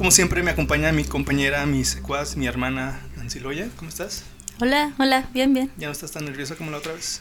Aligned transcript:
Como 0.00 0.10
siempre 0.10 0.42
me 0.42 0.50
acompaña 0.50 0.92
mi 0.92 1.04
compañera, 1.04 1.66
mi 1.66 1.84
secuaz, 1.84 2.34
mi 2.34 2.46
hermana 2.46 3.06
Nancy 3.16 3.38
Loya. 3.38 3.68
¿Cómo 3.76 3.90
estás? 3.90 4.22
Hola, 4.58 4.94
hola, 4.98 5.28
bien, 5.34 5.52
bien. 5.52 5.70
¿Ya 5.76 5.88
no 5.88 5.92
estás 5.92 6.10
tan 6.10 6.24
nerviosa 6.24 6.56
como 6.56 6.70
la 6.70 6.78
otra 6.78 6.94
vez? 6.94 7.20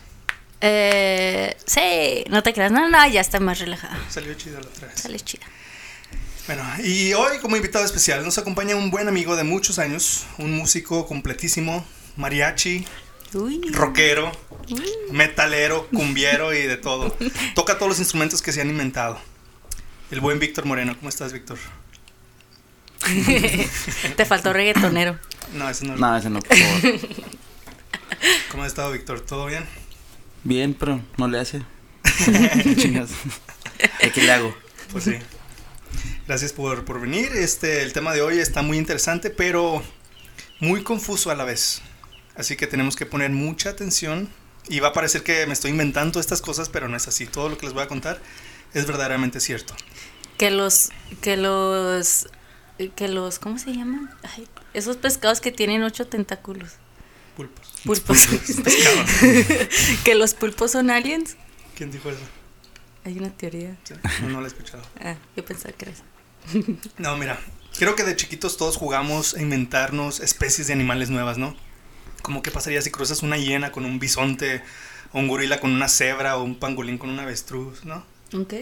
Eh, 0.61 1.57
sí, 1.65 2.23
no 2.29 2.41
te 2.41 2.53
creas, 2.53 2.71
no, 2.71 2.88
no, 2.88 3.09
ya 3.09 3.19
está 3.19 3.41
más 3.41 3.59
relajada. 3.59 3.99
Salió 4.09 4.33
chida 4.35 4.61
la 4.61 4.67
otra 4.69 4.88
vez. 4.88 4.97
Sale 4.97 5.19
chida. 5.19 5.45
Bueno, 6.47 6.63
y 6.81 7.11
hoy 7.15 7.39
como 7.39 7.57
invitado 7.57 7.83
especial 7.83 8.23
nos 8.23 8.38
acompaña 8.38 8.77
un 8.77 8.91
buen 8.91 9.09
amigo 9.09 9.35
de 9.35 9.43
muchos 9.43 9.77
años, 9.77 10.25
un 10.38 10.55
músico 10.55 11.05
completísimo, 11.05 11.85
mariachi, 12.16 12.85
Uy. 13.33 13.59
rockero, 13.73 14.31
metalero, 15.11 15.85
cumbiero 15.93 16.53
y 16.53 16.61
de 16.61 16.77
todo. 16.77 17.13
Toca 17.55 17.75
todos 17.75 17.89
los 17.89 17.99
instrumentos 17.99 18.41
que 18.41 18.53
se 18.53 18.61
han 18.61 18.69
inventado. 18.69 19.19
El 20.11 20.21
buen 20.21 20.39
Víctor 20.39 20.63
Moreno, 20.63 20.95
¿cómo 20.95 21.09
estás, 21.09 21.33
Víctor? 21.33 21.58
te 24.16 24.25
faltó 24.25 24.53
reggaetonero. 24.53 25.17
No, 25.53 25.69
eso 25.69 25.86
no. 25.86 25.95
No, 25.95 26.17
ese 26.17 26.30
no, 26.30 26.39
por 26.39 26.58
favor. 26.58 27.00
¿Cómo 28.52 28.64
has 28.64 28.69
estado, 28.69 28.92
Víctor? 28.92 29.22
¿Todo 29.22 29.45
bien? 29.45 29.66
Bien, 30.44 30.73
pero 30.73 31.02
no 31.17 31.27
le 31.27 31.39
hace. 31.39 31.61
Chingas. 32.75 33.11
¿Eh, 34.00 34.11
¿Qué 34.11 34.22
le 34.22 34.31
hago? 34.31 34.55
Pues 34.92 35.05
sí. 35.05 35.16
Gracias 36.27 36.53
por, 36.53 36.86
por 36.86 37.02
venir. 37.02 37.31
Este, 37.33 37.81
el 37.81 37.94
tema 37.94 38.14
de 38.14 38.22
hoy 38.22 38.39
está 38.39 38.61
muy 38.61 38.77
interesante, 38.77 39.30
pero 39.30 39.81
muy 40.59 40.83
confuso 40.83 41.31
a 41.31 41.36
la 41.36 41.44
vez. 41.44 41.81
Así 42.36 42.55
que 42.55 42.67
tenemos 42.67 42.95
que 42.95 43.05
poner 43.05 43.31
mucha 43.31 43.70
atención. 43.70 44.30
Y 44.67 44.81
va 44.81 44.89
a 44.89 44.94
parecer 44.94 45.23
que 45.23 45.47
me 45.47 45.53
estoy 45.53 45.72
inventando 45.72 46.20
estas 46.20 46.42
cosas, 46.42 46.70
pero 46.70 46.88
no 46.88 46.95
es 46.95 47.08
así. 47.08 47.25
Todo 47.25 47.50
lo 47.50 47.58
que 47.58 47.66
les 47.66 47.73
voy 47.73 47.83
a 47.83 47.88
contar 47.88 48.22
es 48.73 48.86
verdaderamente 48.86 49.39
cierto. 49.39 49.73
Que 50.38 50.52
los, 50.52 50.89
que 51.22 51.38
los, 51.38 52.27
que 52.88 53.09
los, 53.09 53.39
¿cómo 53.39 53.59
se 53.59 53.73
llaman? 53.73 54.09
Ay, 54.23 54.47
esos 54.73 54.95
pescados 54.95 55.41
que 55.41 55.52
tienen 55.52 55.83
ocho 55.83 56.08
tentáculos. 56.08 56.72
Pulpos. 57.36 57.67
Pulpos. 57.83 58.27
Pescado. 58.63 59.05
que 60.05 60.16
los 60.16 60.33
pulpos 60.33 60.71
son 60.71 60.89
aliens. 60.89 61.36
¿Quién 61.75 61.91
dijo 61.91 62.09
eso? 62.09 62.19
Hay 63.05 63.17
una 63.17 63.30
teoría. 63.30 63.77
Sí, 63.83 63.94
no, 64.21 64.30
no 64.30 64.39
lo 64.39 64.45
he 64.45 64.49
escuchado. 64.49 64.83
Ah, 65.02 65.16
yo 65.36 65.44
pensaba 65.45 65.73
que 65.73 65.86
era 65.86 65.94
eso. 65.94 66.03
No, 66.97 67.17
mira, 67.17 67.39
creo 67.77 67.95
que 67.95 68.03
de 68.03 68.16
chiquitos 68.16 68.58
todos 68.58 68.77
jugamos 68.77 69.36
a 69.36 69.41
inventarnos 69.41 70.19
especies 70.19 70.67
de 70.67 70.73
animales 70.73 71.09
nuevas, 71.09 71.38
¿no? 71.38 71.55
Como 72.21 72.41
qué 72.41 72.52
pasaría 72.52 72.81
si 72.81 72.91
cruzas 72.91 73.23
una 73.23 73.38
hiena 73.38 73.71
con 73.71 73.86
un 73.86 73.99
bisonte, 73.99 74.61
o 75.11 75.19
un 75.19 75.27
gorila 75.27 75.59
con 75.59 75.71
una 75.71 75.88
cebra, 75.88 76.38
o 76.38 76.43
un 76.43 76.55
pangolín 76.59 76.97
con 76.97 77.09
un 77.09 77.19
avestruz, 77.19 77.86
¿no? 77.86 78.03
¿Ok? 78.33 78.53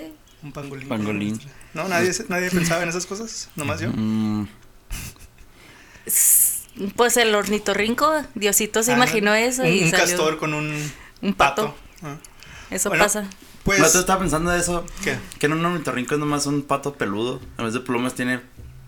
Un 0.43 0.51
pangolín. 0.51 0.87
Pangolín. 0.87 1.39
No, 1.73 1.87
nadie, 1.87 2.11
nadie 2.29 2.49
pensaba 2.51 2.83
en 2.83 2.89
esas 2.89 3.05
cosas, 3.05 3.49
nomás 3.55 3.79
yo. 3.79 3.89
Mm, 3.93 4.47
Pues 6.95 7.17
el 7.17 7.33
ornitorrinco, 7.33 8.23
Diosito 8.35 8.83
se 8.83 8.91
Ah, 8.93 8.95
imaginó 8.95 9.33
eso 9.33 9.63
Un, 9.63 9.67
y 9.69 9.83
un 9.83 9.89
salió 9.91 10.05
castor 10.05 10.37
con 10.37 10.53
un, 10.53 10.91
un 11.21 11.33
pato. 11.33 11.75
Ah. 12.03 12.17
Eso 12.69 12.89
Bueno, 12.89 13.03
pasa. 13.05 13.27
Pues, 13.63 13.79
no 13.79 13.85
estaba 13.87 14.19
pensando 14.19 14.51
de 14.51 14.59
eso. 14.59 14.85
¿qué? 15.03 15.17
Que 15.39 15.47
en 15.47 15.53
un 15.53 15.65
ornitorrinco 15.65 16.13
es 16.13 16.19
nomás 16.19 16.45
un 16.45 16.61
pato 16.61 16.93
peludo. 16.93 17.41
En 17.57 17.65
vez 17.65 17.73
de 17.73 17.79
plumas 17.81 18.13
tiene. 18.13 18.41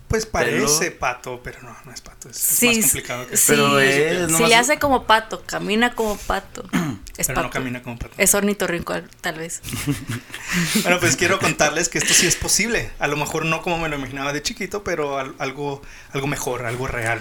Pues 0.08 0.26
parece 0.26 0.90
pato, 0.90 1.40
pero 1.42 1.62
no, 1.62 1.76
no 1.84 1.92
es 1.92 2.00
pato. 2.00 2.28
Es, 2.30 2.62
es 2.62 2.76
más 2.76 2.84
complicado 2.86 3.26
que 3.28 3.36
sí, 3.36 3.44
Pero 3.48 3.78
es 3.80 4.26
si 4.26 4.32
nomás- 4.32 4.48
le 4.48 4.54
hace 4.56 4.78
como 4.78 5.04
pato, 5.04 5.42
camina 5.44 5.94
como 5.94 6.16
pato. 6.16 6.64
Es 7.20 7.26
Pero 7.26 7.36
pato. 7.36 7.48
no 7.48 7.52
camina 7.52 7.82
como 7.82 7.98
pato. 7.98 8.14
Es 8.16 8.34
ornitorrinco, 8.34 8.94
tal 9.20 9.36
vez. 9.38 9.60
Bueno, 10.82 10.98
pues 10.98 11.16
quiero 11.16 11.38
contarles 11.38 11.88
que 11.88 11.98
esto 11.98 12.12
sí 12.14 12.26
es 12.26 12.34
posible. 12.34 12.90
A 12.98 13.06
lo 13.06 13.16
mejor 13.16 13.44
no 13.44 13.62
como 13.62 13.78
me 13.78 13.88
lo 13.88 13.96
imaginaba 13.96 14.32
de 14.32 14.42
chiquito, 14.42 14.82
pero 14.82 15.18
al- 15.18 15.34
algo, 15.38 15.82
algo 16.12 16.26
mejor, 16.26 16.64
algo 16.66 16.86
real. 16.86 17.20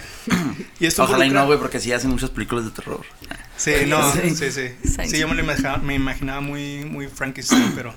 Y 0.79 0.85
esto 0.87 1.03
Ojalá 1.03 1.25
y 1.25 1.29
involucra- 1.29 1.41
no, 1.41 1.45
güey, 1.47 1.59
porque 1.59 1.79
sí 1.79 1.91
hacen 1.91 2.09
muchas 2.11 2.29
películas 2.31 2.65
de 2.65 2.71
terror. 2.71 3.05
Sí, 3.57 3.73
no, 3.87 4.11
sí, 4.13 4.35
Sí. 4.35 4.51
sí. 4.51 4.69
Sí. 4.83 5.09
Sí, 5.09 5.19
yo 5.19 5.27
me 5.27 5.35
lo 5.35 5.41
imaginaba, 5.43 5.77
me 5.77 5.95
imaginaba 5.95 6.41
muy, 6.41 6.85
muy 6.85 7.07
Frankenstein, 7.07 7.73
pero, 7.75 7.93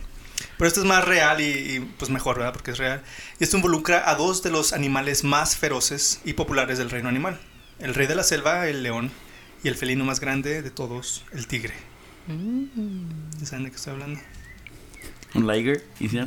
pero 0.58 0.68
esto 0.68 0.80
es 0.80 0.86
más 0.86 1.04
real 1.04 1.40
y, 1.40 1.44
y, 1.44 1.80
pues 1.98 2.10
mejor, 2.10 2.36
¿verdad? 2.38 2.52
Porque 2.52 2.72
es 2.72 2.78
real. 2.78 3.02
Y 3.40 3.44
esto 3.44 3.56
involucra 3.56 4.10
a 4.10 4.14
dos 4.16 4.42
de 4.42 4.50
los 4.50 4.72
animales 4.72 5.24
más 5.24 5.56
feroces 5.56 6.20
y 6.24 6.32
populares 6.34 6.78
del 6.78 6.90
reino 6.90 7.08
animal. 7.08 7.40
El 7.78 7.94
rey 7.94 8.06
de 8.06 8.16
la 8.16 8.22
selva, 8.24 8.66
el 8.68 8.82
león, 8.82 9.10
y 9.64 9.68
el 9.68 9.76
felino 9.76 10.04
más 10.04 10.18
grande 10.20 10.60
de 10.62 10.70
todos, 10.70 11.24
el 11.32 11.46
tigre. 11.46 11.74
¿Ya 12.28 13.46
saben 13.46 13.64
de 13.64 13.70
qué 13.70 13.76
estoy 13.76 13.94
hablando? 13.94 14.20
Un 15.34 15.46
liger, 15.46 15.84
¿y 15.98 16.08
sí? 16.08 16.20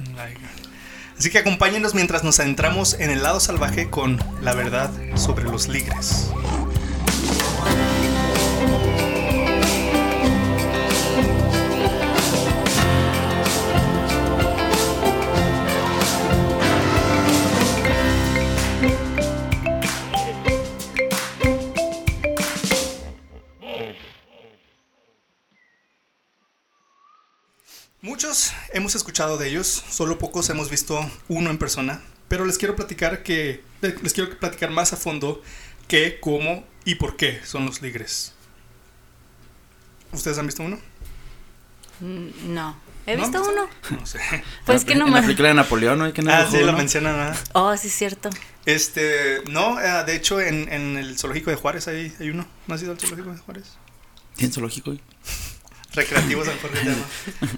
Así 1.18 1.30
que 1.30 1.38
acompáñenos 1.38 1.96
mientras 1.96 2.24
nos 2.24 2.40
adentramos 2.40 2.96
en 2.96 3.10
el 3.10 3.24
lado 3.24 3.40
salvaje 3.40 3.90
con 3.90 4.20
la 4.42 4.54
verdad 4.54 4.92
sobre 5.16 5.46
los 5.46 5.70
ligres. 5.70 6.32
Muchos 28.06 28.54
hemos 28.72 28.94
escuchado 28.94 29.40
de 29.40 29.48
ellos, 29.50 29.84
solo 29.90 30.20
pocos 30.20 30.48
hemos 30.52 30.70
visto 30.70 31.10
uno 31.28 31.50
en 31.50 31.58
persona, 31.58 32.04
pero 32.28 32.46
les 32.46 32.60
quiero 32.60 32.76
platicar 32.76 33.24
que 33.24 33.64
les 33.82 34.14
quiero 34.14 34.38
platicar 34.38 34.70
más 34.70 34.94
a 34.94 34.96
fondo 34.96 35.42
qué, 35.88 36.20
cómo 36.22 36.64
y 36.84 36.96
por 36.96 37.18
qué 37.18 37.42
son 37.44 37.66
los 37.66 37.82
ligres. 37.82 38.34
¿Ustedes 40.12 40.38
han 40.38 40.46
visto 40.46 40.62
uno? 40.62 40.78
Mm, 42.00 42.54
No. 42.54 42.78
¿He 43.08 43.18
¿No 43.18 43.24
han 43.26 43.32
visto 43.32 43.50
uno? 43.52 43.68
No 44.00 44.06
sé. 44.06 44.20
Pues 44.68 44.86
que 44.86 44.94
la- 44.94 45.00
no 45.00 45.06
En 45.08 45.12
la 45.14 45.18
más. 45.18 45.26
película 45.26 45.48
de 45.48 45.54
Napoleón, 45.56 45.98
¿no? 45.98 46.06
hay 46.06 46.14
que 46.14 46.22
no 46.22 46.32
Ah, 46.32 46.48
sí, 46.50 46.60
lo 46.60 46.74
mencionan. 46.74 47.16
ah. 47.34 47.36
Oh, 47.54 47.76
sí, 47.76 47.88
es 47.88 47.94
cierto. 47.96 48.30
Este, 48.68 49.42
no, 49.50 49.82
eh, 49.82 50.04
de 50.06 50.16
hecho 50.16 50.40
en, 50.40 50.72
en 50.72 50.96
el 50.98 51.18
zoológico 51.18 51.50
de 51.50 51.56
Juárez 51.56 51.88
hay, 51.88 52.16
hay 52.20 52.30
uno. 52.30 52.46
¿No 52.68 52.76
has 52.76 52.84
ido 52.84 52.92
al 52.92 53.00
zoológico 53.00 53.32
de 53.32 53.40
Juárez? 53.40 53.66
¿Tiene 54.36 54.54
zoológico? 54.54 54.96
Recreativo 55.96 56.44
San 56.46 56.58
Jorge 56.60 56.78
se 56.80 56.86
llama. 56.86 57.06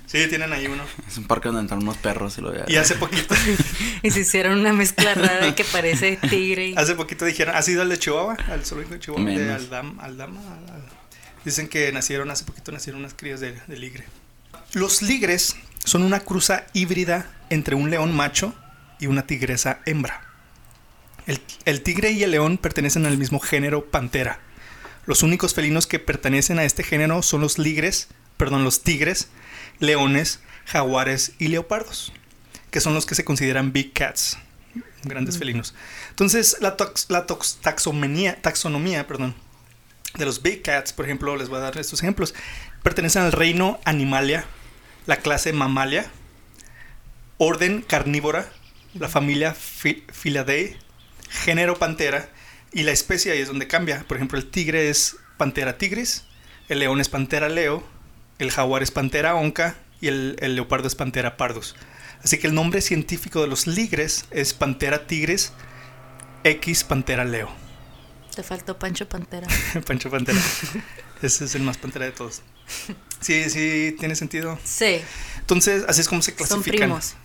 Sí, 0.05 0.27
tienen 0.29 0.53
ahí 0.53 0.67
uno. 0.67 0.83
Es 1.07 1.17
un 1.17 1.25
parque 1.27 1.47
donde 1.47 1.61
entran 1.61 1.81
unos 1.81 1.97
perros 1.97 2.37
y 2.37 2.41
lo 2.41 2.53
Y 2.69 2.75
hace 2.75 2.95
poquito, 2.95 3.35
Y 4.03 4.11
se 4.11 4.21
hicieron 4.21 4.59
una 4.59 4.73
mezcla 4.73 5.13
rara 5.15 5.53
que 5.55 5.63
parece 5.65 6.17
tigre. 6.29 6.67
y- 6.69 6.75
hace 6.75 6.95
poquito 6.95 7.25
dijeron, 7.25 7.55
¿has 7.55 7.67
ido 7.67 7.81
al 7.81 7.89
de 7.89 7.97
Chihuahua? 7.99 8.37
Al 8.49 8.65
zoológico 8.65 8.93
de 8.95 8.99
Chihuahua, 8.99 9.25
de. 9.31 9.51
Aldama, 9.53 10.03
Aldama. 10.03 10.39
Al- 10.41 10.73
al- 10.75 10.89
Dicen 11.45 11.67
que 11.69 11.91
nacieron, 11.91 12.29
hace 12.29 12.43
poquito 12.43 12.71
nacieron 12.71 12.99
unas 13.01 13.13
crías 13.13 13.39
de, 13.39 13.53
de 13.67 13.77
ligre. 13.77 14.05
Los 14.73 15.01
ligres 15.01 15.55
son 15.85 16.03
una 16.03 16.19
cruza 16.19 16.65
híbrida 16.73 17.31
entre 17.49 17.75
un 17.75 17.89
león 17.89 18.13
macho 18.15 18.53
y 18.99 19.07
una 19.07 19.25
tigresa 19.25 19.79
hembra. 19.85 20.21
El, 21.25 21.39
el 21.65 21.81
tigre 21.83 22.11
y 22.11 22.23
el 22.23 22.31
león 22.31 22.57
pertenecen 22.57 23.05
al 23.05 23.17
mismo 23.17 23.39
género 23.39 23.85
pantera. 23.85 24.39
Los 25.05 25.23
únicos 25.23 25.53
felinos 25.53 25.87
que 25.87 25.99
pertenecen 25.99 26.59
a 26.59 26.65
este 26.65 26.83
género 26.83 27.21
son 27.21 27.39
los 27.41 27.57
ligres, 27.59 28.09
perdón, 28.37 28.63
los 28.63 28.83
tigres, 28.83 29.29
leones, 29.79 30.39
jaguares 30.65 31.33
y 31.39 31.47
leopardos, 31.49 32.13
que 32.71 32.79
son 32.81 32.93
los 32.93 33.05
que 33.05 33.15
se 33.15 33.25
consideran 33.25 33.73
big 33.73 33.93
cats, 33.93 34.37
grandes 35.03 35.37
felinos. 35.37 35.73
Entonces, 36.09 36.57
la, 36.61 36.77
tox- 36.77 37.05
la 37.09 37.25
tox- 37.27 37.57
taxonomía, 37.61 38.41
taxonomía 38.41 39.07
perdón, 39.07 39.35
de 40.17 40.25
los 40.25 40.41
big 40.41 40.61
cats, 40.61 40.93
por 40.93 41.05
ejemplo, 41.05 41.35
les 41.35 41.49
voy 41.49 41.57
a 41.57 41.61
dar 41.61 41.77
estos 41.77 42.01
ejemplos, 42.01 42.33
pertenecen 42.83 43.23
al 43.23 43.31
reino 43.31 43.79
Animalia, 43.85 44.45
la 45.05 45.17
clase 45.17 45.53
Mamalia, 45.53 46.09
orden 47.37 47.81
carnívora, 47.81 48.49
la 48.93 49.09
familia 49.09 49.53
Fi- 49.53 50.03
Filidae, 50.11 50.77
género 51.29 51.77
Pantera, 51.77 52.29
y 52.73 52.83
la 52.83 52.91
especie 52.91 53.31
ahí 53.31 53.39
es 53.39 53.47
donde 53.47 53.67
cambia. 53.67 54.03
Por 54.07 54.17
ejemplo, 54.17 54.37
el 54.37 54.49
tigre 54.49 54.89
es 54.89 55.17
Pantera 55.37 55.77
tigris, 55.77 56.23
el 56.67 56.79
león 56.79 56.99
es 56.99 57.09
Pantera 57.09 57.47
leo, 57.47 57.87
el 58.39 58.51
jaguar 58.51 58.83
es 58.83 58.91
Pantera 58.91 59.35
onca 59.35 59.75
y 60.01 60.07
el, 60.07 60.35
el 60.39 60.55
leopardo 60.55 60.87
es 60.87 60.95
Pantera 60.95 61.37
pardus. 61.37 61.75
Así 62.23 62.37
que 62.39 62.47
el 62.47 62.53
nombre 62.55 62.81
científico 62.81 63.41
de 63.41 63.47
los 63.47 63.67
ligres 63.67 64.25
es 64.31 64.53
Pantera 64.53 65.07
tigris 65.07 65.51
X 66.43 66.83
Pantera 66.83 67.25
Leo. 67.25 67.49
Te 68.35 68.43
faltó 68.43 68.77
Pancho 68.77 69.07
Pantera. 69.09 69.47
Pancho 69.87 70.09
Pantera. 70.11 70.39
Ese 71.21 71.45
es 71.45 71.55
el 71.55 71.63
más 71.63 71.77
pantera 71.77 72.05
de 72.05 72.11
todos. 72.11 72.41
Sí, 73.21 73.49
sí, 73.49 73.95
tiene 73.97 74.15
sentido. 74.15 74.59
Sí, 74.63 75.01
Entonces, 75.39 75.83
así 75.87 76.01
es 76.01 76.07
como 76.07 76.21
se 76.21 76.31
son 76.31 76.37
clasifican. 76.61 76.89
primos. 76.89 77.15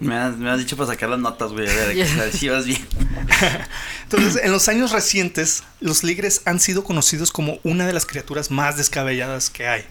Me 0.00 0.16
has, 0.16 0.36
me 0.38 0.50
has 0.50 0.58
dicho 0.58 0.76
para 0.76 0.88
sacar 0.90 1.10
las 1.10 1.18
notas, 1.18 1.52
güey. 1.52 1.68
A 1.68 1.72
ver, 1.74 1.94
Ya. 1.96 2.04
a 2.10 2.16
ver 2.24 2.32
si 2.32 2.48
vas 2.48 2.64
bien. 2.64 2.80
Entonces, 4.04 4.42
en 4.42 4.50
los 4.52 4.68
años 4.68 4.92
recientes, 4.92 5.62
los 5.80 6.02
ligres 6.04 6.42
han 6.46 6.58
sido 6.60 6.84
conocidos 6.84 7.30
como 7.30 7.58
una 7.62 7.86
de 7.86 7.92
las 7.92 8.06
criaturas 8.06 8.50
más 8.50 8.76
descabelladas 8.76 9.50
que 9.50 9.66
hay. 9.68 9.84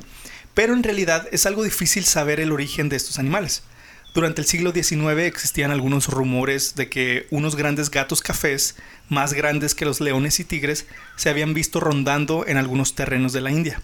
Pero 0.54 0.74
en 0.74 0.84
realidad 0.84 1.28
es 1.32 1.46
algo 1.46 1.64
difícil 1.64 2.06
saber 2.06 2.40
el 2.40 2.52
origen 2.52 2.90
de 2.90 2.96
estos 2.96 3.20
animales. 3.20 3.64
Durante 4.14 4.42
el 4.42 4.48
siglo 4.48 4.72
XIX 4.72 5.24
existían 5.24 5.72
algunos 5.72 6.08
rumores 6.08 6.76
de 6.76 6.88
que 6.88 7.26
unos 7.32 7.56
grandes 7.56 7.90
gatos 7.90 8.22
cafés, 8.22 8.76
más 9.10 9.34
grandes 9.34 9.74
que 9.74 9.86
los 9.86 10.02
leones 10.02 10.40
y 10.40 10.44
tigres, 10.44 10.86
se 11.16 11.30
habían 11.30 11.56
visto 11.56 11.80
rondando 11.80 12.46
en 12.46 12.58
algunos 12.58 12.94
terrenos 12.94 13.34
de 13.34 13.42
la 13.42 13.50
India. 13.50 13.82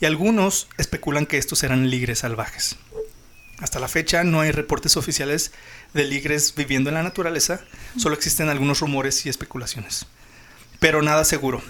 Y 0.00 0.04
algunos 0.04 0.68
especulan 0.76 1.24
que 1.24 1.38
estos 1.38 1.62
eran 1.62 1.88
ligres 1.88 2.18
salvajes. 2.18 2.76
Hasta 3.60 3.80
la 3.80 3.88
fecha 3.88 4.24
no 4.24 4.40
hay 4.40 4.50
reportes 4.50 4.96
oficiales 4.98 5.52
de 5.94 6.04
ligres 6.04 6.54
viviendo 6.54 6.90
en 6.90 6.94
la 6.94 7.02
naturaleza, 7.02 7.60
solo 7.96 8.14
existen 8.14 8.48
algunos 8.48 8.80
rumores 8.80 9.24
y 9.24 9.30
especulaciones. 9.30 10.06
Pero 10.80 11.00
nada 11.00 11.24
seguro. 11.24 11.62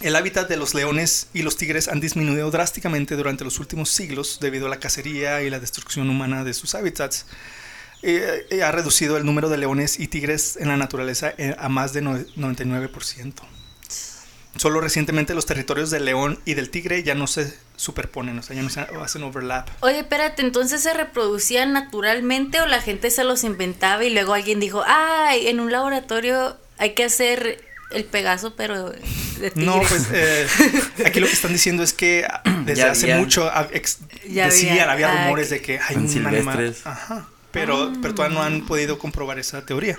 El 0.00 0.16
hábitat 0.16 0.48
de 0.48 0.56
los 0.56 0.74
leones 0.74 1.28
y 1.32 1.42
los 1.42 1.56
tigres 1.56 1.88
han 1.88 2.00
disminuido 2.00 2.50
drásticamente 2.50 3.16
durante 3.16 3.44
los 3.44 3.58
últimos 3.58 3.90
siglos 3.90 4.38
debido 4.40 4.66
a 4.66 4.68
la 4.68 4.78
cacería 4.78 5.42
y 5.42 5.50
la 5.50 5.60
destrucción 5.60 6.10
humana 6.10 6.44
de 6.44 6.52
sus 6.52 6.74
hábitats. 6.74 7.26
Eh, 8.02 8.46
eh, 8.50 8.62
ha 8.62 8.70
reducido 8.70 9.16
el 9.16 9.24
número 9.24 9.48
de 9.48 9.56
leones 9.56 9.98
y 9.98 10.08
tigres 10.08 10.58
en 10.60 10.68
la 10.68 10.76
naturaleza 10.76 11.32
eh, 11.38 11.54
a 11.58 11.68
más 11.70 11.92
de 11.94 12.02
no- 12.02 12.18
99%. 12.18 13.32
Solo 14.56 14.80
recientemente 14.80 15.34
los 15.34 15.46
territorios 15.46 15.90
del 15.90 16.04
león 16.04 16.38
y 16.44 16.54
del 16.54 16.70
tigre 16.70 17.02
ya 17.02 17.14
no 17.14 17.26
se 17.26 17.52
superponen, 17.76 18.38
o 18.38 18.42
sea, 18.42 18.54
ya 18.54 18.62
no 18.62 18.70
se 18.70 18.80
hacen 18.80 19.22
overlap. 19.24 19.68
Oye, 19.80 20.00
espérate, 20.00 20.42
entonces 20.42 20.80
se 20.82 20.94
reproducían 20.94 21.72
naturalmente 21.72 22.60
o 22.60 22.66
la 22.66 22.80
gente 22.80 23.10
se 23.10 23.24
los 23.24 23.42
inventaba 23.42 24.04
y 24.04 24.10
luego 24.10 24.32
alguien 24.34 24.60
dijo, 24.60 24.84
ay, 24.86 25.48
en 25.48 25.58
un 25.58 25.72
laboratorio 25.72 26.56
hay 26.78 26.94
que 26.94 27.04
hacer 27.04 27.64
el 27.94 28.04
Pegaso, 28.04 28.54
pero 28.56 28.90
de 28.90 29.50
tigre. 29.50 29.66
No, 29.66 29.80
pues 29.82 30.08
eh, 30.12 30.46
aquí 31.06 31.20
lo 31.20 31.26
que 31.26 31.32
están 31.32 31.52
diciendo 31.52 31.82
es 31.82 31.92
que 31.92 32.26
ah, 32.28 32.42
desde 32.64 32.80
Ya 32.82 32.90
hace 32.90 33.04
había. 33.12 33.18
mucho 33.18 33.48
ah, 33.52 33.68
ex- 33.72 33.98
Ya 34.28 34.46
decían, 34.46 34.88
había. 34.88 34.92
había, 35.08 35.12
Ah, 35.12 35.24
rumores 35.24 35.50
de 35.50 35.60
que 35.62 35.78
hay 35.78 35.96
un 35.96 36.26
animal. 36.26 36.76
Ajá, 36.84 37.28
pero, 37.52 37.92
pero 38.02 38.14
todavía 38.14 38.36
no 38.38 38.42
han 38.44 38.66
podido 38.66 38.98
comprobar 38.98 39.38
esa 39.38 39.64
teoría. 39.64 39.96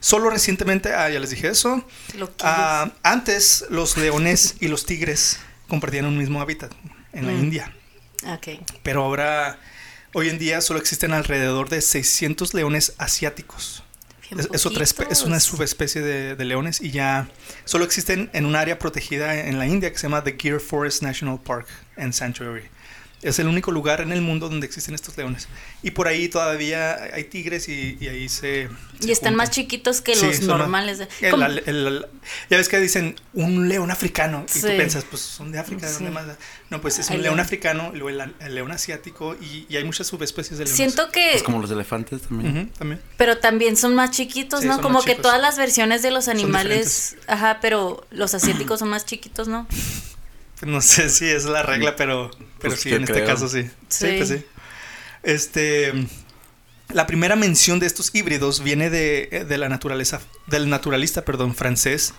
Solo 0.00 0.30
recientemente, 0.30 0.94
ah, 0.94 1.10
ya 1.10 1.18
les 1.18 1.30
dije 1.30 1.48
eso. 1.48 1.84
Ah, 2.40 2.92
antes 3.02 3.64
los 3.68 3.96
leones 3.96 4.54
y 4.60 4.68
los 4.68 4.86
tigres 4.86 5.40
compartían 5.66 6.04
un 6.06 6.16
mismo 6.16 6.40
hábitat 6.40 6.72
en 7.12 7.26
la 7.26 7.32
Mm. 7.32 7.40
India, 7.40 7.74
Ok. 8.26 8.48
pero 8.84 9.02
ahora, 9.02 9.58
hoy 10.14 10.28
en 10.28 10.38
día 10.38 10.60
solo 10.60 10.78
existen 10.78 11.12
alrededor 11.12 11.68
de 11.68 11.80
600 11.80 12.54
leones 12.54 12.92
asiáticos. 12.98 13.82
Es, 14.30 14.48
es 14.52 14.66
otra 14.66 14.84
espe- 14.84 15.06
es 15.10 15.22
una 15.22 15.40
subespecie 15.40 16.02
de, 16.02 16.36
de 16.36 16.44
leones 16.44 16.80
y 16.80 16.90
ya 16.90 17.28
solo 17.64 17.84
existen 17.84 18.28
en 18.32 18.44
un 18.44 18.56
área 18.56 18.78
protegida 18.78 19.34
en 19.48 19.58
la 19.58 19.66
India 19.66 19.90
que 19.90 19.96
se 19.98 20.02
llama 20.02 20.22
The 20.24 20.36
Gir 20.38 20.60
Forest 20.60 21.02
National 21.02 21.40
Park 21.40 21.66
and 21.96 22.12
Sanctuary. 22.12 22.64
Es 23.20 23.40
el 23.40 23.48
único 23.48 23.72
lugar 23.72 24.00
en 24.00 24.12
el 24.12 24.20
mundo 24.20 24.48
donde 24.48 24.64
existen 24.66 24.94
estos 24.94 25.16
leones. 25.16 25.48
Y 25.82 25.90
por 25.90 26.06
ahí 26.06 26.28
todavía 26.28 26.94
hay 27.12 27.24
tigres 27.24 27.68
y, 27.68 27.98
y 28.00 28.06
ahí 28.06 28.28
se... 28.28 28.68
Y 29.00 29.10
están 29.10 29.34
más 29.34 29.50
chiquitos 29.50 30.00
que 30.00 30.14
Sí, 30.14 30.24
los 30.26 30.38
más- 30.40 30.46
normales. 30.46 30.98
de- 30.98 31.08
El- 31.22 31.30
¿Cómo? 31.32 31.44
el- 31.46 31.62
el- 31.66 32.06
ya 32.48 32.56
ves 32.58 32.68
que 32.68 32.78
dicen 32.78 33.16
un 33.34 33.68
león 33.68 33.90
africano 33.90 34.44
y 34.48 34.60
tú 34.60 34.68
Sí. 34.68 34.74
piensas, 34.76 35.02
pues 35.04 35.20
son 35.22 35.50
de 35.50 35.58
África, 35.58 35.86
¿de 35.86 35.92
dónde 35.94 36.08
Sí. 36.10 36.14
más? 36.14 36.26
No, 36.70 36.80
pues 36.80 36.98
es 37.00 37.08
un 37.10 37.14
león 37.14 37.24
león. 37.24 37.40
africano, 37.40 37.90
y 37.92 37.98
luego 37.98 38.10
el, 38.22 38.34
el 38.38 38.54
león 38.54 38.70
asiático 38.70 39.34
y, 39.40 39.66
y 39.68 39.76
hay 39.76 39.82
muchas 39.84 40.06
subespecies 40.06 40.58
de 40.58 40.64
leones. 40.66 40.76
Siento 40.76 41.10
que, 41.10 41.34
Es 41.34 41.42
como 41.42 41.60
los 41.60 41.70
elefantes 41.72 42.22
también. 42.22 42.70
Pero 43.16 43.38
también 43.38 43.76
son 43.76 43.96
más 43.96 44.12
chiquitos, 44.12 44.60
Sí, 44.60 44.68
¿no? 44.68 44.80
Como 44.80 45.02
que 45.02 45.10
chicos. 45.12 45.22
todas 45.22 45.40
las 45.40 45.56
versiones 45.58 46.02
de 46.02 46.12
los 46.12 46.28
animales, 46.28 47.16
ajá, 47.26 47.58
pero 47.60 48.06
los 48.10 48.34
asiáticos 48.34 48.78
son 48.78 48.90
más 48.90 49.04
chiquitos, 49.06 49.48
¿no? 49.48 49.66
No 50.66 50.80
sé 50.80 51.08
si 51.08 51.26
es 51.26 51.44
la 51.44 51.62
regla, 51.62 51.94
pero, 51.96 52.30
pero 52.58 52.70
Pues 52.74 52.80
sí, 52.80 52.92
en 52.92 53.04
este 53.04 53.24
caso 53.24 53.48
sí. 53.48 53.62
Sí, 53.88 54.06
Sí. 54.06 54.14
pues 54.16 54.28
sí. 54.28 54.44
Este, 55.22 55.92
la 56.90 57.06
primera 57.06 57.36
mención 57.36 57.78
de 57.80 57.86
estos 57.86 58.14
híbridos 58.14 58.62
viene 58.62 58.90
de, 58.90 59.44
de 59.48 59.58
la 59.58 59.68
naturaleza, 59.68 60.20
del 60.46 60.68
naturalista, 60.68 61.24
perdón, 61.24 61.54
francés. 61.54 62.14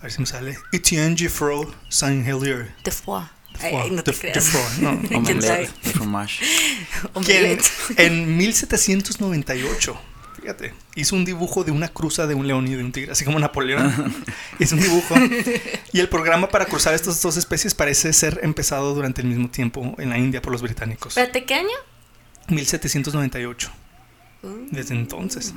A 0.00 0.04
ver 0.04 0.12
si 0.12 0.20
me 0.20 0.26
sale. 0.26 0.58
Etienne 0.72 1.16
Geoffroy 1.16 1.66
Saint-Hilaire. 1.88 2.74
De. 2.84 3.30
Ay, 3.60 3.74
ay, 3.74 3.90
no 3.90 4.02
te 4.02 4.12
de- 4.12 4.32
de 4.32 4.40
foie, 4.40 4.62
no. 4.80 4.92
En 7.96 8.36
1798, 8.36 10.00
fíjate, 10.40 10.72
hizo 10.94 11.16
un 11.16 11.24
dibujo 11.24 11.64
de 11.64 11.70
una 11.70 11.88
cruza 11.88 12.26
de 12.26 12.34
un 12.34 12.46
león 12.46 12.66
y 12.66 12.74
de 12.74 12.82
un 12.82 12.92
tigre, 12.92 13.12
así 13.12 13.24
como 13.24 13.38
Napoleón. 13.38 14.14
hizo 14.58 14.74
un 14.74 14.82
dibujo. 14.82 15.14
Y 15.92 16.00
el 16.00 16.08
programa 16.08 16.48
para 16.48 16.66
cruzar 16.66 16.94
estas 16.94 17.20
dos 17.22 17.36
especies 17.36 17.74
parece 17.74 18.12
ser 18.12 18.40
empezado 18.42 18.94
durante 18.94 19.20
el 19.20 19.28
mismo 19.28 19.50
tiempo 19.50 19.94
en 19.98 20.10
la 20.10 20.18
India 20.18 20.40
por 20.40 20.52
los 20.52 20.62
británicos. 20.62 21.16
Espérate, 21.16 21.44
¿qué 21.44 21.54
año? 21.54 21.68
1798. 22.48 23.70
Uh. 24.42 24.48
Desde 24.70 24.94
entonces. 24.94 25.52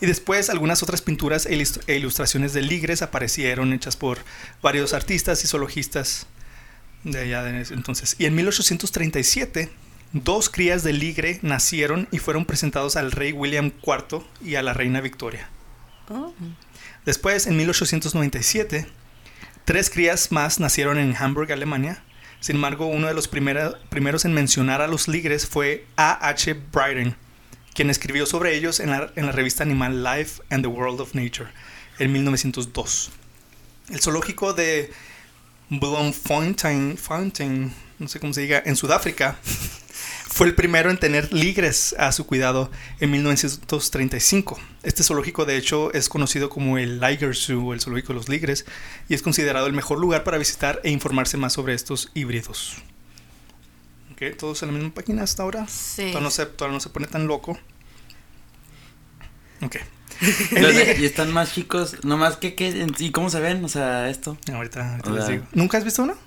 Y 0.00 0.06
después 0.06 0.50
algunas 0.50 0.82
otras 0.82 1.00
pinturas 1.00 1.46
e 1.46 1.54
e 1.86 1.96
ilustraciones 1.96 2.52
de 2.52 2.62
ligres 2.62 3.00
aparecieron 3.00 3.72
hechas 3.72 3.96
por 3.96 4.18
varios 4.62 4.92
artistas 4.92 5.42
y 5.44 5.46
zoologistas 5.46 6.26
de 7.04 7.20
allá 7.20 7.42
de 7.42 7.60
ese 7.60 7.74
entonces. 7.74 8.16
Y 8.18 8.26
en 8.26 8.34
1837, 8.34 9.70
dos 10.24 10.48
crías 10.50 10.82
de 10.82 10.92
ligre 10.92 11.38
nacieron 11.42 12.08
y 12.10 12.18
fueron 12.18 12.44
presentados 12.44 12.96
al 12.96 13.12
rey 13.12 13.32
William 13.32 13.72
IV 13.86 14.22
y 14.44 14.54
a 14.56 14.62
la 14.62 14.72
reina 14.72 15.00
Victoria. 15.00 15.48
Oh. 16.08 16.32
Después, 17.04 17.46
en 17.46 17.56
1897, 17.56 18.86
tres 19.64 19.90
crías 19.90 20.32
más 20.32 20.60
nacieron 20.60 20.98
en 20.98 21.14
Hamburg, 21.16 21.52
Alemania. 21.52 22.02
Sin 22.40 22.56
embargo, 22.56 22.86
uno 22.86 23.06
de 23.08 23.14
los 23.14 23.28
primera- 23.28 23.78
primeros 23.88 24.24
en 24.24 24.32
mencionar 24.34 24.82
a 24.82 24.88
los 24.88 25.08
ligres 25.08 25.46
fue 25.46 25.86
A. 25.96 26.28
H. 26.28 26.54
Bryden, 26.72 27.16
quien 27.74 27.90
escribió 27.90 28.26
sobre 28.26 28.54
ellos 28.56 28.80
en 28.80 28.90
la, 28.90 29.12
en 29.16 29.26
la 29.26 29.32
revista 29.32 29.62
animal 29.64 30.02
Life 30.04 30.42
and 30.50 30.62
the 30.62 30.68
World 30.68 31.00
of 31.00 31.14
Nature 31.14 31.48
en 31.98 32.12
1902. 32.12 33.10
El 33.90 34.00
zoológico 34.00 34.52
de 34.52 34.90
Bloemfontein, 35.70 36.96
Fountain, 36.98 37.72
no 37.98 38.08
sé 38.08 38.20
cómo 38.20 38.32
se 38.34 38.42
diga, 38.42 38.62
en 38.64 38.76
Sudáfrica, 38.76 39.36
fue 40.36 40.46
el 40.46 40.54
primero 40.54 40.90
en 40.90 40.98
tener 40.98 41.32
ligres 41.32 41.96
a 41.98 42.12
su 42.12 42.26
cuidado 42.26 42.70
en 43.00 43.10
1935. 43.10 44.60
Este 44.82 45.02
zoológico, 45.02 45.46
de 45.46 45.56
hecho, 45.56 45.90
es 45.94 46.10
conocido 46.10 46.50
como 46.50 46.76
el 46.76 47.00
Liger 47.00 47.34
Zoo, 47.34 47.68
o 47.68 47.72
el 47.72 47.80
zoológico 47.80 48.12
de 48.12 48.18
los 48.18 48.28
ligres, 48.28 48.66
y 49.08 49.14
es 49.14 49.22
considerado 49.22 49.66
el 49.66 49.72
mejor 49.72 49.98
lugar 49.98 50.24
para 50.24 50.36
visitar 50.36 50.78
e 50.84 50.90
informarse 50.90 51.38
más 51.38 51.54
sobre 51.54 51.72
estos 51.72 52.10
híbridos. 52.12 52.76
Ok, 54.12 54.36
todos 54.36 54.62
en 54.62 54.68
la 54.68 54.74
misma 54.74 54.92
página 54.92 55.22
hasta 55.22 55.42
ahora. 55.42 55.66
Sí. 55.68 56.02
Todavía 56.02 56.20
no 56.20 56.30
se, 56.30 56.44
todavía 56.44 56.74
no 56.74 56.80
se 56.80 56.90
pone 56.90 57.06
tan 57.06 57.26
loco. 57.26 57.58
Ok. 59.62 59.76
Y 60.98 61.04
están 61.06 61.32
más 61.32 61.54
chicos, 61.54 62.04
nomás 62.04 62.36
que, 62.36 62.54
que, 62.54 62.86
¿y 62.98 63.10
cómo 63.10 63.30
se 63.30 63.40
ven? 63.40 63.64
O 63.64 63.68
sea, 63.70 64.10
esto. 64.10 64.36
Ahorita, 64.52 64.96
ahorita 64.96 65.10
les 65.12 65.28
digo. 65.28 65.46
¿Nunca 65.54 65.78
has 65.78 65.84
visto 65.84 66.02
uno? 66.02 66.25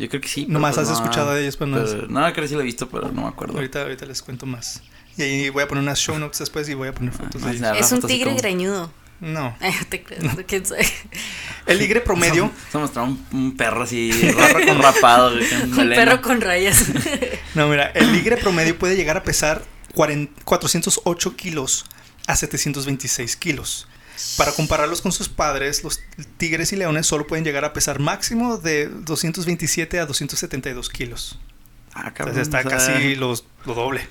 Yo 0.00 0.08
creo 0.08 0.20
que 0.20 0.28
sí. 0.28 0.46
Nomás 0.48 0.74
pues 0.76 0.88
has 0.88 0.98
no. 0.98 1.02
escuchado 1.04 1.32
de 1.34 1.42
ellos, 1.42 1.56
pero 1.56 1.70
no 1.70 1.84
Pero- 1.84 2.06
No, 2.08 2.20
creo 2.32 2.42
que 2.44 2.48
sí 2.48 2.54
lo 2.54 2.60
he 2.60 2.64
visto, 2.64 2.88
pero 2.88 3.12
no 3.12 3.22
me 3.22 3.28
acuerdo. 3.28 3.54
Ahorita, 3.54 3.82
ahorita 3.82 4.06
les 4.06 4.22
cuento 4.22 4.46
más. 4.46 4.82
Y 5.18 5.22
ahí 5.22 5.48
voy 5.50 5.62
a 5.62 5.68
poner 5.68 5.82
unas 5.82 5.98
show 5.98 6.18
notes 6.18 6.38
después 6.38 6.68
y 6.68 6.74
voy 6.74 6.88
a 6.88 6.94
poner 6.94 7.12
fotos 7.12 7.42
Ah, 7.44 7.50
de 7.50 7.56
ellos. 7.56 7.76
Es 7.78 7.92
un 7.92 8.00
tigre 8.02 8.30
como- 8.30 8.38
greñudo. 8.40 8.92
No. 9.20 9.54
Ay, 9.60 9.72
no 9.80 9.86
te 9.90 10.02
creas, 10.02 10.34
quién 10.46 10.64
sabe. 10.64 10.86
El 11.66 11.78
ligre 11.78 12.00
promedio. 12.00 12.50
Somos 12.72 12.90
un, 12.96 13.22
un 13.32 13.56
perro 13.56 13.82
así, 13.82 14.10
rapa 14.32 14.64
con 14.66 14.78
rapado. 14.82 15.32
Un 15.34 15.70
melena. 15.76 15.94
perro 15.96 16.22
con 16.22 16.40
rayas. 16.40 16.84
No, 17.54 17.68
mira, 17.68 17.88
el 17.94 18.12
ligre 18.12 18.36
promedio 18.36 18.78
puede 18.78 18.94
llegar 18.96 19.16
a 19.16 19.24
pesar 19.24 19.62
40 19.94 20.42
408 20.44 21.36
kilos 21.36 21.84
a 22.28 22.36
726 22.36 23.36
kilos. 23.36 23.88
Para 24.36 24.52
compararlos 24.52 25.02
con 25.02 25.12
sus 25.12 25.28
padres, 25.28 25.84
los 25.84 26.00
tigres 26.38 26.72
y 26.72 26.76
leones 26.76 27.06
solo 27.06 27.26
pueden 27.26 27.44
llegar 27.44 27.64
a 27.64 27.72
pesar 27.72 27.98
máximo 27.98 28.56
de 28.58 28.86
227 28.88 29.98
a 30.00 30.06
272 30.06 30.88
kilos. 30.90 31.38
Ah, 31.92 32.12
cabrón, 32.14 32.36
Entonces 32.38 32.42
está 32.48 32.58
o 32.60 32.62
sea, 32.62 32.70
casi 32.94 33.14
los- 33.16 33.44
lo 33.66 33.74
doble. 33.74 34.08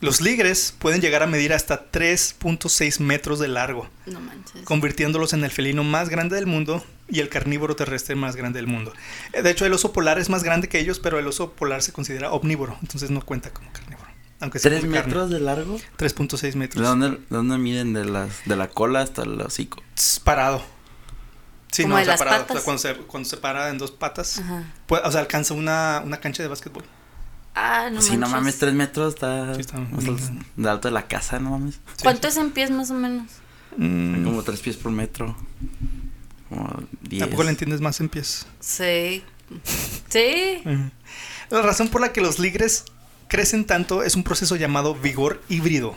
Los 0.00 0.22
ligres 0.22 0.74
pueden 0.78 1.02
llegar 1.02 1.22
a 1.22 1.26
medir 1.26 1.52
hasta 1.52 1.90
3.6 1.90 3.00
metros 3.00 3.38
de 3.38 3.48
largo, 3.48 3.86
No 4.06 4.20
manches. 4.20 4.62
convirtiéndolos 4.64 5.34
en 5.34 5.44
el 5.44 5.50
felino 5.50 5.84
más 5.84 6.08
grande 6.08 6.36
del 6.36 6.46
mundo 6.46 6.82
y 7.06 7.20
el 7.20 7.28
carnívoro 7.28 7.76
terrestre 7.76 8.14
más 8.14 8.34
grande 8.34 8.58
del 8.60 8.66
mundo. 8.66 8.94
Eh, 9.34 9.42
De 9.42 9.50
hecho, 9.50 9.66
el 9.66 9.74
oso 9.74 9.92
polar 9.92 10.18
es 10.18 10.30
más 10.30 10.42
grande 10.42 10.68
que 10.70 10.78
ellos, 10.78 11.00
pero 11.00 11.18
el 11.18 11.26
oso 11.26 11.52
polar 11.52 11.82
se 11.82 11.92
considera 11.92 12.32
omnívoro, 12.32 12.78
entonces 12.80 13.10
no 13.10 13.20
cuenta 13.20 13.50
como 13.50 13.70
carnívoro. 13.72 13.89
Aunque 14.40 14.58
se 14.58 14.68
¿Tres 14.70 14.80
carne. 14.82 14.96
metros 15.02 15.30
de 15.30 15.40
largo? 15.40 15.78
3.6 15.98 16.40
¿De 16.40 16.56
metros. 16.56 16.86
dónde, 16.86 17.10
de 17.10 17.18
dónde 17.28 17.58
miden? 17.58 17.92
De, 17.92 18.04
las, 18.06 18.30
de 18.46 18.56
la 18.56 18.68
cola 18.68 19.02
hasta 19.02 19.22
el 19.22 19.40
hocico. 19.40 19.82
Parado. 20.24 20.62
Sí, 21.70 21.82
Como 21.82 21.94
no, 21.94 21.96
de 21.98 22.02
o 22.02 22.04
sea, 22.06 22.12
las 22.14 22.18
parado. 22.18 22.42
patas. 22.46 22.56
O 22.56 22.58
sea, 22.58 22.64
cuando 22.64 22.78
se, 22.82 22.94
cuando 23.06 23.28
se 23.28 23.36
para 23.36 23.68
en 23.68 23.78
dos 23.78 23.90
patas, 23.90 24.38
Ajá. 24.38 24.64
puede- 24.86 25.02
o 25.06 25.12
sea, 25.12 25.20
alcanza 25.20 25.54
una, 25.54 26.02
una 26.04 26.18
cancha 26.20 26.42
de 26.42 26.48
básquetbol. 26.48 26.84
Ah, 27.54 27.90
no 27.92 28.00
sí, 28.00 28.12
no 28.12 28.20
manches. 28.20 28.32
mames, 28.34 28.58
tres 28.58 28.74
metros 28.74 29.14
está, 29.14 29.54
Sí, 29.54 29.60
está- 29.60 29.78
o 29.96 30.00
sea, 30.00 30.14
de 30.56 30.68
alto 30.70 30.88
de 30.88 30.92
la 30.94 31.06
casa, 31.06 31.38
no 31.38 31.50
mames. 31.50 31.74
Sí. 31.74 32.02
¿Cuánto 32.02 32.26
es 32.28 32.36
en 32.38 32.50
pies 32.50 32.70
más 32.70 32.90
o 32.90 32.94
menos? 32.94 33.26
Mm, 33.76 34.24
Como 34.24 34.42
tres 34.42 34.60
pies 34.60 34.76
por 34.76 34.90
metro. 34.90 35.36
Como 36.48 36.82
diez. 37.02 37.20
Tampoco 37.20 37.44
le 37.44 37.50
entiendes 37.50 37.80
más 37.80 38.00
en 38.00 38.08
pies. 38.08 38.46
Sí. 38.58 39.22
Sí. 40.08 40.62
La 41.50 41.62
razón 41.62 41.88
por 41.88 42.00
la 42.00 42.12
que 42.12 42.20
los 42.20 42.38
ligres 42.38 42.84
crecen 43.30 43.64
tanto 43.64 44.02
es 44.02 44.16
un 44.16 44.24
proceso 44.24 44.56
llamado 44.56 44.96
vigor 44.96 45.40
híbrido, 45.48 45.96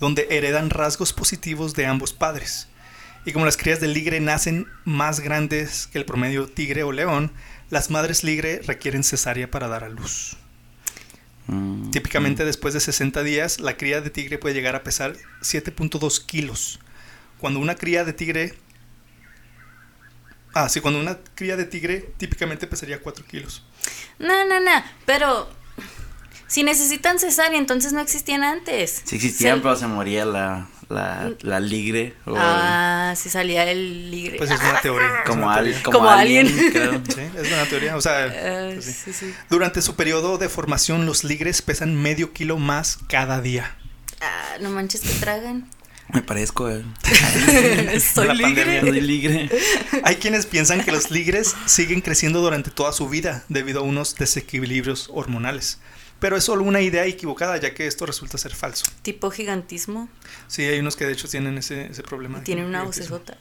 donde 0.00 0.26
heredan 0.30 0.68
rasgos 0.68 1.12
positivos 1.12 1.74
de 1.74 1.86
ambos 1.86 2.12
padres. 2.12 2.66
Y 3.24 3.32
como 3.32 3.44
las 3.44 3.56
crías 3.56 3.80
del 3.80 3.94
ligre 3.94 4.18
nacen 4.18 4.66
más 4.84 5.20
grandes 5.20 5.86
que 5.86 5.98
el 5.98 6.04
promedio 6.04 6.48
tigre 6.48 6.82
o 6.82 6.90
león, 6.90 7.30
las 7.70 7.90
madres 7.90 8.24
ligre 8.24 8.60
requieren 8.66 9.04
cesárea 9.04 9.48
para 9.48 9.68
dar 9.68 9.84
a 9.84 9.88
luz. 9.88 10.36
Mm, 11.46 11.92
Típicamente 11.92 12.44
después 12.44 12.74
de 12.74 12.80
60 12.80 13.22
días, 13.22 13.60
la 13.60 13.76
cría 13.76 14.00
de 14.00 14.10
tigre 14.10 14.38
puede 14.38 14.56
llegar 14.56 14.74
a 14.74 14.82
pesar 14.82 15.14
7.2 15.40 16.26
kilos. 16.26 16.80
Cuando 17.38 17.60
una 17.60 17.76
cría 17.76 18.04
de 18.04 18.12
tigre... 18.12 18.54
Ah, 20.52 20.68
sí, 20.68 20.80
cuando 20.80 20.98
una 20.98 21.18
cría 21.36 21.56
de 21.56 21.64
tigre 21.64 22.12
típicamente 22.16 22.66
pesaría 22.66 23.00
4 23.00 23.24
kilos. 23.24 23.64
No, 24.18 24.44
no, 24.44 24.58
no. 24.58 24.82
Pero 25.06 25.61
si 26.52 26.62
necesitan 26.64 27.18
cesárea, 27.18 27.58
entonces 27.58 27.92
no 27.94 28.00
existían 28.00 28.44
antes. 28.44 29.00
Si 29.04 29.16
existían, 29.16 29.56
Se- 29.56 29.62
pero 29.62 29.76
se 29.76 29.86
moría 29.86 30.26
la, 30.26 30.68
la, 30.90 31.32
la 31.40 31.60
ligre. 31.60 32.14
O 32.26 32.34
Ah, 32.36 33.14
si 33.16 33.30
salía 33.30 33.70
el 33.70 34.10
ligre. 34.10 34.36
Pues 34.36 34.50
es 34.50 34.60
una 34.60 34.80
teoría. 34.82 35.08
como, 35.26 35.44
una 35.46 35.54
al- 35.54 35.64
teoría. 35.64 35.82
como, 35.82 35.98
Como 35.98 36.10
alien, 36.10 36.46
alien. 36.48 36.70
creo. 36.72 37.02
Sí, 37.14 37.20
es 37.40 37.52
una 37.52 37.64
teoría. 37.64 37.96
O 37.96 38.00
sea, 38.02 38.24
Ah, 38.26 38.70
pues 38.74 38.84
sí. 38.84 38.92
sí, 38.92 39.12
sí. 39.14 39.34
durante 39.48 39.80
su 39.80 39.96
periodo 39.96 40.36
de 40.36 40.50
formación, 40.50 41.06
los 41.06 41.24
ligres 41.24 41.62
pesan 41.62 41.94
medio 41.94 42.34
kilo 42.34 42.58
más 42.58 42.98
cada 43.08 43.40
día. 43.40 43.74
Ah, 44.20 44.56
no 44.60 44.68
manches 44.70 45.00
que 45.00 45.14
tragan. 45.14 45.66
Me 46.12 46.20
parezco, 46.20 46.68
eh. 46.68 46.82
Soy 48.14 48.26
La 48.26 48.34
ligre. 48.34 48.64
pandemia. 48.64 48.80
Soy 48.82 49.00
ligre. 49.00 49.50
Hay 50.04 50.16
quienes 50.16 50.44
piensan 50.44 50.84
que 50.84 50.92
los 50.92 51.10
ligres 51.10 51.54
siguen 51.64 52.02
creciendo 52.02 52.42
durante 52.42 52.70
toda 52.70 52.92
su 52.92 53.08
vida 53.08 53.44
debido 53.48 53.80
a 53.80 53.82
unos 53.84 54.14
desequilibrios 54.16 55.08
hormonales. 55.14 55.78
Pero 56.22 56.36
es 56.36 56.44
solo 56.44 56.62
una 56.62 56.80
idea 56.80 57.04
equivocada, 57.04 57.56
ya 57.56 57.74
que 57.74 57.86
esto 57.88 58.06
resulta 58.06 58.38
ser 58.38 58.54
falso. 58.54 58.84
Tipo 59.02 59.30
gigantismo. 59.32 60.08
Sí, 60.46 60.62
hay 60.62 60.78
unos 60.78 60.94
que 60.94 61.04
de 61.04 61.12
hecho 61.12 61.26
tienen 61.28 61.58
ese, 61.58 61.86
ese 61.86 62.02
problema. 62.04 62.38
de 62.38 62.44
Tiene 62.44 62.64
una 62.64 62.84
vocesota. 62.84 63.36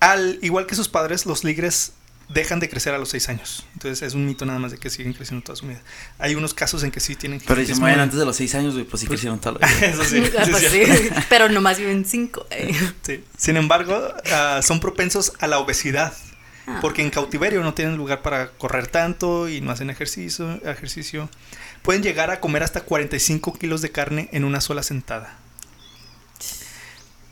Al 0.00 0.38
igual 0.42 0.66
que 0.66 0.74
sus 0.74 0.88
padres, 0.88 1.24
los 1.24 1.44
ligres 1.44 1.92
dejan 2.30 2.58
de 2.58 2.68
crecer 2.68 2.94
a 2.94 2.98
los 2.98 3.10
6 3.10 3.28
años. 3.28 3.64
Entonces 3.74 4.02
es 4.02 4.14
un 4.14 4.26
mito 4.26 4.44
nada 4.44 4.58
más 4.58 4.72
de 4.72 4.78
que 4.78 4.90
siguen 4.90 5.12
creciendo 5.12 5.44
toda 5.44 5.54
su 5.56 5.66
vida. 5.68 5.80
Hay 6.18 6.34
unos 6.34 6.52
casos 6.52 6.82
en 6.82 6.90
que 6.90 6.98
sí 7.00 7.14
tienen 7.16 7.40
Pero 7.46 7.60
si 7.60 7.74
se 7.74 7.80
mueren 7.80 8.00
antes 8.00 8.18
de 8.18 8.24
los 8.24 8.34
seis 8.36 8.54
años, 8.56 8.74
pues 8.90 9.00
sí 9.00 9.06
crecieron 9.06 9.38
toda 9.40 9.58
la 9.60 9.66
vida. 9.68 9.86
Eso 9.86 10.04
sí, 10.04 10.24
sí, 10.24 10.32
Ah, 10.36 10.42
es 10.42 10.48
pues 10.50 10.68
sí, 10.70 11.10
Pero 11.28 11.48
nomás 11.48 11.78
viven 11.78 12.04
cinco. 12.04 12.46
eh. 12.50 12.72
Sí. 13.02 13.24
Sin 13.36 13.56
embargo, 13.56 13.96
ah, 14.32 14.60
son 14.62 14.80
propensos 14.80 15.32
a 15.38 15.46
la 15.46 15.58
obesidad. 15.58 16.12
Ah. 16.70 16.78
Porque 16.80 17.02
en 17.02 17.10
cautiverio 17.10 17.62
no 17.62 17.74
tienen 17.74 17.96
lugar 17.96 18.22
para 18.22 18.50
correr 18.52 18.86
tanto 18.86 19.48
y 19.48 19.60
no 19.60 19.70
hacen 19.72 19.90
ejercicio, 19.90 20.54
ejercicio. 20.64 21.28
Pueden 21.82 22.02
llegar 22.02 22.30
a 22.30 22.40
comer 22.40 22.62
hasta 22.62 22.82
45 22.82 23.54
kilos 23.58 23.82
de 23.82 23.90
carne 23.90 24.28
en 24.32 24.44
una 24.44 24.60
sola 24.60 24.82
sentada. 24.82 25.36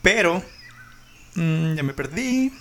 Pero, 0.03 0.43
mm, 1.35 1.75
ya 1.75 1.83
me 1.83 1.93
perdí. 1.95 2.53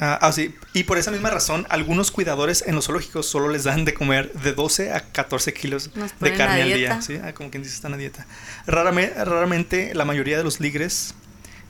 Ah, 0.00 0.16
ah, 0.22 0.32
sí. 0.32 0.54
Y 0.74 0.84
por 0.84 0.96
esa 0.96 1.10
misma 1.10 1.30
razón, 1.30 1.66
algunos 1.70 2.12
cuidadores 2.12 2.62
en 2.66 2.76
los 2.76 2.86
zoológicos 2.86 3.26
solo 3.26 3.48
les 3.48 3.64
dan 3.64 3.84
de 3.84 3.94
comer 3.94 4.32
de 4.32 4.52
12 4.52 4.92
a 4.92 5.00
14 5.00 5.52
kilos 5.52 5.90
de 6.20 6.34
carne 6.36 6.62
al 6.62 6.68
día. 6.78 7.02
¿sí? 7.02 7.18
Ah, 7.22 7.32
como 7.32 7.50
quien 7.50 7.64
dice, 7.64 7.74
están 7.74 7.94
a 7.94 7.96
dieta. 7.96 8.24
Rarame- 8.66 9.12
raramente, 9.12 9.94
la 9.94 10.04
mayoría 10.04 10.38
de 10.38 10.44
los 10.44 10.60
ligres 10.60 11.14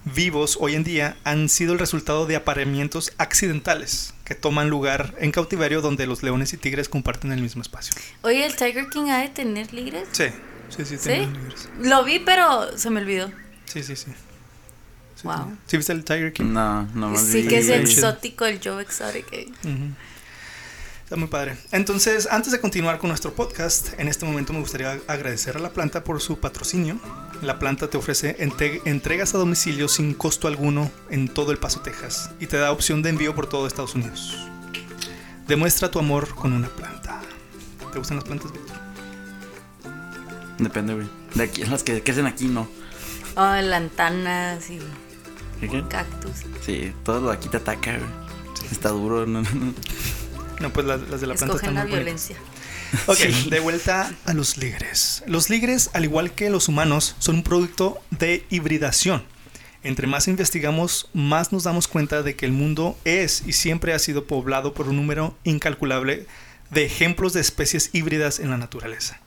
vivos 0.05 0.57
hoy 0.61 0.75
en 0.75 0.85
día 0.85 1.17
han 1.25 1.49
sido 1.49 1.73
el 1.73 1.78
resultado 1.78 2.26
de 2.26 2.37
apareamientos 2.37 3.12
accidentales 3.19 4.14
que 4.25 4.35
toman 4.35 4.71
lugar 4.71 5.14
en 5.19 5.33
cautiverio 5.33 5.81
donde 5.81 6.07
los 6.07 6.23
leones 6.23 6.52
y 6.52 6.57
tigres 6.57 6.88
comparten 6.88 7.33
el 7.33 7.40
mismo 7.43 7.62
espacio. 7.62 7.95
Oye, 8.23 8.45
¿el 8.47 8.57
Tiger 8.57 8.88
King 8.88 9.09
ha 9.11 9.19
de 9.19 9.28
tener 9.28 9.73
ligres? 9.73 10.09
Sí, 10.12 10.26
sí, 10.71 10.85
sí, 10.85 10.97
¿Sí? 10.97 11.09
tienen 11.09 11.33
ligres. 11.35 11.69
Lo 11.81 12.05
vi, 12.05 12.19
pero 12.21 12.76
se 12.78 12.90
me 12.90 13.00
olvidó. 13.00 13.31
Sí, 13.67 13.83
sí, 13.83 13.97
sí. 13.97 14.11
Sí, 15.17 15.23
Wow. 15.26 15.37
tiene. 15.37 15.57
¿Sí 15.67 15.76
viste 15.76 15.93
el 15.93 16.05
Tiger 16.05 16.33
King? 16.33 16.52
No, 16.52 16.83
no 16.95 17.09
más 17.11 17.23
Sí 17.23 17.43
vi- 17.43 17.49
que 17.49 17.59
es 17.59 17.69
exótico 17.69 18.45
el 18.47 18.61
Joe 18.62 18.83
Exotic. 18.83 19.26
eh. 19.33 19.49
Ujú. 19.64 19.93
Está 21.05 21.17
muy 21.17 21.28
padre. 21.28 21.57
Entonces, 21.73 22.28
antes 22.31 22.52
de 22.52 22.61
continuar 22.61 22.99
con 22.99 23.09
nuestro 23.09 23.33
podcast, 23.35 23.99
en 23.99 24.09
este 24.09 24.26
momento 24.26 24.52
me 24.52 24.61
gustaría 24.61 25.00
agradecer 25.07 25.57
a 25.57 25.59
la 25.59 25.71
planta 25.71 26.05
por 26.05 26.21
su 26.21 26.38
patrocinio. 26.38 27.00
La 27.42 27.59
planta 27.59 27.88
te 27.88 27.97
ofrece 27.97 28.37
entregas 28.85 29.35
a 29.35 29.38
domicilio 29.38 29.88
sin 29.88 30.14
costo 30.14 30.49
alguno 30.49 30.90
en 31.09 31.28
todo 31.28 31.52
el 31.52 31.59
Paso, 31.59 31.80
Texas, 31.80 32.30
y 32.40 32.47
te 32.47 32.57
da 32.57 32.73
opción 32.73 33.00
de 33.02 33.11
envío 33.11 33.35
por 33.35 33.47
todo 33.47 33.66
Estados 33.66 33.95
Unidos. 33.95 34.37
Demuestra 35.47 35.90
tu 35.90 35.99
amor 36.00 36.35
con 36.35 36.52
una 36.52 36.68
planta. 36.68 37.21
¿Te 37.92 37.99
gustan 37.99 38.16
las 38.16 38.25
plantas, 38.25 38.52
Víctor? 38.52 38.76
Depende, 40.59 40.95
güey. 40.95 41.07
De 41.35 41.45
aquí, 41.45 41.64
las 41.64 41.85
que 41.85 42.02
crecen 42.02 42.26
aquí, 42.26 42.47
no. 42.47 42.68
Oh, 43.37 43.54
lantanas 43.62 44.68
y 44.68 44.80
¿Qué, 45.61 45.68
qué? 45.68 45.85
cactus. 45.88 46.33
Sí, 46.64 46.92
todo 47.04 47.21
lo 47.21 47.28
de 47.30 47.37
aquí 47.37 47.49
te 47.49 47.59
ataca, 47.59 47.97
güey. 47.97 48.11
Está 48.73 48.88
duro, 48.90 49.26
no, 49.26 49.42
no, 49.42 49.50
no. 49.50 49.75
No, 50.61 50.71
pues 50.73 50.87
las, 50.87 51.00
las 51.09 51.21
de 51.21 51.28
la 51.28 51.35
planta 51.35 51.54
Escogen 51.54 51.71
están 51.71 51.75
la 51.76 51.85
muy 51.85 52.04
bonitas. 52.04 52.33
Ok, 53.07 53.18
de 53.18 53.61
vuelta 53.61 54.12
a 54.25 54.35
los 54.35 54.57
ligres. 54.57 55.23
Los 55.26 55.50
ligres, 55.50 55.90
al 55.92 56.04
igual 56.04 56.33
que 56.33 56.50
los 56.50 56.68
humanos, 56.68 57.16
son 57.18 57.37
un 57.37 57.42
producto 57.42 58.00
de 58.11 58.45
hibridación. 58.50 59.23
Entre 59.83 60.07
más 60.07 60.26
investigamos, 60.26 61.09
más 61.12 61.52
nos 61.52 61.64
damos 61.64 61.87
cuenta 61.87 62.23
de 62.23 62.35
que 62.35 62.47
el 62.47 62.52
mundo 62.52 62.99
es 63.04 63.45
y 63.47 63.52
siempre 63.52 63.92
ha 63.92 63.99
sido 63.99 64.26
poblado 64.26 64.75
por 64.75 64.88
un 64.88 64.97
número 64.97 65.37
incalculable 65.45 66.26
de 66.71 66.85
ejemplos 66.85 67.33
de 67.33 67.40
especies 67.40 67.90
híbridas 67.92 68.40
en 68.40 68.50
la 68.50 68.59
naturaleza. 68.59 69.21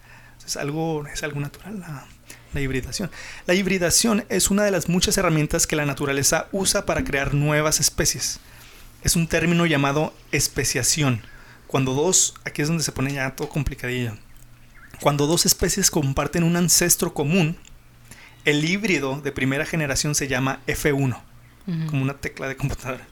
Es 0.45 0.57
algo, 0.57 1.05
es 1.07 1.23
algo 1.23 1.39
natural 1.39 1.79
la, 1.79 2.05
la 2.53 2.61
hibridación. 2.61 3.09
La 3.45 3.53
hibridación 3.53 4.25
es 4.29 4.49
una 4.51 4.63
de 4.63 4.71
las 4.71 4.89
muchas 4.89 5.17
herramientas 5.17 5.67
que 5.67 5.75
la 5.75 5.85
naturaleza 5.85 6.47
usa 6.51 6.85
para 6.85 7.03
crear 7.03 7.33
nuevas 7.33 7.79
especies. 7.79 8.39
Es 9.03 9.15
un 9.15 9.27
término 9.27 9.65
llamado 9.65 10.13
especiación. 10.31 11.23
Cuando 11.71 11.93
dos, 11.93 12.33
aquí 12.43 12.61
es 12.61 12.67
donde 12.67 12.83
se 12.83 12.91
pone 12.91 13.13
ya 13.13 13.33
todo 13.33 13.47
complicadillo. 13.47 14.17
Cuando 14.99 15.25
dos 15.25 15.45
especies 15.45 15.89
comparten 15.89 16.43
un 16.43 16.57
ancestro 16.57 17.13
común, 17.13 17.55
el 18.43 18.65
híbrido 18.69 19.21
de 19.21 19.31
primera 19.31 19.65
generación 19.65 20.13
se 20.13 20.27
llama 20.27 20.59
F1, 20.67 21.17
Ujú. 21.67 21.85
como 21.87 22.01
una 22.01 22.15
tecla 22.15 22.49
de 22.49 22.57
computadora. 22.57 23.07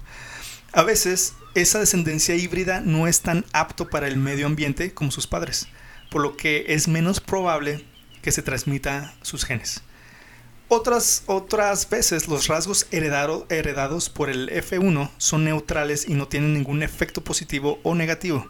A 0.73 0.83
veces, 0.83 1.35
esa 1.55 1.79
descendencia 1.79 2.35
híbrida 2.35 2.81
no 2.81 3.07
es 3.07 3.21
tan 3.21 3.45
apto 3.53 3.89
para 3.89 4.07
el 4.07 4.17
medio 4.17 4.45
ambiente 4.45 4.93
como 4.93 5.09
sus 5.09 5.25
padres, 5.25 5.67
por 6.11 6.21
lo 6.21 6.35
que 6.35 6.65
es 6.67 6.89
menos 6.89 7.21
probable 7.21 7.85
que 8.21 8.33
se 8.33 8.41
transmita 8.41 9.15
sus 9.21 9.45
genes. 9.45 9.81
Otras, 10.71 11.23
otras 11.25 11.89
veces 11.89 12.27
los 12.27 12.47
rasgos 12.47 12.85
heredado- 12.91 13.45
heredados 13.49 14.09
por 14.09 14.29
el 14.29 14.49
F1 14.49 15.09
son 15.17 15.43
neutrales 15.43 16.07
y 16.07 16.13
no 16.13 16.27
tienen 16.27 16.53
ningún 16.53 16.83
efecto 16.83 17.21
positivo 17.23 17.79
o 17.83 17.95
negativo. 17.95 18.47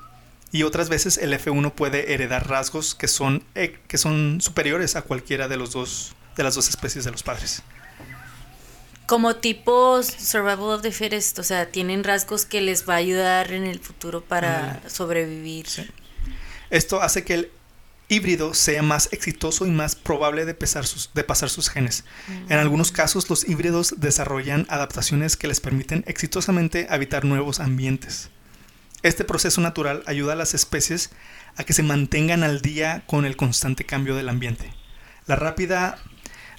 Y 0.52 0.64
otras 0.64 0.90
veces 0.90 1.18
el 1.18 1.32
F1 1.34 1.72
puede 1.74 2.14
heredar 2.14 2.50
rasgos 2.50 2.94
que 2.94 3.08
son, 3.08 3.44
eh, 3.56 3.80
que 3.88 3.98
son 3.98 4.42
superiores 4.42 4.96
a 4.98 5.04
cualquiera 5.04 5.48
de, 5.48 5.56
los 5.58 5.72
dos, 5.72 6.14
de 6.36 6.44
las 6.44 6.56
dos 6.56 6.68
especies 6.68 7.06
de 7.06 7.12
los 7.12 7.24
padres. 7.24 7.62
Como 9.06 9.38
tipo 9.38 10.02
survival 10.04 10.72
of 10.76 10.82
the 10.82 10.92
fittest, 10.92 11.40
o 11.40 11.44
sea, 11.44 11.72
tienen 11.72 12.04
rasgos 12.04 12.46
que 12.46 12.62
les 12.62 12.88
va 12.88 12.96
a 12.96 12.98
ayudar 12.98 13.52
en 13.54 13.66
el 13.66 13.80
futuro 13.80 14.22
para 14.22 14.82
sobrevivir. 14.88 15.68
Sí. 15.68 15.88
Esto 16.70 17.02
hace 17.02 17.24
que 17.24 17.34
el 17.34 17.52
híbrido 18.10 18.54
sea 18.54 18.82
más 18.82 19.08
exitoso 19.14 19.66
y 19.66 19.72
más 19.72 19.96
probable 19.96 20.44
de, 20.46 20.54
pesar 20.54 20.86
sus- 20.86 21.12
de 21.14 21.24
pasar 21.24 21.50
sus 21.50 21.70
genes. 21.70 22.04
En 22.50 22.58
algunos 22.58 22.92
casos, 22.92 23.30
los 23.30 23.48
híbridos 23.48 23.96
desarrollan 23.98 24.66
adaptaciones 24.70 25.38
que 25.38 25.48
les 25.48 25.62
permiten 25.62 26.04
exitosamente 26.08 26.88
habitar 26.90 27.24
nuevos 27.24 27.60
ambientes. 27.60 28.30
Este 29.04 29.24
proceso 29.24 29.62
natural 29.62 30.04
ayuda 30.08 30.34
a 30.34 30.36
las 30.36 30.54
especies 30.54 31.12
a 31.56 31.64
que 31.64 31.74
se 31.74 31.84
mantengan 31.84 32.44
al 32.44 32.62
día 32.62 33.04
con 33.06 33.26
el 33.26 33.38
constante 33.38 33.86
cambio 33.86 34.16
del 34.16 34.28
ambiente. 34.28 34.74
La 35.28 35.36
rápida 35.38 36.00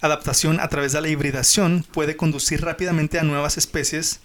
adaptación 0.01 0.61
a 0.61 0.69
través 0.69 0.93
de 0.93 1.01
la 1.03 1.09
hibridación 1.09 1.85
puede 1.93 2.17
conducir 2.17 2.63
rápidamente 2.63 3.19
a 3.19 3.23
nuevas 3.25 3.59
especies 3.59 4.21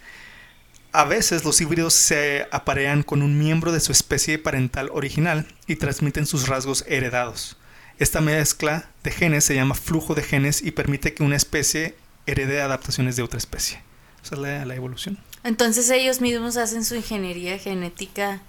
A 0.96 1.04
veces 1.04 1.44
los 1.44 1.60
híbridos 1.60 1.92
se 1.92 2.48
aparean 2.50 3.02
con 3.02 3.20
un 3.20 3.38
miembro 3.38 3.70
de 3.70 3.80
su 3.80 3.92
especie 3.92 4.38
parental 4.38 4.88
original 4.94 5.46
y 5.66 5.76
transmiten 5.76 6.24
sus 6.24 6.48
rasgos 6.48 6.86
heredados. 6.88 7.58
Esta 7.98 8.22
mezcla 8.22 8.88
de 9.04 9.10
genes 9.10 9.44
se 9.44 9.54
llama 9.54 9.74
flujo 9.74 10.14
de 10.14 10.22
genes 10.22 10.62
y 10.62 10.70
permite 10.70 11.12
que 11.12 11.22
una 11.22 11.36
especie 11.36 11.96
herede 12.24 12.62
adaptaciones 12.62 13.14
de 13.14 13.22
otra 13.22 13.36
especie. 13.36 13.82
Esa 14.24 14.36
es 14.36 14.40
la, 14.40 14.64
la 14.64 14.74
evolución. 14.74 15.18
Entonces 15.44 15.90
ellos 15.90 16.22
mismos 16.22 16.56
hacen 16.56 16.82
su 16.82 16.94
ingeniería 16.94 17.58
genética 17.58 18.40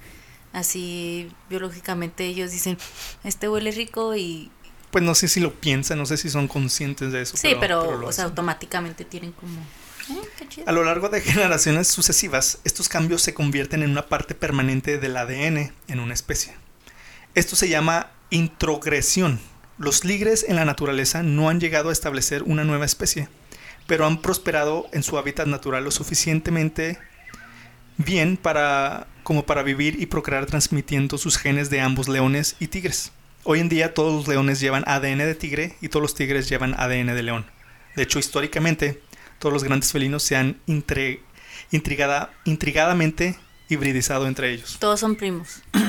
así 0.54 1.30
biológicamente 1.50 2.28
ellos 2.28 2.52
dicen, 2.52 2.78
este 3.26 3.50
huele 3.50 3.72
rico 3.72 4.16
y... 4.16 4.52
Pues 4.92 5.04
no 5.04 5.16
sé 5.16 5.28
si 5.28 5.42
lo 5.42 5.54
piensan, 5.54 5.98
no 5.98 6.06
sé 6.06 6.16
si 6.16 6.30
son 6.30 6.48
conscientes 6.48 7.12
de 7.12 7.24
eso. 7.24 7.36
Sí, 7.36 7.56
pero, 7.60 8.06
o 8.06 8.12
sea, 8.14 8.24
automáticamente 8.24 9.04
tienen 9.04 9.34
como... 9.34 9.60
A 10.66 10.72
lo 10.72 10.84
largo 10.84 11.10
de 11.10 11.22
generaciones 11.22 11.88
sucesivas, 11.88 12.60
estos 12.64 12.90
cambios 12.90 13.22
se 13.22 13.34
convierten 13.34 13.84
en 13.84 13.92
una 13.92 14.08
parte 14.08 14.36
permanente 14.36 14.98
del 14.98 15.18
ADN 15.18 15.74
en 15.88 16.00
una 16.00 16.14
especie. 16.14 16.54
Esto 17.36 17.56
se 17.56 17.70
llama 17.70 18.12
introgresión. 18.30 19.40
Los 19.78 20.06
ligres 20.06 20.46
en 20.48 20.56
la 20.56 20.66
naturaleza 20.66 21.24
no 21.24 21.50
han 21.50 21.60
llegado 21.60 21.90
a 21.90 21.94
establecer 21.94 22.44
una 22.44 22.64
nueva 22.64 22.86
especie, 22.86 23.30
pero 23.86 24.06
han 24.06 24.22
prosperado 24.22 24.88
en 24.92 25.04
su 25.04 25.18
hábitat 25.18 25.48
natural 25.48 25.84
lo 25.84 25.92
suficientemente 25.92 26.98
bien 27.98 28.38
para 28.38 29.08
como 29.24 29.46
para 29.46 29.62
vivir 29.62 30.02
y 30.02 30.06
procrear 30.06 30.46
transmitiendo 30.46 31.18
sus 31.18 31.38
genes 31.38 31.70
de 31.70 31.82
ambos 31.82 32.08
leones 32.08 32.56
y 32.60 32.68
tigres. 32.68 33.12
Hoy 33.44 33.60
en 33.60 33.70
día 33.70 33.94
todos 33.94 34.14
los 34.14 34.28
leones 34.28 34.60
llevan 34.60 34.84
ADN 34.88 35.20
de 35.20 35.36
tigre 35.36 35.76
y 35.82 35.90
todos 35.90 36.02
los 36.02 36.16
tigres 36.16 36.48
llevan 36.48 36.74
ADN 36.80 37.08
de 37.08 37.24
león. 37.24 37.46
De 37.96 38.04
hecho, 38.04 38.20
históricamente, 38.20 39.02
todos 39.40 39.54
los 39.54 39.64
grandes 39.64 39.92
felinos 39.92 40.24
se 40.24 40.36
han 40.36 40.58
intrigada, 41.72 42.32
intrigadamente 42.46 43.38
hibridizado 43.70 44.28
entre 44.28 44.54
ellos. 44.54 44.78
Todos 44.80 45.00
son 45.00 45.16
primos. 45.16 45.62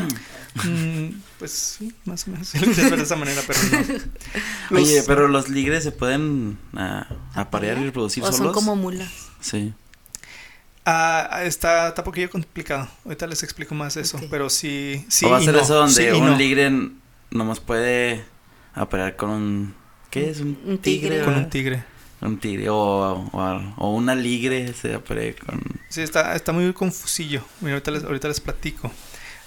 Mm, 0.64 1.10
pues 1.38 1.52
sí, 1.52 1.92
más 2.04 2.26
o 2.26 2.32
menos. 2.32 2.48
Se 2.48 2.58
lo 2.58 2.66
quise 2.66 2.82
ver 2.90 2.96
de 2.96 3.04
esa 3.04 3.14
manera, 3.14 3.40
pero 3.46 3.60
no. 3.70 3.78
Los- 4.70 4.82
Oye, 4.88 5.04
pero 5.06 5.28
los 5.28 5.48
ligres 5.50 5.84
se 5.84 5.92
pueden 5.92 6.58
ah, 6.74 7.06
aparear 7.34 7.78
y 7.78 7.84
reproducir 7.84 8.24
O 8.24 8.26
solos. 8.26 8.38
son 8.38 8.52
como 8.52 8.74
mulas. 8.74 9.08
Sí. 9.40 9.72
Ah, 10.84 11.42
está, 11.44 11.88
está 11.88 12.00
un 12.02 12.06
poquillo 12.06 12.28
complicado. 12.30 12.88
Ahorita 13.04 13.28
les 13.28 13.44
explico 13.44 13.74
más 13.76 13.96
eso, 13.96 14.18
pero 14.30 14.50
sí, 14.50 15.04
sí 15.08 15.26
o 15.26 15.30
va 15.30 15.36
a 15.36 15.40
ser 15.40 15.54
no, 15.54 15.60
eso 15.60 15.74
donde 15.74 15.94
sí 15.94 16.08
un 16.18 16.26
no. 16.30 16.36
ligre 16.36 16.72
nomás 17.30 17.60
puede 17.60 18.24
aparear 18.74 19.14
con 19.14 19.30
un... 19.30 19.74
¿Qué 20.10 20.30
es? 20.30 20.40
Un, 20.40 20.58
Un 20.64 20.78
tigre. 20.78 21.10
tigre. 21.10 21.24
con 21.24 21.34
un 21.34 21.50
tigre. 21.50 21.84
Un 22.20 22.38
tigre. 22.38 22.68
O, 22.70 22.76
o, 22.76 23.74
o 23.76 23.92
una 23.92 24.14
ligre 24.14 24.72
se 24.74 24.98
con... 25.00 25.62
Sí, 25.88 26.02
está, 26.02 26.34
está 26.34 26.52
muy 26.52 26.72
confusillo. 26.72 27.44
Mira, 27.60 27.74
ahorita 27.74 27.90
les, 27.90 28.04
ahorita 28.04 28.28
les 28.28 28.40
platico. 28.40 28.90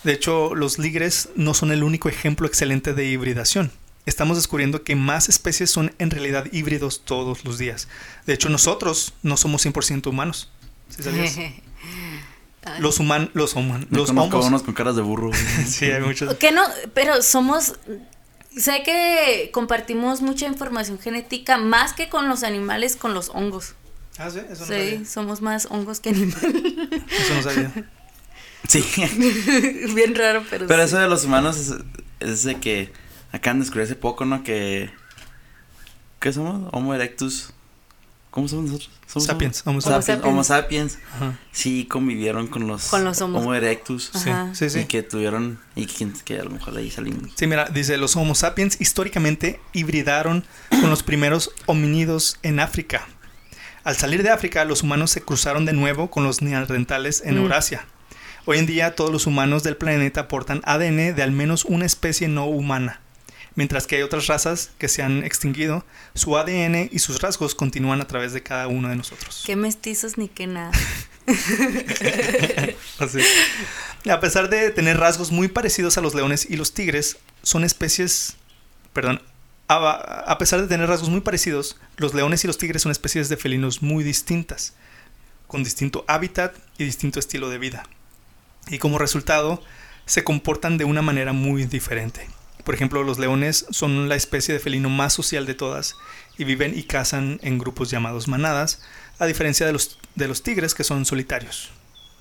De 0.04 0.14
hecho, 0.14 0.56
los 0.56 0.80
ligres 0.80 1.30
no 1.36 1.54
son 1.54 1.72
el 1.72 1.84
único 1.84 2.10
ejemplo 2.10 2.48
excelente 2.48 2.94
de 2.94 3.06
hibridación. 3.06 3.72
Estamos 4.06 4.38
descubriendo 4.38 4.84
que 4.84 4.96
más 4.96 5.30
especies 5.30 5.70
son 5.70 5.94
en 6.00 6.10
realidad 6.10 6.46
híbridos 6.52 7.02
todos 7.06 7.46
los 7.46 7.60
días. 7.60 7.88
De 8.26 8.34
hecho, 8.34 8.50
nosotros 8.50 9.14
no 9.22 9.38
somos 9.38 9.64
100% 9.66 10.08
humanos. 10.08 10.50
¿Sí 10.90 11.04
sabías? 11.04 11.38
Los 12.78 13.00
humanos, 13.00 13.32
los 13.34 13.56
humanos, 13.56 13.88
los 13.90 14.12
homos. 14.12 14.62
con 14.62 14.76
caras 14.76 14.96
de 14.96 15.02
burro. 15.02 15.32
Sí, 15.68 15.86
hay 15.86 16.00
muchos. 16.02 16.36
Que 16.36 16.52
no, 16.52 16.62
pero 16.94 17.24
somos. 17.24 17.74
Sé 18.58 18.84
que 18.84 19.50
compartimos 19.54 20.22
mucha 20.22 20.46
información 20.46 21.00
genética 21.00 21.58
más 21.58 21.94
que 21.94 22.10
con 22.10 22.28
los 22.28 22.44
animales, 22.44 22.96
con 22.96 23.14
los 23.14 23.30
hongos. 23.30 23.76
Ah, 24.18 24.30
sí, 24.30 24.40
eso 24.40 24.62
no 24.62 24.66
Sí, 24.66 24.92
sabía. 24.92 25.06
somos 25.06 25.42
más 25.42 25.68
hongos 25.72 26.00
que 26.02 26.10
animales. 26.10 26.44
Eso 27.12 27.34
no 27.36 27.42
sabía. 27.44 27.72
sí. 28.68 28.84
Bien 29.96 30.14
raro, 30.16 30.44
pero. 30.50 30.68
Pero 30.68 30.80
sí. 30.84 30.86
eso 30.90 31.00
de 31.00 31.08
los 31.08 31.24
humanos 31.26 31.58
es, 31.58 31.74
es 32.20 32.44
de 32.44 32.60
que 32.60 32.92
acaban 33.32 33.60
de 33.60 33.64
descubrir 33.66 33.86
hace 33.86 33.96
poco, 33.96 34.26
¿no? 34.26 34.44
Que... 34.44 34.90
¿Qué 36.20 36.34
somos? 36.34 36.70
Homo 36.74 36.94
erectus. 36.94 37.54
¿Cómo 38.32 38.48
somos 38.48 38.72
nosotros? 38.72 38.90
Somos 39.08 39.26
Sapiens, 39.28 39.62
Homo, 39.66 39.72
Homo 39.72 39.82
sapiens. 39.82 40.06
sapiens. 40.06 40.26
Homo 40.26 40.44
sapiens. 40.46 41.00
Ajá. 41.16 41.40
Sí, 41.52 41.86
convivieron 41.86 42.48
con 42.48 42.66
los, 42.66 42.86
Con 42.86 43.04
los 43.04 43.22
Homo- 43.22 43.54
erectus. 43.54 44.10
Sí, 44.16 44.30
Ajá. 44.30 44.56
sí, 44.56 44.70
sí. 44.70 44.80
Y 44.80 44.86
que 44.86 45.04
tuvieron... 45.04 45.60
Y 45.76 45.86
que, 45.86 46.08
que 46.24 46.40
a 46.40 46.44
lo 46.46 46.50
mejor 46.50 46.74
de 46.74 46.80
ahí 46.82 46.90
salimos. 46.92 47.30
Sí, 47.36 47.46
mira, 47.46 47.66
dice, 47.66 47.98
los 47.98 48.16
Homo 48.16 48.34
sapiens 48.34 48.80
históricamente 48.80 49.60
hibridaron 49.74 50.46
con 50.70 50.90
los 50.90 51.04
primeros 51.04 51.52
homínidos 51.66 52.38
en 52.42 52.62
África. 52.62 53.06
Al 53.84 53.98
salir 53.98 54.24
de 54.24 54.30
África, 54.30 54.64
los 54.64 54.82
humanos 54.82 55.12
se 55.12 55.22
cruzaron 55.22 55.66
de 55.66 55.74
nuevo 55.74 56.10
con 56.10 56.24
los 56.24 56.42
neandertales 56.42 57.22
en 57.26 57.36
Mm. 57.36 57.42
Eurasia. 57.42 57.86
Hoy 58.46 58.60
en 58.60 58.66
día, 58.66 58.96
todos 58.96 59.12
los 59.12 59.28
humanos 59.28 59.62
del 59.64 59.76
planeta 59.76 60.30
portan 60.30 60.62
ADN 60.64 61.14
de 61.14 61.22
al 61.22 61.32
menos 61.34 61.66
una 61.66 61.86
especie 61.86 62.30
no 62.30 62.46
humana. 62.46 63.01
Mientras 63.56 63.86
que 63.86 63.98
hay 63.98 64.02
otras 64.02 64.28
razas 64.28 64.72
que 64.78 64.88
se 64.88 65.04
han 65.04 65.26
extinguido, 65.26 65.86
su 66.14 66.38
ADN 66.38 66.90
y 66.92 67.00
sus 67.00 67.22
rasgos 67.22 67.54
continúan 67.54 68.00
a 68.00 68.08
través 68.08 68.32
de 68.32 68.42
cada 68.42 68.68
uno 68.68 68.88
de 68.88 68.96
nosotros. 68.96 69.44
Qué 69.46 69.58
mestizos 69.58 70.18
ni 70.18 70.30
qué 70.30 70.48
nada. 70.48 70.72
Así. 73.00 73.20
A 74.10 74.20
pesar 74.22 74.50
de 74.50 74.72
tener 74.72 74.98
rasgos 74.98 75.32
muy 75.32 75.50
parecidos 75.50 75.98
a 75.98 76.02
los 76.02 76.16
leones 76.16 76.50
y 76.50 76.56
los 76.56 76.74
tigres, 76.74 77.18
son 77.44 77.66
especies. 77.66 78.38
Perdón. 78.94 79.22
A, 79.68 79.76
a 80.28 80.38
pesar 80.38 80.62
de 80.62 80.68
tener 80.68 80.88
rasgos 80.88 81.10
muy 81.10 81.22
parecidos, 81.22 81.78
los 81.98 82.14
leones 82.14 82.44
y 82.44 82.48
los 82.48 82.58
tigres 82.58 82.82
son 82.82 82.92
especies 82.92 83.30
de 83.30 83.38
felinos 83.38 83.82
muy 83.82 84.04
distintas, 84.04 84.74
con 85.48 85.64
distinto 85.64 86.04
hábitat 86.08 86.56
y 86.78 86.86
distinto 86.86 87.20
estilo 87.20 87.50
de 87.50 87.58
vida. 87.58 87.84
Y 88.68 88.80
como 88.80 88.98
resultado, 88.98 89.62
se 90.06 90.24
comportan 90.24 90.78
de 90.78 90.86
una 90.86 91.02
manera 91.02 91.32
muy 91.32 91.66
diferente. 91.66 92.28
Por 92.64 92.76
ejemplo, 92.76 93.04
los 93.04 93.18
leones 93.20 93.66
son 93.72 94.08
la 94.10 94.16
especie 94.16 94.54
de 94.54 94.60
felino 94.60 94.90
más 94.90 95.14
social 95.14 95.46
de 95.46 95.54
todas 95.56 95.96
y 96.38 96.44
viven 96.44 96.78
y 96.78 96.84
cazan 96.84 97.40
en 97.44 97.58
grupos 97.58 97.90
llamados 97.90 98.28
manadas, 98.28 98.82
a 99.20 99.26
diferencia 99.26 99.66
de 99.66 99.74
los, 99.74 100.00
de 100.16 100.28
los 100.28 100.44
tigres 100.44 100.74
que 100.74 100.84
son 100.84 101.06
solitarios. 101.06 101.70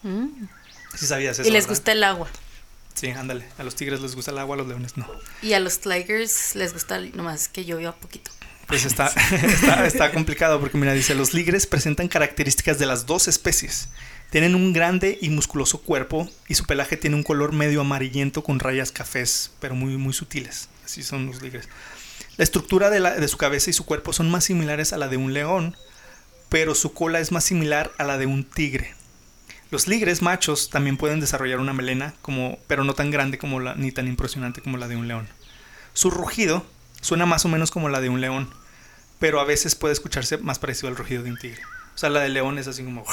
Mm. 0.02 0.26
Sí 0.96 1.06
sabías 1.06 1.38
eso. 1.38 1.48
y 1.48 1.52
les 1.52 1.64
¿verdad? 1.64 1.68
gusta 1.76 1.92
el 1.92 2.04
agua. 2.04 2.28
Sí, 2.94 3.08
ándale. 3.10 3.46
A 3.58 3.62
los 3.62 3.74
tigres 3.76 4.00
les 4.00 4.14
gusta 4.16 4.30
el 4.32 4.38
agua, 4.38 4.54
a 4.56 4.58
los 4.58 4.66
leones 4.66 4.96
no. 4.96 5.06
Y 5.42 5.52
a 5.52 5.60
los 5.60 5.78
tigers 5.80 6.54
les 6.56 6.72
gusta 6.72 6.96
el- 6.96 7.16
nomás 7.16 7.48
que 7.48 7.64
llovió 7.64 7.94
poquito. 7.94 8.30
Pues 8.66 8.84
está, 8.84 9.06
está, 9.42 9.86
está 9.86 10.12
complicado 10.12 10.60
porque 10.60 10.76
mira, 10.78 10.92
dice, 10.92 11.14
los 11.14 11.32
ligres 11.34 11.66
presentan 11.66 12.08
características 12.08 12.78
de 12.78 12.86
las 12.86 13.06
dos 13.06 13.28
especies. 13.28 13.88
Tienen 14.30 14.54
un 14.54 14.72
grande 14.72 15.18
y 15.20 15.28
musculoso 15.30 15.80
cuerpo 15.82 16.28
y 16.48 16.54
su 16.54 16.64
pelaje 16.64 16.96
tiene 16.96 17.16
un 17.16 17.22
color 17.24 17.52
medio 17.52 17.80
amarillento 17.80 18.44
con 18.44 18.60
rayas 18.60 18.92
cafés, 18.92 19.50
pero 19.58 19.74
muy, 19.74 19.96
muy 19.96 20.12
sutiles. 20.12 20.68
Así 20.84 21.02
son 21.02 21.26
los 21.26 21.42
ligres. 21.42 21.68
La 22.36 22.44
estructura 22.44 22.90
de, 22.90 23.00
la- 23.00 23.16
de 23.16 23.28
su 23.28 23.36
cabeza 23.36 23.70
y 23.70 23.72
su 23.72 23.84
cuerpo 23.84 24.12
son 24.12 24.30
más 24.30 24.44
similares 24.44 24.92
a 24.92 24.98
la 24.98 25.08
de 25.08 25.16
un 25.16 25.32
león, 25.34 25.76
pero 26.48 26.74
su 26.74 26.92
cola 26.92 27.18
es 27.20 27.32
más 27.32 27.44
similar 27.44 27.90
a 27.98 28.04
la 28.04 28.18
de 28.18 28.26
un 28.26 28.44
tigre. 28.44 28.94
Los 29.70 29.86
ligres 29.88 30.22
machos 30.22 30.70
también 30.70 30.96
pueden 30.96 31.20
desarrollar 31.20 31.58
una 31.58 31.72
melena, 31.72 32.14
como, 32.22 32.58
pero 32.66 32.82
no 32.84 32.94
tan 32.94 33.10
grande 33.10 33.38
como 33.38 33.60
la, 33.60 33.74
ni 33.74 33.92
tan 33.92 34.06
impresionante 34.08 34.60
como 34.62 34.76
la 34.78 34.88
de 34.88 34.96
un 34.96 35.06
león. 35.08 35.28
Su 35.92 36.10
rugido 36.10 36.64
suena 37.00 37.26
más 37.26 37.44
o 37.44 37.48
menos 37.48 37.70
como 37.70 37.88
la 37.88 38.00
de 38.00 38.08
un 38.08 38.20
león, 38.20 38.48
pero 39.18 39.40
a 39.40 39.44
veces 39.44 39.74
puede 39.74 39.92
escucharse 39.92 40.38
más 40.38 40.58
parecido 40.58 40.88
al 40.88 40.96
rugido 40.96 41.22
de 41.24 41.30
un 41.30 41.38
tigre. 41.38 41.62
O 41.94 41.98
sea, 41.98 42.10
la 42.10 42.20
del 42.20 42.34
león 42.34 42.58
es 42.58 42.66
así 42.68 42.82
como... 42.84 43.04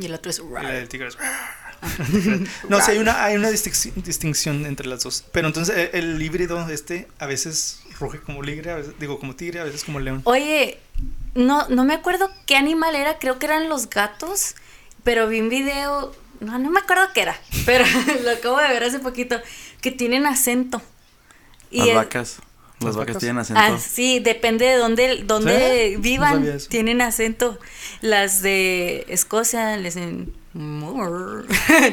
Y 0.00 0.06
el 0.06 0.14
otro 0.14 0.30
es. 0.30 0.40
y 0.40 0.66
del 0.66 0.88
tigre 0.88 1.08
es... 1.08 1.16
No, 2.68 2.80
sí, 2.80 2.90
hay 2.92 2.98
una, 2.98 3.24
hay 3.24 3.36
una 3.36 3.48
distinc- 3.50 3.92
distinción 3.94 4.66
entre 4.66 4.86
las 4.86 5.02
dos. 5.02 5.24
Pero 5.32 5.46
entonces 5.46 5.76
e- 5.76 5.90
el, 5.98 6.20
híbrido 6.20 6.68
este 6.68 7.08
a 7.18 7.26
veces 7.26 7.80
ruge 7.98 8.20
como 8.20 8.42
ligre, 8.42 8.70
a 8.70 8.76
veces, 8.76 8.94
digo 8.98 9.18
como 9.18 9.34
tigre, 9.36 9.60
a 9.60 9.64
veces 9.64 9.84
como 9.84 9.98
león. 10.00 10.20
Oye, 10.24 10.78
no, 11.34 11.68
no 11.68 11.84
me 11.84 11.94
acuerdo 11.94 12.30
qué 12.46 12.56
animal 12.56 12.94
era, 12.96 13.18
creo 13.18 13.38
que 13.38 13.46
eran 13.46 13.68
los 13.68 13.88
gatos, 13.88 14.56
pero 15.04 15.26
vi 15.28 15.40
un 15.40 15.48
video, 15.48 16.14
no, 16.40 16.58
no 16.58 16.70
me 16.70 16.80
acuerdo 16.80 17.04
qué 17.14 17.22
era, 17.22 17.40
pero 17.64 17.84
lo 18.24 18.30
acabo 18.30 18.58
de 18.58 18.68
ver 18.68 18.84
hace 18.84 18.98
poquito, 18.98 19.40
que 19.80 19.90
tienen 19.90 20.26
acento. 20.26 20.82
Las 21.70 21.88
es- 21.88 21.94
vacas. 21.94 22.36
Las 22.80 22.96
vacas 22.96 23.18
tienen 23.18 23.38
acento. 23.38 23.60
Ah, 23.62 23.78
sí, 23.78 24.20
depende 24.20 24.64
de 24.64 24.76
dónde, 24.76 25.22
dónde 25.24 25.96
vivan, 25.98 26.58
tienen 26.68 27.00
acento. 27.02 27.58
Las 28.00 28.42
de 28.42 29.04
Escocia 29.08 29.76
les 29.76 29.94
dicen... 29.94 30.32
No 30.52 31.44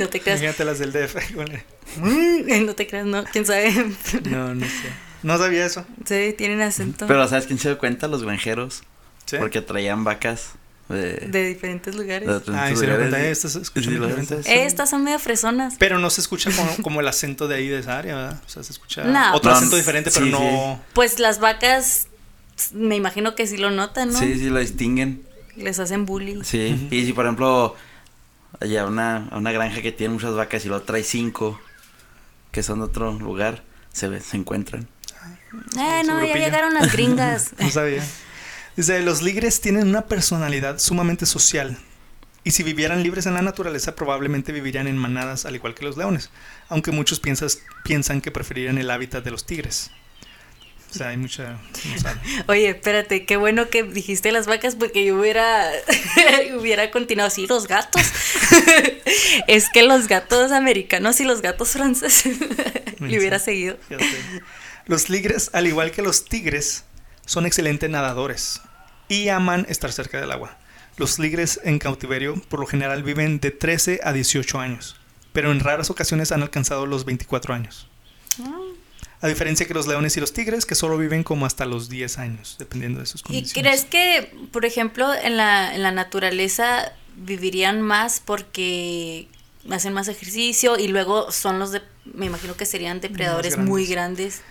te 0.10 0.20
creas. 0.20 0.40
Fíjate 0.40 0.66
las 0.66 0.80
del 0.80 0.92
DF. 0.92 1.16
no 2.66 2.76
te 2.76 2.88
creas, 2.88 3.06
no, 3.06 3.24
quién 3.26 3.46
sabe. 3.46 3.72
No, 4.30 4.56
no 4.56 4.66
sé. 4.66 4.90
No 5.24 5.38
sabía 5.38 5.66
eso. 5.66 5.86
sí, 6.06 6.34
tienen 6.38 6.62
acento 6.62 7.08
Pero 7.08 7.28
¿sabes 7.28 7.48
quién 7.48 7.60
se 7.60 7.70
dio 7.70 7.78
cuenta? 7.78 8.08
Los 8.08 8.24
granjeros. 8.24 8.84
¿Sí? 9.26 9.38
Porque 9.40 9.62
traían 9.62 10.04
vacas 10.04 10.54
de... 10.90 11.14
de 11.28 11.48
diferentes 11.48 11.96
lugares. 11.96 12.28
de 12.28 12.54
Ah, 12.56 12.72
y 12.72 12.76
se 12.76 12.86
lugares. 12.88 13.10
cuenta, 13.10 13.28
estas 13.28 13.52
se 13.54 13.60
escuchan 13.62 13.94
Sí, 13.94 14.00
lo- 14.00 14.08
diferentes. 14.08 14.46
Eh, 14.48 14.66
estas 14.66 14.90
son 14.90 15.04
medio 15.04 15.20
fresonas. 15.20 15.76
Pero 15.78 16.00
no 16.00 16.10
se 16.10 16.22
escucha 16.22 16.50
como, 16.52 16.76
como 16.84 17.00
el 17.02 17.08
acento 17.08 17.48
de 17.48 17.56
ahí 17.56 17.68
de 17.68 17.80
esa 17.80 17.98
área, 17.98 18.16
¿verdad? 18.16 18.42
O 18.46 18.50
sea, 18.50 18.64
se 18.64 18.72
escucha 18.72 19.04
No. 19.04 19.36
otro 19.36 19.52
No, 19.52 19.58
acento 19.58 19.76
diferente, 19.76 20.12
pero 20.14 20.26
sí, 20.26 20.32
no... 20.32 20.82
Pues 20.94 21.20
las 21.20 21.40
vacas, 21.40 22.08
me 22.74 22.96
imagino 22.96 23.36
que 23.36 23.48
sí 23.48 23.58
lo 23.58 23.70
notan, 23.72 24.12
¿no? 24.14 24.20
Sí, 24.20 24.36
sí, 24.40 24.50
lo 24.50 24.60
distinguen. 24.60 25.24
Les 25.56 25.80
hacen 25.80 26.06
bullying. 26.06 26.44
Sí. 26.44 26.88
Y 26.92 27.06
si, 27.06 27.14
por 27.14 27.26
ejemplo, 27.26 27.76
allá 28.60 28.84
a 28.84 28.86
una, 28.86 29.28
a 29.32 29.38
una 29.38 29.52
granja 29.52 29.82
que 29.82 29.92
tiene 29.92 30.14
muchas 30.14 30.34
vacas 30.36 30.64
y 30.66 30.68
luego 30.68 30.84
trae 30.84 31.04
cinco 31.04 31.60
que 32.52 32.64
son 32.64 32.80
de 32.80 32.86
otro 32.86 33.12
lugar, 33.14 33.64
se, 33.92 34.08
ve- 34.08 34.22
se 34.22 34.38
encuentran. 34.38 34.88
Eh, 35.80 36.04
no, 36.06 36.24
ya 36.26 36.34
llegaron 36.36 36.74
las 36.74 36.92
gringas. 36.92 37.52
No 37.60 37.70
sabía. 37.70 38.04
Dice, 38.78 39.02
los 39.02 39.24
ligres 39.24 39.60
tienen 39.60 39.88
una 39.88 40.06
personalidad 40.06 40.78
sumamente 40.78 41.26
social. 41.26 41.78
Y 42.44 42.52
si 42.52 42.62
vivieran 42.62 43.02
libres 43.02 43.26
en 43.26 43.34
la 43.34 43.42
naturaleza, 43.42 43.96
probablemente 43.96 44.52
vivirían 44.52 44.88
en 44.88 44.98
manadas 44.98 45.46
al 45.46 45.56
igual 45.56 45.74
que 45.74 45.84
los 45.84 45.98
leones. 45.98 46.30
Aunque 46.70 46.92
muchos 46.92 47.20
piensas, 47.20 47.60
piensan 47.84 48.22
que 48.22 48.32
preferirían 48.32 48.78
el 48.78 48.92
hábitat 48.92 49.24
de 49.24 49.32
los 49.32 49.48
tigres. 49.48 49.90
O 50.92 50.94
sea, 50.94 51.10
hay 51.10 51.18
mucha... 51.18 51.54
no. 51.54 51.60
Oye, 52.48 52.70
espérate, 52.70 53.26
qué 53.26 53.36
bueno 53.36 53.70
que 53.70 53.82
dijiste 53.82 54.32
las 54.32 54.46
vacas 54.46 54.76
porque 54.76 55.04
yo 55.04 55.20
hubiera, 55.20 55.70
hubiera 56.58 56.92
continuado 56.92 57.28
así, 57.28 57.48
los 57.48 57.68
gatos. 57.68 58.02
es 59.48 59.70
que 59.74 59.82
los 59.82 60.08
gatos 60.08 60.52
americanos 60.52 61.20
y 61.20 61.26
los 61.26 61.42
gatos 61.42 61.72
franceses 61.72 62.38
le 63.00 63.18
hubiera 63.18 63.40
seguido. 63.40 63.78
Los 64.86 65.10
ligres, 65.10 65.50
al 65.54 65.66
igual 65.66 65.92
que 65.92 66.04
los 66.04 66.26
tigres, 66.26 66.86
son 67.28 67.46
excelentes 67.46 67.90
nadadores 67.90 68.62
y 69.08 69.30
aman 69.30 69.68
estar 69.70 69.92
cerca 69.92 70.20
del 70.20 70.32
agua. 70.32 70.58
Los 70.98 71.20
ligres 71.20 71.60
en 71.64 71.78
cautiverio 71.78 72.42
por 72.50 72.60
lo 72.60 72.66
general 72.66 73.04
viven 73.04 73.40
de 73.40 73.52
13 73.52 74.00
a 74.04 74.14
18 74.14 74.60
años, 74.60 74.96
pero 75.34 75.52
en 75.52 75.60
raras 75.60 75.92
ocasiones 75.92 76.32
han 76.32 76.42
alcanzado 76.42 76.88
los 76.88 77.06
24 77.06 77.54
años. 77.54 77.88
A 79.20 79.28
diferencia 79.28 79.68
que 79.68 79.74
los 79.74 79.88
leones 79.88 80.16
y 80.18 80.20
los 80.20 80.32
tigres, 80.32 80.66
que 80.66 80.76
solo 80.76 80.98
viven 80.98 81.24
como 81.24 81.46
hasta 81.46 81.66
los 81.66 81.90
10 81.90 82.18
años, 82.20 82.56
dependiendo 82.60 83.00
de 83.00 83.08
sus 83.08 83.22
¿Y 83.22 83.24
condiciones. 83.24 83.54
crees 83.54 83.86
que, 83.86 84.48
por 84.52 84.66
ejemplo, 84.66 85.14
en 85.14 85.38
la, 85.38 85.74
en 85.76 85.84
la 85.84 85.92
naturaleza 85.92 86.94
vivirían 87.16 87.82
más 87.82 88.22
porque 88.24 89.28
hacen 89.70 89.94
más 89.94 90.08
ejercicio 90.08 90.78
y 90.78 90.88
luego 90.88 91.32
son 91.32 91.60
los 91.60 91.72
de, 91.72 91.82
me 92.06 92.28
imagino 92.28 92.56
que 92.56 92.66
serían 92.66 93.02
depredadores 93.02 93.58
muy 93.58 93.86
grandes? 93.86 94.42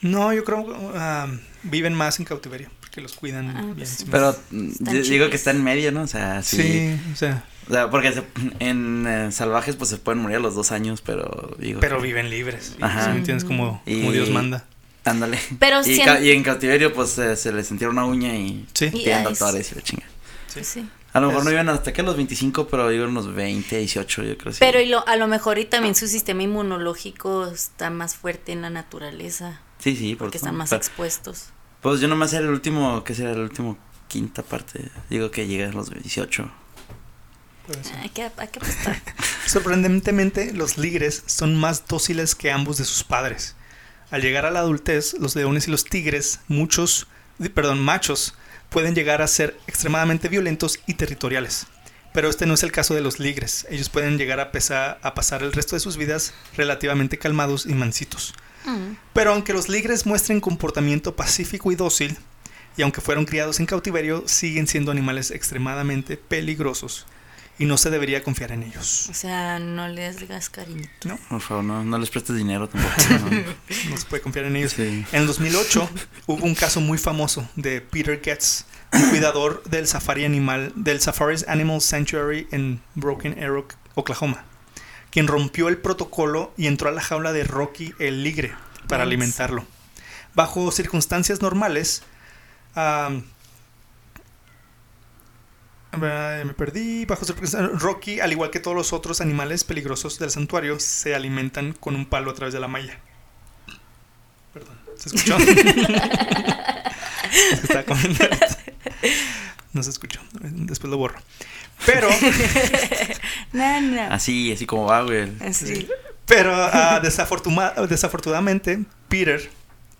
No, 0.00 0.32
yo 0.32 0.44
creo 0.44 0.66
que 0.66 0.74
ah, 0.96 1.26
viven 1.64 1.94
más 1.94 2.18
en 2.18 2.24
cautiverio, 2.24 2.70
porque 2.80 3.00
los 3.00 3.14
cuidan 3.14 3.50
Ah, 3.56 3.62
bien. 3.62 3.74
pues 3.76 3.88
sí. 3.90 4.06
Pero 4.10 4.36
mm, 4.50 4.68
digo 5.08 5.28
que 5.30 5.36
está 5.36 5.50
en 5.50 5.62
medio, 5.64 5.90
¿no? 5.92 6.02
O 6.02 6.06
sea, 6.06 6.42
sí. 6.42 6.62
Sí, 6.62 7.00
o 7.12 7.16
sea, 7.16 7.44
O 7.68 7.72
sea, 7.72 7.90
porque 7.90 8.12
se- 8.12 8.22
en 8.60 9.06
eh, 9.06 9.32
salvajes 9.32 9.76
pues 9.76 9.90
se 9.90 9.98
pueden 9.98 10.22
morir 10.22 10.36
a 10.38 10.40
los 10.40 10.54
dos 10.54 10.72
años, 10.72 11.00
pero 11.02 11.54
digo... 11.58 11.80
pero 11.80 11.96
que- 11.98 12.04
viven 12.04 12.30
libres. 12.30 12.76
Ajá. 12.80 13.04
¿sí 13.04 13.10
me 13.10 13.16
entiendes? 13.18 13.44
Como, 13.44 13.82
Y- 13.86 14.00
como 14.00 14.12
Dios 14.12 14.30
manda. 14.30 14.64
Ándale. 15.04 15.38
Pero 15.58 15.80
y, 15.80 15.84
si 15.96 16.00
en- 16.02 16.24
y 16.24 16.30
en 16.30 16.42
cautiverio 16.42 16.92
pues 16.92 17.16
eh, 17.18 17.34
se 17.36 17.52
les 17.52 17.66
sentieron 17.66 17.96
una 17.98 18.06
uña 18.06 18.34
y 18.36 18.66
Sí. 18.74 18.86
Y- 18.86 19.04
tienen 19.04 19.24
doctores 19.24 19.72
y 19.72 19.74
la 19.74 19.82
chinga. 19.82 20.06
Sí. 20.46 20.64
Sí. 20.64 20.88
A 21.18 21.20
lo 21.20 21.26
mejor 21.28 21.42
Es- 21.42 21.44
no 21.46 21.50
iban 21.52 21.68
hasta 21.68 21.92
que 21.92 22.02
los 22.02 22.16
25, 22.16 22.68
pero 22.68 22.90
iban 22.92 23.10
unos 23.10 23.34
20, 23.34 23.78
18, 23.78 24.22
yo 24.22 24.38
creo. 24.38 24.52
sí. 24.52 24.58
Pero 24.60 24.80
y 24.80 24.86
lo- 24.86 25.06
a 25.06 25.16
lo 25.16 25.26
mejor 25.26 25.58
y 25.58 25.64
también 25.66 25.94
su 25.94 26.06
sistema 26.08 26.42
inmunológico 26.42 27.46
está 27.46 27.90
más 27.90 28.14
fuerte 28.16 28.52
en 28.52 28.62
la 28.62 28.70
naturaleza 28.70 29.60
Sí, 29.78 29.94
sí, 29.96 30.14
por 30.14 30.26
porque 30.26 30.38
están 30.38 30.56
más 30.56 30.70
Pero, 30.70 30.78
expuestos. 30.80 31.46
Pues 31.82 32.00
yo 32.00 32.08
nomás 32.08 32.32
era 32.32 32.44
el 32.44 32.50
último, 32.50 33.04
¿qué 33.04 33.14
será? 33.14 33.30
El 33.32 33.40
último 33.40 33.78
quinta 34.08 34.42
parte. 34.42 34.90
Digo 35.10 35.30
que 35.30 35.46
llegué 35.46 35.66
a 35.66 35.72
los 35.72 35.90
18. 35.90 36.50
Puede 37.66 37.84
ser. 37.84 37.98
Hay 37.98 38.08
que, 38.08 38.22
hay 38.22 38.48
que 38.48 38.58
apostar. 38.58 39.00
Sorprendentemente, 39.46 40.52
los 40.54 40.78
ligres 40.78 41.22
son 41.26 41.56
más 41.56 41.86
dóciles 41.86 42.34
que 42.34 42.50
ambos 42.50 42.78
de 42.78 42.84
sus 42.84 43.04
padres. 43.04 43.54
Al 44.10 44.22
llegar 44.22 44.46
a 44.46 44.50
la 44.50 44.60
adultez, 44.60 45.14
los 45.20 45.36
leones 45.36 45.68
y 45.68 45.70
los 45.70 45.84
tigres, 45.84 46.40
muchos, 46.48 47.06
perdón, 47.54 47.80
machos, 47.80 48.34
pueden 48.70 48.94
llegar 48.94 49.22
a 49.22 49.26
ser 49.26 49.58
extremadamente 49.66 50.28
violentos 50.28 50.78
y 50.86 50.94
territoriales. 50.94 51.66
Pero 52.12 52.30
este 52.30 52.46
no 52.46 52.54
es 52.54 52.62
el 52.62 52.72
caso 52.72 52.94
de 52.94 53.00
los 53.00 53.18
ligres. 53.20 53.66
Ellos 53.70 53.90
pueden 53.90 54.18
llegar 54.18 54.40
a, 54.40 54.50
pesar- 54.50 54.98
a 55.02 55.14
pasar 55.14 55.42
el 55.42 55.52
resto 55.52 55.76
de 55.76 55.80
sus 55.80 55.96
vidas 55.96 56.32
relativamente 56.56 57.18
calmados 57.18 57.66
y 57.66 57.74
mansitos. 57.74 58.34
Mm. 58.64 58.94
Pero 59.12 59.32
aunque 59.32 59.52
los 59.52 59.68
ligres 59.68 60.06
muestren 60.06 60.40
comportamiento 60.40 61.14
pacífico 61.14 61.70
y 61.70 61.76
dócil, 61.76 62.16
y 62.76 62.82
aunque 62.82 63.00
fueron 63.00 63.24
criados 63.24 63.60
en 63.60 63.66
cautiverio, 63.66 64.24
siguen 64.26 64.66
siendo 64.66 64.90
animales 64.90 65.30
extremadamente 65.30 66.16
peligrosos 66.16 67.06
y 67.58 67.64
no 67.64 67.76
se 67.76 67.90
debería 67.90 68.22
confiar 68.22 68.52
en 68.52 68.62
ellos. 68.62 69.08
O 69.10 69.14
sea, 69.14 69.58
no 69.58 69.88
le 69.88 70.12
das 70.12 70.48
cariño. 70.48 70.88
¿No? 71.04 71.16
Por 71.28 71.40
favor, 71.40 71.64
no, 71.64 71.84
no 71.84 71.98
les 71.98 72.10
prestes 72.10 72.36
dinero 72.36 72.68
tampoco. 72.68 72.94
¿no? 73.10 73.28
No 73.90 73.96
se 73.96 74.06
puede 74.06 74.22
confiar 74.22 74.46
en 74.46 74.56
ellos. 74.56 74.72
Sí. 74.72 75.04
En 75.12 75.22
el 75.22 75.26
2008 75.26 75.88
hubo 76.26 76.44
un 76.44 76.54
caso 76.54 76.80
muy 76.80 76.98
famoso 76.98 77.48
de 77.56 77.80
Peter 77.80 78.20
Getz, 78.22 78.64
un 78.92 79.08
cuidador 79.10 79.62
del 79.64 79.86
safari 79.86 80.24
animal 80.24 80.72
del 80.76 81.00
Safari's 81.00 81.46
Animal 81.48 81.80
Sanctuary 81.80 82.46
en 82.52 82.80
Broken 82.94 83.42
Arrow, 83.42 83.66
Oklahoma, 83.94 84.44
quien 85.10 85.26
rompió 85.26 85.68
el 85.68 85.78
protocolo 85.78 86.52
y 86.56 86.66
entró 86.66 86.88
a 86.88 86.92
la 86.92 87.02
jaula 87.02 87.32
de 87.32 87.44
Rocky 87.44 87.92
el 87.98 88.22
ligre 88.22 88.52
para 88.86 89.02
alimentarlo. 89.02 89.64
Bajo 90.34 90.70
circunstancias 90.70 91.42
normales, 91.42 92.02
am, 92.74 93.24
ah, 96.06 96.42
me 96.44 96.54
perdí. 96.54 97.04
Bajo 97.04 97.24
circunstancias, 97.24 97.80
Rocky, 97.80 98.20
al 98.20 98.32
igual 98.32 98.50
que 98.50 98.60
todos 98.60 98.76
los 98.76 98.92
otros 98.92 99.20
animales 99.20 99.64
peligrosos 99.64 100.18
del 100.18 100.30
santuario, 100.30 100.78
se 100.80 101.14
alimentan 101.14 101.72
con 101.72 101.94
un 101.96 102.06
palo 102.06 102.30
a 102.30 102.34
través 102.34 102.52
de 102.54 102.60
la 102.60 102.68
malla. 102.68 102.98
Perdón, 104.52 104.76
¿se 104.96 105.08
escuchó? 105.08 105.36
Es 107.30 107.60
que 107.60 107.66
estaba 107.66 107.82
comiendo. 107.84 108.24
No 109.74 109.82
se 109.82 109.90
escuchó. 109.90 110.20
Después 110.40 110.90
lo 110.90 110.96
borro. 110.96 111.20
Pero, 111.84 112.08
No, 113.52 113.80
no. 113.82 114.02
Así, 114.10 114.52
así 114.52 114.66
como 114.66 114.86
va, 114.86 115.02
güey. 115.02 115.30
Así. 115.40 115.88
pero 116.26 116.52
desafortuna- 117.02 117.74
desafortunadamente, 117.86 118.80
Peter, 119.08 119.50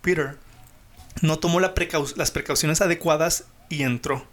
Peter, 0.01 0.37
no 1.21 1.37
tomó 1.39 1.59
la 1.59 1.73
precau- 1.75 2.15
las 2.15 2.31
precauciones 2.31 2.81
adecuadas 2.81 3.45
y 3.69 3.83
entró. 3.83 4.25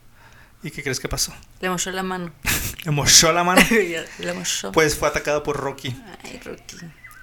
¿Y 0.67 0.73
qué 0.73 0.83
crees 0.83 0.99
que 0.99 1.09
pasó? 1.09 1.33
Le 1.61 1.71
mochó 1.71 1.93
la 1.93 2.03
mano. 2.03 2.33
Le 2.85 2.91
mochó 2.91 3.31
la 3.33 3.45
mano. 3.45 3.63
Le 4.19 4.33
mochó. 4.35 4.73
Pues 4.73 4.97
fue 4.97 5.07
atacado 5.07 5.45
por 5.45 5.57
Rocky. 5.57 5.97
Ay, 6.25 6.41
Rocky. 6.45 6.79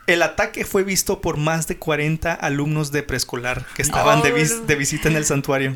El 0.07 0.21
ataque 0.21 0.63
fue 0.63 0.83
visto 0.85 1.19
por 1.19 1.35
más 1.35 1.67
de 1.67 1.77
40 1.77 2.33
alumnos 2.33 2.93
de 2.93 3.03
preescolar 3.03 3.65
que 3.75 3.81
estaban 3.81 4.21
de, 4.21 4.31
vis- 4.31 4.59
no. 4.59 4.65
de 4.65 4.75
visita 4.75 5.09
en 5.09 5.17
el 5.17 5.25
santuario. 5.25 5.75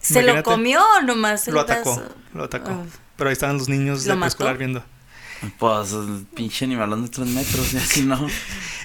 ¿Se 0.00 0.22
lo 0.22 0.40
comió 0.44 0.80
nomás 1.04 1.48
el 1.48 1.54
Lo 1.54 1.60
atacó, 1.60 1.96
brazo? 1.96 2.14
lo 2.32 2.44
atacó. 2.44 2.70
Ah. 2.70 2.84
Pero 3.16 3.28
ahí 3.28 3.32
estaban 3.32 3.58
los 3.58 3.68
niños 3.68 4.06
¿Lo 4.06 4.14
de 4.14 4.20
preescolar 4.20 4.56
viendo. 4.56 4.84
Pues, 5.58 5.94
pinche 6.34 6.64
animalón 6.64 7.02
de 7.04 7.08
tres 7.08 7.26
metros. 7.28 7.72
Y 7.72 7.76
así 7.78 8.02
no. 8.02 8.26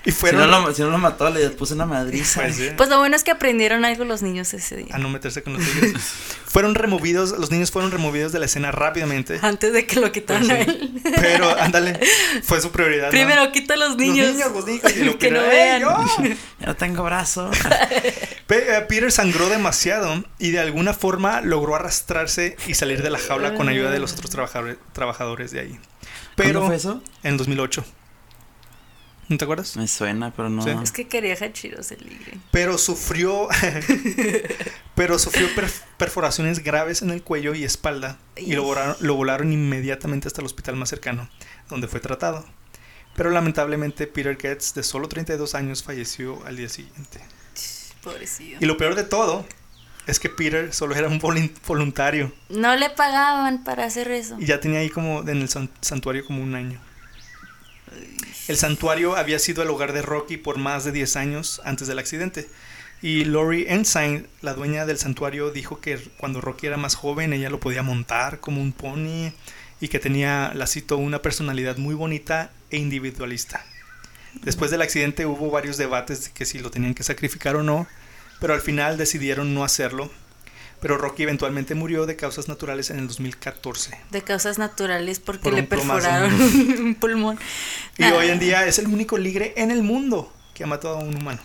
Y 0.06 0.12
Si 0.12 0.26
no, 0.34 0.46
lo, 0.46 0.74
si 0.74 0.82
no 0.84 0.89
lo 0.89 0.98
mató, 1.00 1.30
le 1.30 1.50
puse 1.50 1.74
una 1.74 1.86
madriza. 1.86 2.41
Pues 2.41 2.74
Pues 2.78 2.89
lo 2.89 3.00
bueno 3.00 3.15
es 3.15 3.24
que 3.24 3.32
aprendieron 3.32 3.84
algo 3.86 4.06
los 4.06 4.22
niños 4.22 4.54
ese 4.54 4.78
día. 4.78 4.96
a 4.96 5.00
no 5.00 5.10
meterse 5.10 5.41
con 5.41 5.54
los 5.54 5.63
tigres. 5.63 5.94
fueron 6.46 6.76
removidos, 6.76 7.32
los 7.32 7.50
niños 7.52 7.72
fueron 7.72 7.91
removidos 7.91 8.32
de 8.32 8.39
la 8.39 8.46
escena 8.46 8.72
rápidamente. 8.72 9.39
Antes 9.41 9.74
de 9.74 9.86
que 9.88 10.00
lo 10.00 10.12
quitaran 10.12 10.48
Pues 10.48 10.60
a 10.60 10.62
él. 10.62 11.02
Pero, 11.15 11.50
ándale, 11.60 12.00
fue 12.44 12.62
su 12.62 12.72
prioridad. 12.72 13.06
¿no? 13.06 13.12
Primero 13.12 13.52
quita 13.52 13.74
a 13.74 13.78
los 13.78 13.98
niños. 13.98 14.28
Los 14.28 14.36
niños, 14.36 14.52
los 14.54 14.65
niños. 14.65 14.96
Y 14.96 15.04
lo 15.04 15.18
que 15.20 15.32
no 15.32 15.41
vean. 15.41 15.82
¡Ey, 15.82 15.82
yo! 15.82 16.36
Ya 16.60 16.68
no 16.68 16.76
tengo 16.76 17.04
brazo. 17.04 17.50
Eh, 18.48 18.86
Peter 18.88 19.12
sangró 19.12 19.50
demasiado 19.50 20.24
y 20.38 20.52
de 20.52 20.60
alguna 20.60 20.94
forma 20.94 21.41
logró 21.41 21.76
arrastrarse 21.76 22.56
y 22.68 22.76
salir 22.76 23.02
de 23.02 23.10
la 23.10 23.18
jaula 23.18 23.56
con 23.56 23.68
ayuda 23.70 23.89
de 23.91 24.00
los 24.00 24.13
otros 24.13 24.30
trabajadores, 24.30 24.78
trabajadores 24.94 25.52
de 25.52 25.60
ahí. 25.62 25.80
Pero 26.36 26.60
¿Cuándo 26.60 26.65
fue 26.67 26.76
eso? 26.76 27.02
en 27.24 27.38
2008. 27.38 27.84
¿No 29.28 29.38
te 29.38 29.43
acuerdas? 29.43 29.76
Me 29.76 29.88
suena, 29.88 30.32
pero 30.36 30.50
no. 30.50 30.62
Sí. 30.62 30.69
Es 30.84 30.91
que 30.91 31.08
quería 31.08 31.34
hachiros 31.34 31.91
el 31.91 32.08
ligre. 32.08 32.38
Pero 32.52 32.78
sufrió 32.78 33.48
pero 34.95 35.17
sufrió 35.17 35.48
per- 35.56 35.71
perforaciones 35.98 36.63
graves 36.63 37.02
en 37.02 37.10
el 37.10 37.24
cuello 37.24 37.56
y 37.56 37.63
espalda 37.63 38.19
y 38.36 38.54
lo 38.54 38.63
volaron, 38.63 38.95
lo 39.00 39.15
volaron 39.15 39.52
inmediatamente 39.52 40.28
hasta 40.28 40.41
el 40.41 40.45
hospital 40.45 40.76
más 40.76 40.89
cercano, 40.89 41.28
donde 41.69 41.88
fue 41.88 42.00
tratado. 42.00 42.45
Pero 43.15 43.30
lamentablemente 43.32 44.08
Peter 44.08 44.38
Getz, 44.39 44.74
de 44.74 44.84
solo 44.84 45.08
32 45.08 45.56
años, 45.56 45.84
falleció 45.84 46.45
al 46.45 46.58
día 46.58 46.69
siguiente. 46.69 47.19
Pobrecillo. 48.04 48.58
Y 48.62 48.65
lo 48.65 48.78
peor 48.78 48.93
de 48.93 49.06
todo 49.06 49.45
es 50.08 50.20
que 50.20 50.30
Peter 50.30 50.74
solo 50.74 50.96
era 50.96 51.08
un 51.08 51.20
voluntario 51.68 52.32
No 52.50 52.76
le 52.76 52.89
pagaban 52.89 53.63
para 53.63 53.86
hacer 53.86 54.12
eso. 54.12 54.38
y 54.39 54.46
ya 54.46 54.60
tenía 54.60 54.80
ahí 54.80 54.89
como 54.89 55.22
en 55.22 55.41
el 55.41 55.50
san- 55.50 55.70
santuario 55.82 56.26
como 56.26 56.41
un 56.44 56.56
año. 56.56 56.80
El 58.48 58.58
santuario 58.58 59.15
había 59.15 59.39
sido 59.39 59.63
el 59.63 59.70
hogar 59.70 59.94
de 59.94 60.02
Rocky 60.02 60.38
por 60.38 60.58
más 60.58 60.84
de 60.84 60.91
10 60.91 61.15
años 61.15 61.62
antes 61.65 61.88
del 61.88 61.98
accidente. 62.00 62.48
Y 63.02 63.26
Lori 63.26 63.65
Ensign, 63.68 64.28
la 64.41 64.54
dueña 64.54 64.86
del 64.86 64.98
santuario, 64.98 65.52
dijo 65.52 65.80
que 65.82 65.98
cuando 66.18 66.41
Rocky 66.41 66.68
era 66.68 66.78
más 66.78 66.96
joven 66.96 67.34
ella 67.34 67.50
lo 67.50 67.60
podía 67.60 67.84
montar 67.84 68.39
como 68.39 68.62
un 68.62 68.72
pony 68.72 69.32
y 69.82 69.88
que 69.89 70.00
tenía, 70.00 70.52
la 70.56 70.68
cito, 70.68 70.98
una 70.98 71.22
personalidad 71.22 71.78
muy 71.78 71.94
bonita 71.96 72.52
e 72.70 72.78
individualista. 72.78 73.63
Después 74.44 74.70
del 74.72 74.82
accidente 74.82 75.26
hubo 75.26 75.50
varios 75.50 75.78
debates 75.78 76.26
de 76.26 76.32
que 76.32 76.46
si 76.46 76.60
lo 76.60 76.70
tenían 76.72 76.94
que 76.94 77.04
sacrificar 77.04 77.56
o 77.56 77.63
no, 77.63 77.88
pero 78.45 78.53
al 78.53 78.62
final 78.62 78.95
decidieron 78.95 79.55
no 79.55 79.63
hacerlo. 79.63 80.12
pero 80.81 80.99
Rocky 80.99 81.23
eventualmente 81.23 81.73
murió 81.73 82.05
de 82.05 82.15
causas 82.15 82.47
naturales 82.47 82.91
en 82.91 82.99
el 82.99 83.08
2014. 83.08 83.97
De 84.12 84.21
causas 84.21 84.60
naturales 84.60 85.19
porque 85.19 85.41
Por 85.45 85.53
le 85.53 85.63
plomazo. 85.63 85.93
perforaron 86.08 86.34
un 86.86 86.93
pulmón. 86.95 87.39
Y 87.97 88.03
Ah, 88.03 88.13
hoy 88.13 88.27
en 88.29 88.38
día 88.38 88.67
es 88.67 88.77
el 88.77 88.86
único 88.88 89.17
ligre 89.17 89.53
en 89.58 89.71
el 89.71 89.81
mundo 89.81 90.31
que 90.53 90.63
ha 90.63 90.67
matado 90.67 90.97
a 90.97 90.99
un 90.99 91.15
humano. 91.15 91.41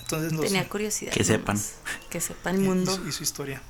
Entonces 0.00 0.32
los, 0.32 0.46
Tenía 0.46 0.66
curiosidad. 0.66 1.12
Que 1.12 1.22
sepan. 1.22 1.60
Que 2.08 2.20
sepa 2.22 2.48
el 2.50 2.60
mundo. 2.60 2.98
y, 3.04 3.10
y 3.10 3.12
su 3.12 3.22
historia. 3.24 3.60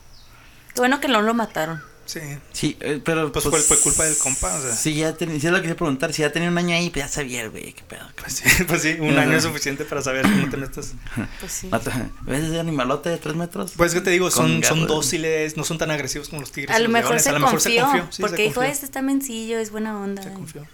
Qué 0.73 0.81
bueno 0.81 1.01
que 1.01 1.09
no 1.09 1.21
lo 1.21 1.35
mataron. 1.35 1.83
Sí. 2.09 2.21
Sí, 2.53 2.75
eh, 2.81 3.03
pero. 3.05 3.31
Pues 3.31 3.45
fue- 3.45 3.61
fue 3.61 3.79
culpa 3.81 4.05
del 4.05 4.17
compa, 4.17 4.55
o 4.55 4.63
sea. 4.63 4.73
Sí, 4.75 4.95
ya 4.95 5.13
tenía. 5.15 5.39
Sí, 5.39 5.47
es 5.47 5.53
lo 5.53 5.59
que 5.59 5.63
quería 5.65 5.77
preguntar. 5.77 6.11
Si 6.15 6.23
ya 6.23 6.33
tenía 6.33 6.49
un 6.49 6.57
año 6.57 6.75
ahí, 6.75 6.89
pues 6.89 7.05
ya 7.05 7.09
sabía 7.13 7.47
güey, 7.49 7.75
qué 7.75 7.83
pedo. 7.83 8.07
Pues 8.19 8.33
sí, 8.33 8.45
pues 8.67 8.81
sí, 8.81 8.97
un 8.99 9.19
año 9.19 9.37
es 9.37 9.43
suficiente 9.43 9.85
para 9.85 10.01
saber 10.01 10.23
que 10.23 10.31
no 10.31 10.49
te 10.49 10.57
metas. 10.57 10.95
Pues 11.41 11.53
sí. 11.53 11.71
¿Ves 12.23 12.45
ese 12.45 12.59
animalote 12.59 13.11
de 13.11 13.19
tres 13.19 13.37
metros? 13.37 13.73
Pues 13.77 13.93
que 13.93 14.01
te 14.01 14.09
digo, 14.09 14.31
son, 14.31 14.65
son 14.65 14.87
dóciles, 14.87 15.59
no 15.59 15.65
son 15.65 15.77
tan 15.77 15.91
agresivos 15.91 16.31
como 16.31 16.41
los 16.41 16.51
tigres. 16.51 16.75
A 16.75 16.79
lo 16.79 16.89
mejor 16.89 17.11
leones. 17.11 17.25
se 17.25 17.29
a 17.29 17.33
lo 17.35 17.41
mejor 17.41 17.55
confió. 17.61 17.73
se 17.73 17.81
confió. 17.83 18.07
sí, 18.11 18.23
porque 18.23 18.37
se 18.37 18.43
dijo, 18.45 18.55
confió, 18.55 18.73
este 18.73 18.87
está 18.87 19.03
mencillo, 19.03 19.59
es 19.59 19.71
buena 19.71 20.01
onda. 20.01 20.23
se 20.23 20.33
confió. 20.33 20.67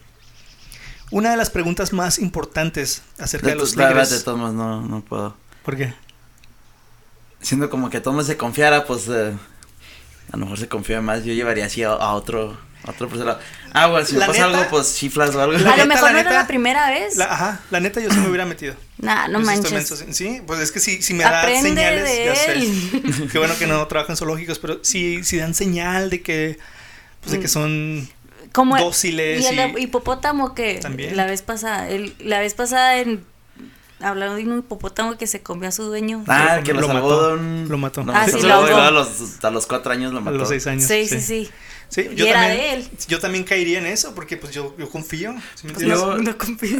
Una 1.11 1.33
de 1.33 1.37
las 1.37 1.51
preguntas 1.51 1.93
más 1.93 2.21
importantes 2.21 3.03
acerca 3.19 3.49
de 3.49 3.53
De 3.55 3.59
los 3.59 3.75
verdad, 3.75 3.89
de 4.09 4.17
modos, 4.39 4.55
no, 4.55 4.83
no 4.83 5.01
puedo. 5.01 5.37
¿Por 5.65 5.77
qué? 5.77 5.95
Siendo 7.41 7.69
como 7.69 7.91
que 7.91 8.01
mundo 8.01 8.23
se 8.25 8.37
confiara, 8.37 8.87
pues. 8.87 9.09
eh, 9.09 9.35
a 10.33 10.37
lo 10.37 10.45
mejor 10.45 10.59
se 10.59 10.69
confía 10.69 11.01
más. 11.01 11.25
Yo 11.25 11.33
llevaría 11.33 11.67
así 11.67 11.83
a, 11.83 11.91
a 11.91 12.15
otro. 12.15 12.59
A 12.87 12.91
otro 12.91 13.09
lado. 13.25 13.41
Ah, 13.73 13.87
bueno, 13.87 14.05
si 14.05 14.13
me 14.15 14.21
pasa 14.27 14.33
neta- 14.47 14.59
algo, 14.59 14.71
pues 14.71 14.95
chiflas 14.97 15.35
o 15.35 15.41
algo. 15.41 15.57
La 15.57 15.73
a 15.73 15.77
lo 15.79 15.85
neta, 15.85 15.87
mejor 15.87 16.13
no 16.13 16.19
era 16.19 16.29
neta, 16.29 16.43
la 16.43 16.47
primera 16.47 16.91
vez. 16.91 17.17
La, 17.17 17.25
ajá, 17.33 17.61
la 17.71 17.81
neta 17.81 17.99
yo 17.99 18.11
sí 18.11 18.19
me 18.19 18.29
hubiera 18.29 18.45
metido. 18.45 18.75
Nah, 18.99 19.27
no 19.29 19.41
Yo 19.41 19.47
sí 19.47 19.55
estoy 19.55 19.73
manches. 19.73 20.01
menso, 20.01 20.13
sí, 20.15 20.43
pues 20.47 20.61
es 20.61 20.71
que 20.71 20.81
si, 20.81 21.01
si 21.01 21.15
me 21.15 21.25
da 21.25 21.41
Aprende 21.41 21.63
señales, 21.71 22.05
de 22.05 22.25
ya 22.27 22.35
sé. 22.37 23.29
Qué 23.33 23.39
bueno 23.39 23.55
que 23.59 23.67
no 23.67 23.87
trabajan 23.87 24.13
en 24.13 24.17
zoológicos, 24.19 24.59
pero 24.59 24.81
si, 24.85 25.25
si 25.25 25.39
dan 25.39 25.55
señal 25.55 26.11
de 26.11 26.21
que, 26.21 26.59
pues 27.23 27.33
de 27.33 27.41
que 27.41 27.49
son 27.49 28.07
Como 28.53 28.77
dóciles 28.79 29.41
y 29.43 29.47
el 29.47 29.79
y- 29.79 29.85
hipopótamo 29.85 30.55
que 30.55 30.75
También. 30.75 31.17
la 31.17 31.25
vez 31.25 31.41
pasada, 31.41 31.89
el, 31.89 32.15
la 32.19 32.39
vez 32.41 32.53
pasada 32.53 32.99
en 32.99 33.25
hablando 34.05 34.37
de 34.37 34.45
un 34.45 34.59
hipopótamo 34.61 35.17
que 35.19 35.27
se 35.27 35.43
comió 35.43 35.69
a 35.69 35.73
su 35.73 35.85
dueño. 35.85 36.25
Ah, 36.29 36.61
que 36.65 36.73
lo, 36.73 36.81
Lo 36.83 36.87
salvó 36.89 37.09
mató, 37.11 37.35
un... 37.35 37.67
lo 37.69 37.79
mató. 37.79 38.05
No, 38.05 38.13
Ah, 38.15 38.27
lo 38.27 38.33
sí, 38.33 38.41
salvó 38.41 38.63
lo 38.63 38.67
luego 38.69 38.81
a 38.81 38.91
los, 38.91 39.45
a 39.45 39.51
los 39.51 39.67
cuatro 39.67 39.93
años 39.93 40.13
lo 40.13 40.19
a 40.19 40.23
mató. 40.23 40.37
los 40.39 40.49
seis 40.49 40.67
años. 40.67 40.85
sí, 40.85 41.07
sí, 41.07 41.21
sí. 41.21 41.51
Sí, 41.89 42.09
Y 42.13 42.15
yo 42.17 42.27
era 42.27 42.41
también, 42.41 42.59
de 42.61 42.75
él. 42.75 42.91
Yo 43.09 43.19
también 43.21 43.45
caería 43.45 43.79
en 43.79 43.87
eso 43.87 44.15
porque 44.15 44.37
pues 44.37 44.53
yo, 44.55 44.75
yo 44.79 44.89
confío. 44.89 45.35
¿sí 45.55 45.67
me 45.67 45.75
Pues 45.75 45.87
no, 45.87 46.17
no 46.19 46.37
confío. 46.39 46.79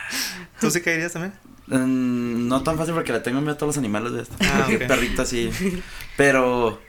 ¿Tú 0.60 0.70
sí 0.70 0.80
caerías 0.80 1.12
también? 1.12 1.32
Mm, 1.66 2.48
no 2.48 2.62
tan 2.62 2.76
fácil 2.76 2.94
porque 2.94 3.12
le 3.12 3.20
tengo 3.20 3.40
miedo 3.40 3.52
a 3.54 3.56
todos 3.56 3.68
los 3.70 3.78
animales 3.78 4.12
de 4.12 4.22
esto. 4.22 4.34
Ah, 4.40 4.66
Qué 4.68 4.76
ok. 4.82 4.86
perrito 4.86 5.22
así. 5.22 5.50
Pero 6.16 6.80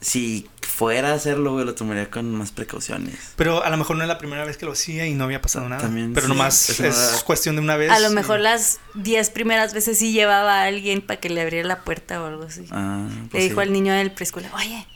si 0.00 0.48
fuera 0.82 1.10
a 1.10 1.14
hacerlo, 1.14 1.52
güey, 1.52 1.64
lo 1.64 1.74
tomaría 1.74 2.10
con 2.10 2.34
más 2.34 2.50
precauciones. 2.50 3.14
Pero 3.36 3.62
a 3.64 3.70
lo 3.70 3.76
mejor 3.76 3.96
no 3.96 4.02
es 4.02 4.08
la 4.08 4.18
primera 4.18 4.44
vez 4.44 4.56
que 4.56 4.66
lo 4.66 4.72
hacía 4.72 5.06
y 5.06 5.14
no 5.14 5.24
había 5.24 5.40
pasado 5.40 5.68
nada. 5.68 5.82
También, 5.82 6.12
pero 6.12 6.26
sí. 6.26 6.32
nomás 6.32 6.70
es 6.80 7.12
da- 7.12 7.22
cuestión 7.24 7.56
de 7.56 7.62
una 7.62 7.76
vez. 7.76 7.90
A 7.90 7.98
lo 8.00 8.10
y- 8.10 8.14
mejor 8.14 8.40
las 8.40 8.80
10 8.94 9.30
primeras 9.30 9.74
veces 9.74 9.98
sí 9.98 10.12
llevaba 10.12 10.62
a 10.62 10.64
alguien 10.64 11.00
para 11.02 11.20
que 11.20 11.30
le 11.30 11.40
abriera 11.42 11.66
la 11.68 11.80
puerta 11.80 12.22
o 12.22 12.26
algo 12.26 12.44
así. 12.44 12.64
Ah, 12.70 13.06
le 13.24 13.28
pues 13.28 13.42
dijo 13.44 13.56
sí. 13.60 13.66
al 13.66 13.72
niño 13.72 13.92
del 13.94 14.10
preescolar, 14.10 14.50
oye, 14.54 14.86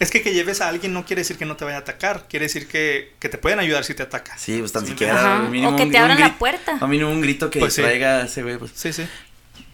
Es 0.00 0.10
que 0.10 0.22
que 0.22 0.34
lleves 0.34 0.60
a 0.60 0.68
alguien 0.68 0.92
no 0.92 1.04
quiere 1.06 1.20
decir 1.20 1.38
que 1.38 1.46
no 1.46 1.56
te 1.56 1.64
vaya 1.64 1.76
a 1.76 1.80
atacar. 1.80 2.26
Quiere 2.28 2.46
decir 2.46 2.66
que, 2.66 3.14
que 3.20 3.28
te 3.28 3.38
pueden 3.38 3.60
ayudar 3.60 3.84
si 3.84 3.94
te 3.94 4.02
ataca. 4.02 4.36
Sí, 4.36 4.58
pues 4.58 4.72
tan 4.72 4.82
Sí, 4.82 4.88
siquiera. 4.90 5.38
Mínimo 5.48 5.70
o 5.72 5.76
que 5.76 5.86
te 5.86 5.96
abran 5.98 6.18
la 6.18 6.36
puerta. 6.36 6.78
O 6.80 6.86
mínimo 6.88 7.10
un 7.10 7.20
grito 7.20 7.48
que 7.48 7.60
Pues 7.60 7.74
sí. 7.74 7.80
distraiga 7.80 8.18
a 8.18 8.24
ese 8.24 8.42
güey, 8.42 8.58
pues. 8.58 8.72
Sí, 8.74 8.92
sí. 8.92 9.06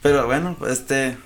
Pero 0.02 0.26
bueno, 0.26 0.56
pues 0.58 0.72
este. 0.72 1.16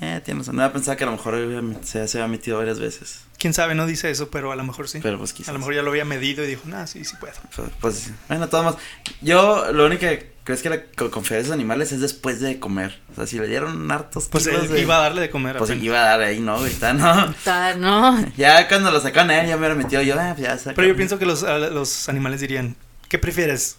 Eh, 0.00 0.20
tienes 0.24 0.42
razón. 0.46 0.56
No 0.56 0.62
había 0.62 0.72
pensado 0.74 0.96
que 0.96 1.04
a 1.04 1.06
lo 1.06 1.12
mejor 1.12 1.34
se, 1.82 2.06
se 2.08 2.18
había 2.18 2.28
metido 2.28 2.58
varias 2.58 2.78
veces. 2.78 3.20
Quién 3.38 3.54
sabe, 3.54 3.74
no 3.74 3.86
dice 3.86 4.10
eso, 4.10 4.30
pero 4.30 4.52
a 4.52 4.56
lo 4.56 4.64
mejor 4.64 4.88
sí. 4.88 4.98
Pero 5.02 5.16
pues 5.18 5.32
quizás. 5.32 5.48
a 5.48 5.52
lo 5.52 5.60
mejor 5.60 5.74
ya 5.74 5.82
lo 5.82 5.90
había 5.90 6.04
medido 6.04 6.44
y 6.44 6.46
dijo, 6.48 6.62
nah, 6.66 6.86
sí, 6.86 7.04
sí 7.04 7.16
puedo. 7.18 7.32
Pues, 7.56 7.68
pues, 7.80 8.10
bueno, 8.28 8.48
todos 8.48 8.64
modos. 8.64 8.80
Yo 9.22 9.72
lo 9.72 9.86
único 9.86 10.00
que 10.00 10.32
creo 10.44 10.56
es 10.56 10.62
que 10.62 10.68
la 10.70 10.82
co- 10.84 11.10
confiar 11.10 11.38
en 11.38 11.44
esos 11.44 11.54
animales 11.54 11.92
es 11.92 12.00
después 12.00 12.40
de 12.40 12.58
comer. 12.58 13.00
O 13.12 13.14
sea, 13.14 13.26
si 13.26 13.38
le 13.38 13.46
dieron 13.46 13.90
hartos 13.90 14.28
Pues 14.28 14.46
él 14.48 14.68
de- 14.68 14.80
iba 14.82 14.98
a 14.98 15.00
darle 15.00 15.22
de 15.22 15.30
comer. 15.30 15.56
Pues 15.56 15.70
apenas. 15.70 15.84
iba 15.84 15.98
a 16.00 16.04
dar 16.04 16.20
ahí, 16.20 16.40
no, 16.40 16.58
güey. 16.58 16.70
está, 16.70 16.92
no. 16.92 17.32
Ta- 17.44 17.74
no, 17.76 18.26
Ya 18.36 18.68
cuando 18.68 18.90
lo 18.90 19.00
sacaron 19.00 19.30
a 19.30 19.40
él, 19.40 19.46
ya 19.48 19.54
me 19.54 19.60
hubiera 19.60 19.74
metido 19.74 20.02
yo, 20.02 20.16
ah, 20.20 20.32
pues 20.36 20.46
ya 20.48 20.58
saca- 20.58 20.74
Pero 20.76 20.88
yo 20.88 20.96
pienso 20.96 21.18
que 21.18 21.24
los, 21.24 21.42
los 21.42 22.08
animales 22.10 22.40
dirían, 22.40 22.76
¿qué 23.08 23.18
prefieres? 23.18 23.78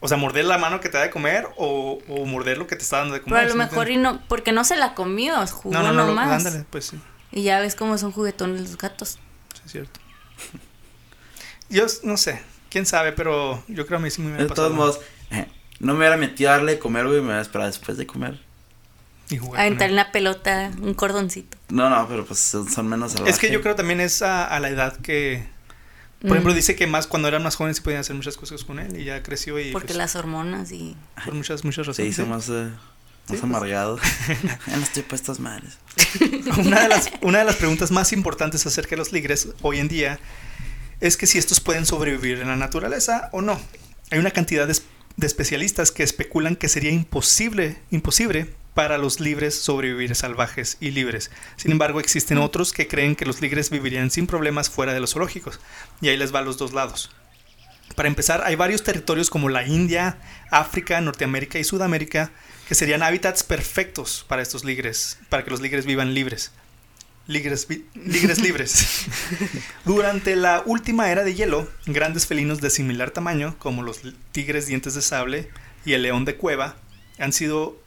O 0.00 0.08
sea, 0.08 0.16
morder 0.18 0.44
la 0.44 0.58
mano 0.58 0.80
que 0.80 0.88
te 0.88 0.98
da 0.98 1.04
de 1.04 1.10
comer 1.10 1.48
o, 1.56 1.98
o 2.08 2.26
morder 2.26 2.58
lo 2.58 2.66
que 2.66 2.76
te 2.76 2.82
está 2.82 2.98
dando 2.98 3.14
de 3.14 3.22
comer. 3.22 3.40
pero 3.40 3.40
a 3.40 3.44
lo 3.48 3.52
¿sí 3.52 3.58
me 3.58 3.64
mejor 3.64 3.90
y 3.90 3.96
no, 3.96 4.20
porque 4.28 4.52
no 4.52 4.62
se 4.64 4.76
la 4.76 4.94
comió, 4.94 5.44
jugó 5.46 5.72
No, 5.74 5.82
no, 5.82 5.92
no, 5.92 6.06
nomás. 6.06 6.30
ándale, 6.46 6.64
pues 6.70 6.86
sí, 6.86 7.00
Y 7.32 7.42
ya 7.42 7.60
ves 7.60 7.74
cómo 7.74 7.96
son 7.98 8.12
juguetones 8.12 8.60
los 8.60 8.76
gatos. 8.78 9.18
sí 9.54 9.62
es 9.64 9.72
cierto. 9.72 10.00
Yo 11.68 11.86
no 12.04 12.16
sé, 12.16 12.40
quién 12.70 12.86
sabe, 12.86 13.12
pero 13.12 13.62
yo 13.68 13.86
creo 13.86 13.98
a 13.98 14.02
mí 14.02 14.10
sí 14.10 14.20
me 14.20 14.28
hubiera 14.28 14.44
De 14.44 14.48
pasado. 14.48 14.68
todos 14.68 14.76
modos, 14.78 15.00
no 15.80 15.92
me 15.94 15.98
hubiera 16.00 16.16
metido 16.16 16.50
a 16.50 16.54
darle 16.54 16.72
de 16.72 16.78
comer, 16.78 17.04
güey, 17.06 17.18
me 17.20 17.26
hubiera 17.26 17.40
esperado 17.42 17.66
después 17.68 17.98
de 17.98 18.06
comer. 18.06 18.40
Y 19.28 19.38
jugar 19.38 19.60
Aventar 19.62 19.90
una 19.90 20.12
pelota, 20.12 20.70
un 20.80 20.94
cordoncito. 20.94 21.58
No, 21.68 21.90
no, 21.90 22.06
pero 22.06 22.24
pues 22.24 22.38
son, 22.38 22.70
son 22.70 22.86
menos 22.86 23.12
salvajes. 23.12 23.34
Es 23.34 23.40
que 23.40 23.50
yo 23.50 23.60
creo 23.60 23.74
también 23.74 24.00
es 24.00 24.22
a, 24.22 24.44
a 24.46 24.60
la 24.60 24.68
edad 24.68 24.96
que... 24.98 25.48
Por 26.20 26.30
Mm, 26.30 26.32
ejemplo, 26.32 26.54
dice 26.54 26.76
que 26.76 26.86
más 26.86 27.06
cuando 27.06 27.28
eran 27.28 27.42
más 27.42 27.56
jóvenes 27.56 27.76
sí 27.76 27.82
podían 27.82 28.00
hacer 28.00 28.16
muchas 28.16 28.36
cosas 28.36 28.64
con 28.64 28.78
él 28.78 28.98
y 28.98 29.04
ya 29.04 29.22
creció 29.22 29.58
y... 29.60 29.70
Porque 29.72 29.88
pues, 29.88 29.98
las 29.98 30.16
hormonas 30.16 30.72
y... 30.72 30.96
Por 31.24 31.34
muchas, 31.34 31.64
muchas 31.64 31.84
Se 31.86 31.90
razones. 31.90 32.10
hizo 32.12 32.22
¿sí? 32.24 32.28
más, 32.28 32.48
eh, 32.48 32.52
más 32.72 32.72
pues. 33.26 33.42
amargado. 33.42 33.98
ya 34.66 34.76
no 34.76 34.82
estoy 34.82 35.02
puestas 35.02 35.40
madres. 35.40 35.78
Una 36.64 36.80
de, 36.82 36.88
las, 36.88 37.10
una 37.20 37.40
de 37.40 37.44
las 37.44 37.56
preguntas 37.56 37.90
más 37.90 38.12
importantes 38.12 38.66
acerca 38.66 38.90
de 38.90 38.96
los 38.96 39.12
ligres 39.12 39.48
hoy 39.62 39.78
en 39.78 39.88
día 39.88 40.18
es 41.00 41.16
que 41.18 41.26
si 41.26 41.36
estos 41.36 41.60
pueden 41.60 41.84
sobrevivir 41.84 42.38
en 42.40 42.48
la 42.48 42.56
naturaleza 42.56 43.28
o 43.32 43.42
no. 43.42 43.60
Hay 44.10 44.18
una 44.18 44.30
cantidad 44.30 44.66
de, 44.66 44.74
de 45.16 45.26
especialistas 45.26 45.92
que 45.92 46.02
especulan 46.02 46.56
que 46.56 46.68
sería 46.70 46.90
imposible, 46.90 47.76
imposible 47.90 48.54
para 48.76 48.98
los 48.98 49.20
libres 49.20 49.58
sobrevivir 49.58 50.14
salvajes 50.14 50.76
y 50.80 50.90
libres. 50.90 51.30
Sin 51.56 51.72
embargo, 51.72 51.98
existen 51.98 52.36
otros 52.36 52.74
que 52.74 52.86
creen 52.86 53.16
que 53.16 53.24
los 53.24 53.40
ligres 53.40 53.70
vivirían 53.70 54.10
sin 54.10 54.26
problemas 54.26 54.68
fuera 54.68 54.92
de 54.92 55.00
los 55.00 55.14
zoológicos. 55.14 55.58
Y 56.02 56.08
ahí 56.10 56.16
les 56.18 56.34
va 56.34 56.40
a 56.40 56.42
los 56.42 56.58
dos 56.58 56.74
lados. 56.74 57.10
Para 57.94 58.08
empezar, 58.08 58.42
hay 58.44 58.54
varios 58.54 58.82
territorios 58.82 59.30
como 59.30 59.48
la 59.48 59.66
India, 59.66 60.18
África, 60.50 61.00
Norteamérica 61.00 61.58
y 61.58 61.64
Sudamérica 61.64 62.30
que 62.68 62.74
serían 62.74 63.02
hábitats 63.02 63.42
perfectos 63.44 64.26
para 64.28 64.42
estos 64.42 64.62
ligres, 64.64 65.18
para 65.30 65.42
que 65.42 65.50
los 65.50 65.60
ligres 65.62 65.86
vivan 65.86 66.12
libres. 66.12 66.52
Ligres, 67.28 67.66
vi- 67.66 67.86
ligres 67.94 68.38
libres. 68.40 69.06
Durante 69.86 70.36
la 70.36 70.62
última 70.66 71.10
era 71.10 71.24
de 71.24 71.34
hielo, 71.34 71.66
grandes 71.86 72.26
felinos 72.26 72.60
de 72.60 72.68
similar 72.68 73.10
tamaño, 73.10 73.56
como 73.58 73.82
los 73.82 74.00
tigres 74.32 74.66
dientes 74.66 74.94
de 74.94 75.00
sable 75.02 75.48
y 75.86 75.94
el 75.94 76.02
león 76.02 76.24
de 76.26 76.36
cueva, 76.36 76.76
han 77.18 77.32
sido 77.32 77.80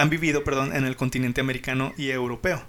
han 0.00 0.10
vivido, 0.10 0.44
perdón, 0.44 0.74
en 0.74 0.84
el 0.84 0.96
continente 0.96 1.40
americano 1.40 1.92
y 1.96 2.10
europeo. 2.10 2.62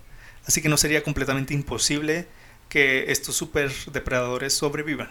Así 0.46 0.62
que 0.62 0.70
no 0.70 0.78
sería 0.78 1.04
completamente 1.04 1.54
imposible 1.54 2.28
que 2.68 3.12
estos 3.12 3.36
super 3.36 3.72
depredadores 3.92 4.54
sobrevivan. 4.54 5.10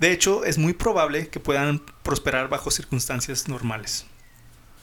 De 0.00 0.10
hecho, 0.10 0.44
es 0.44 0.58
muy 0.58 0.72
probable 0.72 1.28
que 1.28 1.38
puedan 1.38 1.80
prosperar 2.02 2.48
bajo 2.48 2.70
circunstancias 2.70 3.48
normales. 3.48 4.06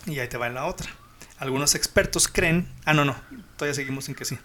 Y 0.06 0.20
ahí 0.20 0.30
te 0.30 0.38
va 0.38 0.48
en 0.48 0.56
la 0.56 0.66
otra. 0.66 0.90
Algunos 1.38 1.76
expertos 1.76 2.28
creen, 2.28 2.70
ah 2.86 2.94
no, 2.94 3.04
no, 3.04 3.16
todavía 3.58 3.74
seguimos 3.74 4.08
en 4.08 4.16
que 4.16 4.26
sí. 4.26 4.38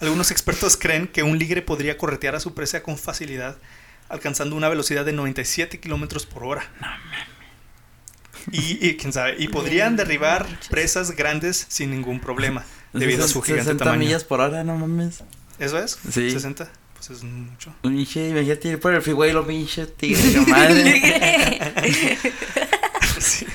Algunos 0.00 0.30
expertos 0.30 0.76
creen 0.76 1.06
que 1.06 1.22
un 1.22 1.38
ligre 1.38 1.62
podría 1.62 1.98
corretear 1.98 2.34
a 2.34 2.40
su 2.40 2.54
presa 2.54 2.82
con 2.82 2.96
facilidad, 2.96 3.58
alcanzando 4.08 4.56
una 4.56 4.68
velocidad 4.68 5.04
de 5.04 5.12
97 5.12 5.80
kilómetros 5.80 6.26
por 6.26 6.44
hora. 6.44 6.64
Y, 8.52 8.86
y 8.86 8.96
quién 8.96 9.12
sabe, 9.12 9.36
y 9.38 9.48
podrían 9.48 9.96
derribar 9.96 10.46
presas 10.70 11.12
grandes 11.12 11.66
sin 11.68 11.90
ningún 11.90 12.20
problema, 12.20 12.64
debido 12.92 13.24
a 13.24 13.28
su 13.28 13.40
gigante 13.42 13.64
60 13.64 13.84
tamaño. 13.84 14.00
millas 14.04 14.24
por 14.24 14.40
hora, 14.40 14.62
no 14.64 14.76
mames. 14.76 15.22
¿Eso 15.58 15.78
es? 15.78 15.98
Sí. 16.10 16.30
60. 16.30 16.70
Pues 16.96 17.10
es 17.10 17.22
mucho. 17.24 17.74
Un 17.82 17.94
pinche, 17.96 18.28
imagínate 18.28 18.68
ir 18.68 18.80
por 18.80 18.94
el 18.94 19.02
freeway, 19.02 19.32
lo 19.32 19.46
pinche 19.46 19.86
tigre, 19.86 20.40
madre. 20.46 21.02
Sí. 23.20 23.46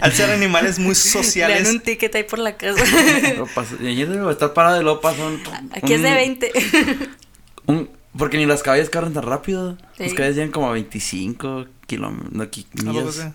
Al 0.00 0.12
ser 0.12 0.30
animales 0.30 0.78
muy 0.78 0.94
Le 0.94 0.94
dan 0.94 1.24
sociales, 1.24 1.68
un 1.70 1.80
ticket 1.80 2.14
ahí 2.14 2.22
por 2.22 2.38
la 2.38 2.56
casa. 2.56 2.80
Paso- 3.54 3.76
Imagínate 3.80 4.30
estar 4.30 4.54
parado 4.54 5.00
paso 5.00 5.26
un, 5.26 5.42
Aquí 5.72 5.94
es 5.94 6.02
de 6.02 6.08
un- 6.08 6.14
20. 6.14 6.52
un- 7.66 7.90
porque 8.16 8.36
ni 8.36 8.46
las 8.46 8.62
caballas 8.62 8.90
corren 8.90 9.12
tan 9.14 9.24
rápido. 9.24 9.76
Las 9.98 10.10
Sí. 10.10 10.14
caballas 10.14 10.36
llegan 10.36 10.50
como 10.52 10.68
a 10.68 10.72
25 10.72 11.66
kilómetros. 11.86 13.16
No, 13.16 13.34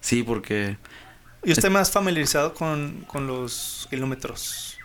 sí? 0.00 0.22
Porque. 0.22 0.76
Yo 1.42 1.52
estoy 1.52 1.70
más 1.70 1.90
familiarizado 1.90 2.52
con, 2.54 3.04
con 3.06 3.26
los 3.26 3.86
kilómetros. 3.90 4.76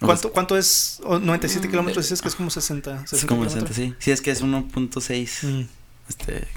¿Cuánto, 0.00 0.30
cuánto 0.32 0.56
es? 0.56 1.00
o 1.04 1.18
97 1.18 1.66
Mm. 1.66 1.70
kilómetros, 1.70 2.04
dices 2.04 2.22
que 2.22 2.28
es 2.28 2.34
como 2.34 2.50
60. 2.50 3.02
Es 3.04 3.10
60 3.10 3.26
como 3.26 3.42
kilómetros. 3.48 3.76
60, 3.76 3.96
sí. 3.98 4.04
Sí, 4.04 4.10
es 4.12 4.20
que 4.20 4.30
es 4.30 4.42
1.6 4.42 5.42
Mm. 5.44 5.66
este, 6.08 6.48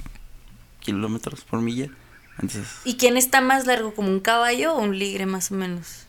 kilómetros 0.80 1.40
por 1.42 1.60
milla. 1.60 1.88
Entonces, 2.38 2.66
¿Y 2.84 2.96
quién 2.96 3.16
está 3.16 3.40
más 3.40 3.66
largo, 3.66 3.94
como 3.94 4.08
un 4.08 4.20
caballo 4.20 4.74
o 4.74 4.80
un 4.80 4.98
ligre 4.98 5.26
más 5.26 5.50
o 5.50 5.54
menos? 5.54 6.04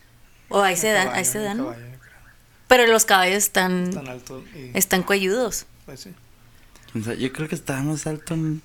O 0.48 0.62
ahí 0.62 0.76
se 0.76 0.88
dan, 0.88 1.08
ahí 1.08 1.24
Caballo, 1.24 1.32
se 1.32 1.38
dan, 1.40 1.56
¿no? 1.58 1.64
caballo. 1.70 1.84
Pero 2.68 2.86
los 2.86 3.04
caballos 3.04 3.38
están, 3.38 3.90
Tan 3.90 4.08
alto 4.08 4.42
y... 4.54 4.70
están 4.76 5.02
cuelludos. 5.02 5.66
Pues 5.86 6.00
sí. 6.00 6.10
O 6.98 7.02
sea, 7.02 7.14
yo 7.14 7.32
creo 7.32 7.48
que 7.48 7.54
está 7.56 7.82
más 7.82 8.06
alto 8.06 8.34
un 8.34 8.62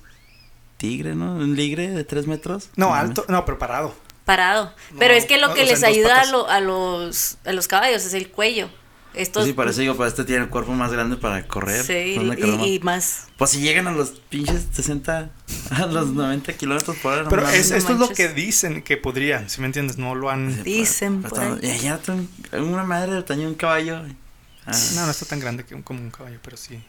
tigre, 0.80 1.14
¿no? 1.14 1.34
Un 1.34 1.54
ligre 1.56 1.90
de 1.90 2.04
tres 2.04 2.26
metros. 2.26 2.70
No, 2.76 2.94
alto, 2.94 3.24
no, 3.28 3.44
pero 3.44 3.58
parado. 3.58 3.94
Parado. 4.24 4.72
No, 4.92 4.98
Pero 4.98 5.14
es 5.14 5.26
que 5.26 5.38
lo 5.38 5.48
no, 5.48 5.54
que 5.54 5.62
o 5.62 5.66
sea, 5.66 5.74
les 5.74 5.84
ayuda 5.84 6.20
a, 6.22 6.24
lo- 6.26 6.48
a 6.48 6.60
los, 6.60 7.36
a 7.44 7.52
los 7.52 7.68
caballos 7.68 8.04
es 8.04 8.14
el 8.14 8.30
cuello. 8.30 8.68
Estos, 9.12 9.40
Pues 9.42 9.46
sí, 9.48 9.52
para 9.54 9.70
eso 9.72 9.80
digo, 9.80 9.96
para 9.96 10.08
este 10.08 10.22
tiene 10.24 10.44
el 10.44 10.50
cuerpo 10.50 10.70
más 10.72 10.92
grande 10.92 11.16
para 11.16 11.46
correr. 11.48 11.84
Sí, 11.84 12.14
¿Dónde 12.14 12.66
y- 12.66 12.78
más. 12.80 13.24
Pues 13.36 13.50
si 13.50 13.60
llegan 13.60 13.88
a 13.88 13.92
los 13.92 14.10
pinches 14.28 14.68
60, 14.72 15.30
a 15.72 15.86
los 15.86 16.10
90 16.10 16.52
kilómetros 16.52 16.96
por 16.98 17.14
hora. 17.14 17.28
Pero 17.28 17.48
es, 17.48 17.72
esto 17.72 17.92
es 17.94 17.98
lo 17.98 18.08
que 18.08 18.28
dicen 18.28 18.82
que 18.82 18.96
podrían, 18.96 19.50
si 19.50 19.60
me 19.60 19.66
entiendes, 19.66 19.98
no 19.98 20.14
lo 20.14 20.30
han... 20.30 20.62
Dicen 20.62 21.22
Pues, 21.22 21.32
por 21.32 21.42
ahí. 21.42 21.58
Ya, 21.60 21.76
ya, 21.76 21.98
tú, 21.98 22.12
una 22.56 22.84
madre 22.84 23.12
del 23.14 23.24
tamaño 23.24 23.46
de 23.46 23.52
un 23.52 23.58
caballo. 23.58 24.00
Ah, 24.64 24.72
No, 24.94 25.04
no 25.06 25.10
está 25.10 25.26
tan 25.26 25.40
grande 25.40 25.64
que 25.64 25.74
un- 25.74 25.82
como 25.82 26.00
un 26.00 26.10
caballo, 26.12 26.38
pero 26.40 26.56
sí. 26.56 26.80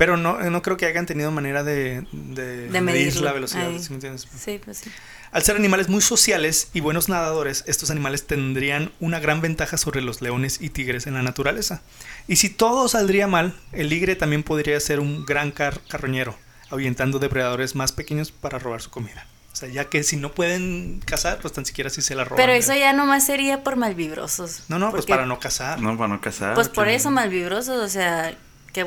Pero 0.00 0.16
no, 0.16 0.40
no 0.48 0.62
creo 0.62 0.78
que 0.78 0.86
hayan 0.86 1.04
tenido 1.04 1.30
manera 1.30 1.62
de, 1.62 2.06
de, 2.10 2.68
De 2.70 2.80
medir 2.80 3.08
medirlo. 3.08 3.20
la 3.26 3.32
velocidad. 3.34 3.68
¿sí 3.78 3.90
me 3.90 3.96
entiendes? 3.96 4.26
Sí, 4.34 4.58
pues 4.64 4.78
sí. 4.78 4.90
Al 5.30 5.42
ser 5.42 5.56
animales 5.56 5.90
muy 5.90 6.00
sociales 6.00 6.70
y 6.72 6.80
buenos 6.80 7.10
nadadores, 7.10 7.64
estos 7.66 7.90
animales 7.90 8.26
tendrían 8.26 8.92
una 8.98 9.20
gran 9.20 9.42
ventaja 9.42 9.76
sobre 9.76 10.00
los 10.00 10.22
leones 10.22 10.56
y 10.62 10.70
tigres 10.70 11.06
en 11.06 11.12
la 11.12 11.22
naturaleza. 11.22 11.82
Y 12.26 12.36
si 12.36 12.48
todo 12.48 12.88
saldría 12.88 13.26
mal, 13.26 13.54
el 13.72 13.90
ligre 13.90 14.16
también 14.16 14.42
podría 14.42 14.80
ser 14.80 15.00
un 15.00 15.26
gran 15.26 15.50
car- 15.50 15.80
carroñero, 15.86 16.34
ahuyentando 16.70 17.18
depredadores 17.18 17.74
más 17.74 17.92
pequeños 17.92 18.32
para 18.32 18.58
robar 18.58 18.80
su 18.80 18.88
comida. 18.88 19.26
O 19.52 19.56
sea, 19.56 19.68
ya 19.68 19.84
que 19.84 20.02
si 20.02 20.16
no 20.16 20.32
pueden 20.32 21.02
cazar, 21.04 21.40
pues 21.42 21.52
tan 21.52 21.66
siquiera 21.66 21.90
si 21.90 22.00
se 22.00 22.14
la 22.14 22.24
roban. 22.24 22.38
Pero 22.38 22.52
¿eh? 22.54 22.56
eso 22.58 22.74
ya 22.74 22.94
nomás 22.94 23.26
sería 23.26 23.62
por 23.62 23.76
malvibrosos. 23.76 24.62
No, 24.68 24.78
no, 24.78 24.90
pues 24.92 25.04
para 25.04 25.26
no 25.26 25.38
cazar. 25.38 25.78
No, 25.78 25.94
para 25.98 26.08
no 26.08 26.20
cazar. 26.22 26.54
Pues 26.54 26.70
por 26.70 26.88
eso 26.88 27.10
malvibrosos, 27.10 27.76
o 27.78 27.88
sea, 27.90 28.34
qué. 28.72 28.86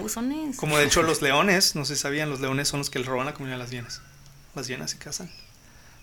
Como 0.56 0.78
de 0.78 0.86
hecho 0.86 1.04
los 1.04 1.22
leones, 1.22 1.76
no 1.76 1.86
sé 1.86 1.96
si 1.96 2.02
sabían, 2.02 2.30
los 2.30 2.40
leones 2.40 2.68
son 2.68 2.80
los 2.80 2.90
que 2.90 3.00
le 3.00 3.06
roban 3.06 3.26
la 3.26 3.34
comida 3.34 3.56
a 3.56 3.58
las 3.58 3.72
hienas. 3.72 4.02
Las 4.56 4.68
hienas 4.68 4.92
se 4.92 4.98
cazan. 4.98 5.30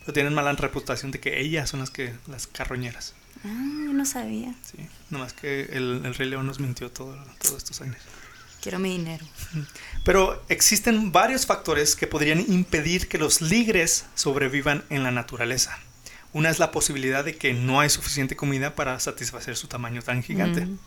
Pero 0.01 0.13
tienen 0.13 0.35
mala 0.35 0.53
reputación 0.53 1.11
de 1.11 1.21
que 1.21 1.41
ellas 1.41 1.71
son 1.71 1.81
las 1.81 1.91
que 1.91 2.15
las 2.27 2.47
carroñeras. 2.47 3.15
Ah, 3.45 3.49
yo 3.85 3.93
no 3.93 4.05
sabía. 4.05 4.55
Sí. 4.63 4.87
Nomás 5.11 5.33
que 5.33 5.63
el, 5.73 6.03
el 6.05 6.15
Rey 6.15 6.29
León 6.29 6.47
nos 6.47 6.61
mintió 6.61 6.91
todo, 6.91 7.17
todos 7.39 7.59
estos 7.59 7.81
años. 7.81 7.99
Quiero 8.61 8.79
mi 8.79 8.91
dinero. 8.91 9.25
Pero 10.05 10.43
existen 10.49 11.13
varios 11.13 11.47
factores 11.47 11.97
que 11.97 12.07
podrían 12.07 12.41
impedir 12.41 13.09
que 13.09 13.17
los 13.17 13.41
ligres 13.41 14.05
sobrevivan 14.15 14.85
en 14.91 15.03
la 15.03 15.11
naturaleza. 15.11 15.79
Una 16.33 16.51
es 16.51 16.59
la 16.59 16.71
posibilidad 16.71 17.25
de 17.25 17.37
que 17.37 17.55
no 17.55 17.81
hay 17.81 17.89
suficiente 17.89 18.37
comida 18.37 18.75
para 18.75 19.01
satisfacer 19.01 19.57
su 19.57 19.67
tamaño 19.67 20.03
tan 20.03 20.23
gigante. 20.23 20.67
Mm. 20.67 20.79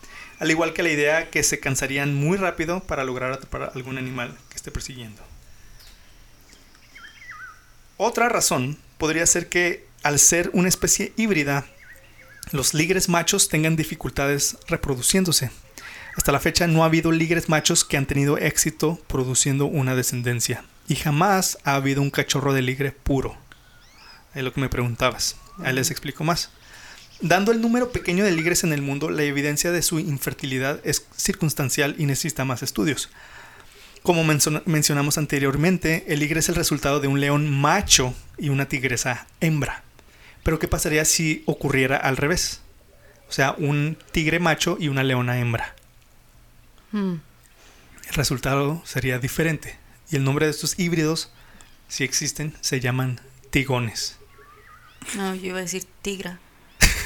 Al 0.44 0.50
igual 0.50 0.74
que 0.74 0.82
la 0.82 0.90
idea 0.90 1.30
que 1.30 1.42
se 1.42 1.58
cansarían 1.58 2.14
muy 2.14 2.36
rápido 2.36 2.80
para 2.80 3.02
lograr 3.02 3.32
atrapar 3.32 3.72
algún 3.74 3.96
animal 3.96 4.36
que 4.50 4.56
esté 4.56 4.70
persiguiendo. 4.70 5.22
Otra 7.96 8.28
razón 8.28 8.76
podría 8.98 9.24
ser 9.24 9.48
que 9.48 9.86
al 10.02 10.18
ser 10.18 10.50
una 10.52 10.68
especie 10.68 11.14
híbrida, 11.16 11.64
los 12.52 12.74
ligres 12.74 13.08
machos 13.08 13.48
tengan 13.48 13.74
dificultades 13.74 14.58
reproduciéndose. 14.68 15.50
Hasta 16.14 16.30
la 16.30 16.40
fecha 16.40 16.66
no 16.66 16.82
ha 16.82 16.88
habido 16.88 17.10
ligres 17.10 17.48
machos 17.48 17.82
que 17.82 17.96
han 17.96 18.04
tenido 18.04 18.36
éxito 18.36 19.00
produciendo 19.06 19.64
una 19.64 19.94
descendencia. 19.94 20.62
Y 20.88 20.96
jamás 20.96 21.56
ha 21.64 21.74
habido 21.74 22.02
un 22.02 22.10
cachorro 22.10 22.52
de 22.52 22.60
ligre 22.60 22.92
puro. 22.92 23.34
Es 24.34 24.44
lo 24.44 24.52
que 24.52 24.60
me 24.60 24.68
preguntabas. 24.68 25.36
Ahí 25.64 25.72
les 25.72 25.90
explico 25.90 26.22
más. 26.22 26.50
Dando 27.20 27.52
el 27.52 27.60
número 27.60 27.90
pequeño 27.92 28.24
de 28.24 28.32
ligres 28.32 28.64
en 28.64 28.72
el 28.72 28.82
mundo, 28.82 29.08
la 29.10 29.22
evidencia 29.22 29.72
de 29.72 29.82
su 29.82 29.98
infertilidad 29.98 30.80
es 30.84 31.06
circunstancial 31.16 31.94
y 31.98 32.04
necesita 32.06 32.44
más 32.44 32.62
estudios. 32.62 33.08
Como 34.02 34.24
menciona- 34.24 34.62
mencionamos 34.66 35.16
anteriormente, 35.16 36.04
el 36.08 36.18
ligre 36.20 36.40
es 36.40 36.48
el 36.50 36.54
resultado 36.56 37.00
de 37.00 37.08
un 37.08 37.20
león 37.20 37.48
macho 37.50 38.14
y 38.36 38.50
una 38.50 38.68
tigresa 38.68 39.26
hembra. 39.40 39.82
Pero 40.42 40.58
¿qué 40.58 40.68
pasaría 40.68 41.04
si 41.06 41.42
ocurriera 41.46 41.96
al 41.96 42.18
revés? 42.18 42.60
O 43.28 43.32
sea, 43.32 43.54
un 43.56 43.96
tigre 44.12 44.38
macho 44.40 44.76
y 44.78 44.88
una 44.88 45.02
leona 45.02 45.38
hembra. 45.38 45.74
Mm. 46.92 47.14
El 48.08 48.14
resultado 48.14 48.82
sería 48.84 49.18
diferente. 49.18 49.78
Y 50.10 50.16
el 50.16 50.24
nombre 50.24 50.44
de 50.44 50.50
estos 50.50 50.78
híbridos, 50.78 51.32
si 51.88 52.04
existen, 52.04 52.54
se 52.60 52.80
llaman 52.80 53.20
tigones. 53.48 54.18
No, 55.16 55.34
yo 55.34 55.46
iba 55.46 55.58
a 55.58 55.62
decir 55.62 55.86
tigra. 56.02 56.38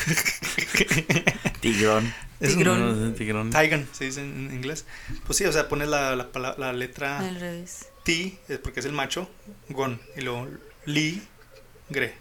Tigrón. 1.60 2.12
Es 2.40 2.54
Tigrón. 2.56 3.14
Tigrón. 3.16 3.50
Tigon, 3.50 3.88
se 3.92 4.04
dice 4.04 4.20
en 4.22 4.50
inglés. 4.52 4.84
Pues 5.26 5.36
sí, 5.38 5.44
o 5.44 5.52
sea, 5.52 5.68
pones 5.68 5.88
la, 5.88 6.14
la, 6.16 6.30
pala- 6.30 6.54
la 6.58 6.72
letra 6.72 7.18
Al 7.18 7.38
revés. 7.40 7.86
ti, 8.04 8.38
eh, 8.48 8.58
porque 8.62 8.80
es 8.80 8.86
el 8.86 8.92
macho, 8.92 9.28
gon, 9.70 10.00
y 10.16 10.20
luego 10.20 10.48
li, 10.86 11.22
gre. 11.88 12.14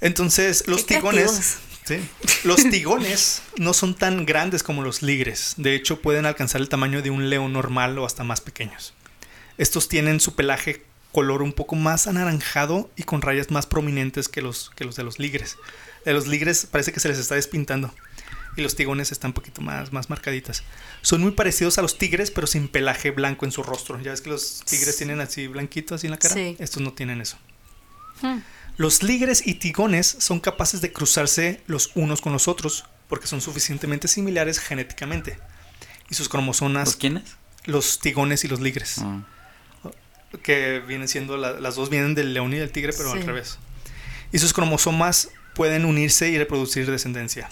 Entonces, 0.00 0.66
los 0.66 0.84
tigones, 0.86 1.58
sí, 1.84 2.00
los 2.44 2.56
tigones 2.70 3.42
no 3.56 3.72
son 3.72 3.94
tan 3.94 4.26
grandes 4.26 4.62
como 4.62 4.82
los 4.82 5.02
ligres. 5.02 5.54
De 5.56 5.74
hecho, 5.74 6.00
pueden 6.02 6.26
alcanzar 6.26 6.60
el 6.60 6.68
tamaño 6.68 7.02
de 7.02 7.10
un 7.10 7.30
león 7.30 7.52
normal 7.52 7.98
o 7.98 8.04
hasta 8.06 8.24
más 8.24 8.40
pequeños. 8.40 8.94
Estos 9.58 9.88
tienen 9.88 10.18
su 10.20 10.34
pelaje 10.34 10.82
color 11.12 11.42
un 11.42 11.52
poco 11.52 11.76
más 11.76 12.06
anaranjado 12.06 12.90
y 12.96 13.02
con 13.04 13.22
rayas 13.22 13.50
más 13.50 13.66
prominentes 13.66 14.28
que 14.28 14.40
los, 14.42 14.70
que 14.76 14.84
los 14.84 14.96
de 14.96 15.04
los 15.04 15.18
ligres. 15.18 15.56
De 16.04 16.12
los 16.12 16.26
ligres 16.26 16.66
parece 16.70 16.92
que 16.92 17.00
se 17.00 17.08
les 17.08 17.18
está 17.18 17.34
despintando. 17.36 17.94
Y 18.56 18.60
los 18.60 18.74
tigones 18.76 19.12
están 19.12 19.30
un 19.30 19.34
poquito 19.34 19.62
más, 19.62 19.92
más 19.92 20.10
marcaditas. 20.10 20.62
Son 21.00 21.22
muy 21.22 21.30
parecidos 21.30 21.78
a 21.78 21.82
los 21.82 21.96
tigres, 21.96 22.30
pero 22.30 22.46
sin 22.46 22.68
pelaje 22.68 23.10
blanco 23.10 23.46
en 23.46 23.52
su 23.52 23.62
rostro. 23.62 23.98
Ya 24.00 24.10
ves 24.10 24.20
que 24.20 24.28
los 24.30 24.62
tigres 24.66 24.96
tienen 24.98 25.20
así 25.20 25.46
blanquito 25.46 25.94
así 25.94 26.06
en 26.06 26.10
la 26.10 26.18
cara. 26.18 26.34
Sí. 26.34 26.56
Estos 26.58 26.82
no 26.82 26.92
tienen 26.92 27.20
eso. 27.22 27.38
Mm. 28.20 28.38
Los 28.76 29.02
ligres 29.02 29.46
y 29.46 29.54
tigones 29.54 30.16
son 30.18 30.38
capaces 30.40 30.80
de 30.82 30.92
cruzarse 30.92 31.62
los 31.66 31.92
unos 31.94 32.20
con 32.20 32.32
los 32.32 32.46
otros 32.48 32.84
porque 33.08 33.26
son 33.26 33.40
suficientemente 33.40 34.06
similares 34.08 34.58
genéticamente. 34.58 35.38
Y 36.10 36.14
sus 36.14 36.28
cromosomas, 36.28 36.88
¿Los 36.88 36.96
quiénes? 36.96 37.22
los 37.64 38.00
tigones 38.00 38.44
y 38.44 38.48
los 38.48 38.60
ligres, 38.60 38.98
Ah. 38.98 39.22
que 40.42 40.80
vienen 40.86 41.08
siendo, 41.08 41.36
la- 41.36 41.58
las 41.60 41.74
dos 41.74 41.90
vienen 41.90 42.14
del 42.14 42.32
león 42.34 42.52
y 42.52 42.58
del 42.58 42.70
tigre, 42.70 42.92
pero 42.96 43.12
al 43.12 43.22
revés. 43.22 43.58
Y 44.32 44.38
sus 44.38 44.52
cromosomas 44.52 45.28
pueden 45.54 45.84
unirse 45.84 46.28
y 46.30 46.38
reproducir 46.38 46.90
descendencia. 46.90 47.48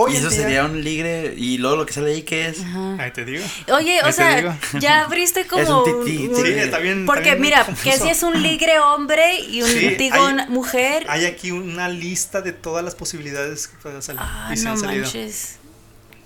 Hoy 0.00 0.12
y 0.12 0.16
eso 0.18 0.28
día- 0.30 0.38
sería 0.42 0.64
un 0.64 0.84
ligre. 0.84 1.34
Y 1.36 1.58
luego 1.58 1.74
lo 1.76 1.84
que 1.84 1.92
sale 1.92 2.12
ahí, 2.12 2.22
¿qué 2.22 2.46
es? 2.46 2.60
Ajá. 2.60 3.02
Ahí 3.02 3.10
te 3.10 3.24
digo. 3.24 3.44
Oye, 3.72 3.98
Ahí 4.00 4.08
o 4.08 4.12
sea, 4.12 4.36
digo. 4.36 4.54
ya 4.78 5.00
abriste 5.00 5.44
como 5.48 5.60
Es 5.62 5.68
un 5.68 6.04
tití, 6.04 6.28
un- 6.28 6.36
Sí, 6.36 6.52
está 6.52 6.78
bien. 6.78 7.04
Porque 7.04 7.30
está 7.30 7.34
bien 7.34 7.42
mira, 7.42 7.64
confuso. 7.64 7.90
que 7.90 7.98
si 7.98 8.08
es 8.08 8.22
un 8.22 8.40
ligre 8.40 8.78
hombre 8.78 9.40
y 9.40 9.62
un 9.62 9.68
Sí, 9.68 9.94
tigón 9.98 10.38
hay- 10.38 10.48
mujer. 10.50 11.04
Hay 11.08 11.24
aquí 11.26 11.50
una 11.50 11.88
lista 11.88 12.42
de 12.42 12.52
todas 12.52 12.84
las 12.84 12.94
posibilidades 12.94 13.66
que 13.66 13.76
puedan 13.78 14.00
salir. 14.02 14.20
ah, 14.24 14.50
y 14.52 14.56
se 14.56 14.64
no 14.64 14.70
han 14.70 14.78
salido. 14.78 15.02
manches. 15.02 15.56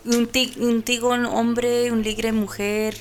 Un, 0.05 0.27
ti- 0.27 0.53
un 0.59 0.83
tigón 0.83 1.25
hombre, 1.25 1.91
un 1.93 2.03
ligre 2.03 2.33
mujer. 2.33 2.95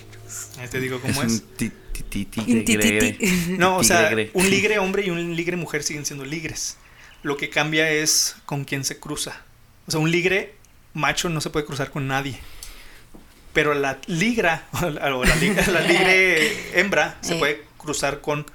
Ahí 0.58 0.70
te 0.70 0.80
digo 0.80 1.02
cómo 1.02 1.22
es 1.22 1.28
es. 1.28 1.34
un 1.34 1.40
ti- 1.58 1.72
ti- 2.10 2.26
ti- 2.26 2.64
tigre. 2.64 3.18
No, 3.58 3.76
o 3.78 3.84
sea, 3.84 4.10
un 4.34 4.50
ligre 4.50 4.80
hombre 4.80 5.06
y 5.06 5.10
un 5.10 5.36
ligre 5.36 5.58
mujer 5.58 5.84
siguen 5.84 6.06
siendo 6.06 6.24
ligres. 6.24 6.78
Lo 7.24 7.38
que 7.38 7.50
cambia 7.50 7.90
es 7.90 8.36
con 8.46 8.66
quién 8.66 8.84
se 8.84 9.00
cruza. 9.00 9.42
O 9.88 9.92
sea, 9.92 10.00
un 10.00 10.12
ligre 10.12 10.56
macho 10.94 11.30
no 11.30 11.42
se 11.42 11.50
puede 11.50 11.66
cruzar 11.66 11.92
con 11.92 12.08
nadie. 12.08 12.40
Pero 13.54 13.74
la 13.74 14.00
ligra, 14.08 14.68
o 14.82 14.90
la, 14.90 15.16
o 15.16 15.24
la 15.24 15.36
ligra- 15.36 15.68
la 15.68 15.82
ligre 15.82 16.80
hembra, 16.80 17.18
se 17.22 17.36
Eh. 17.36 17.40
puede 17.40 17.64
cruzar 17.78 18.22
con, 18.22 18.46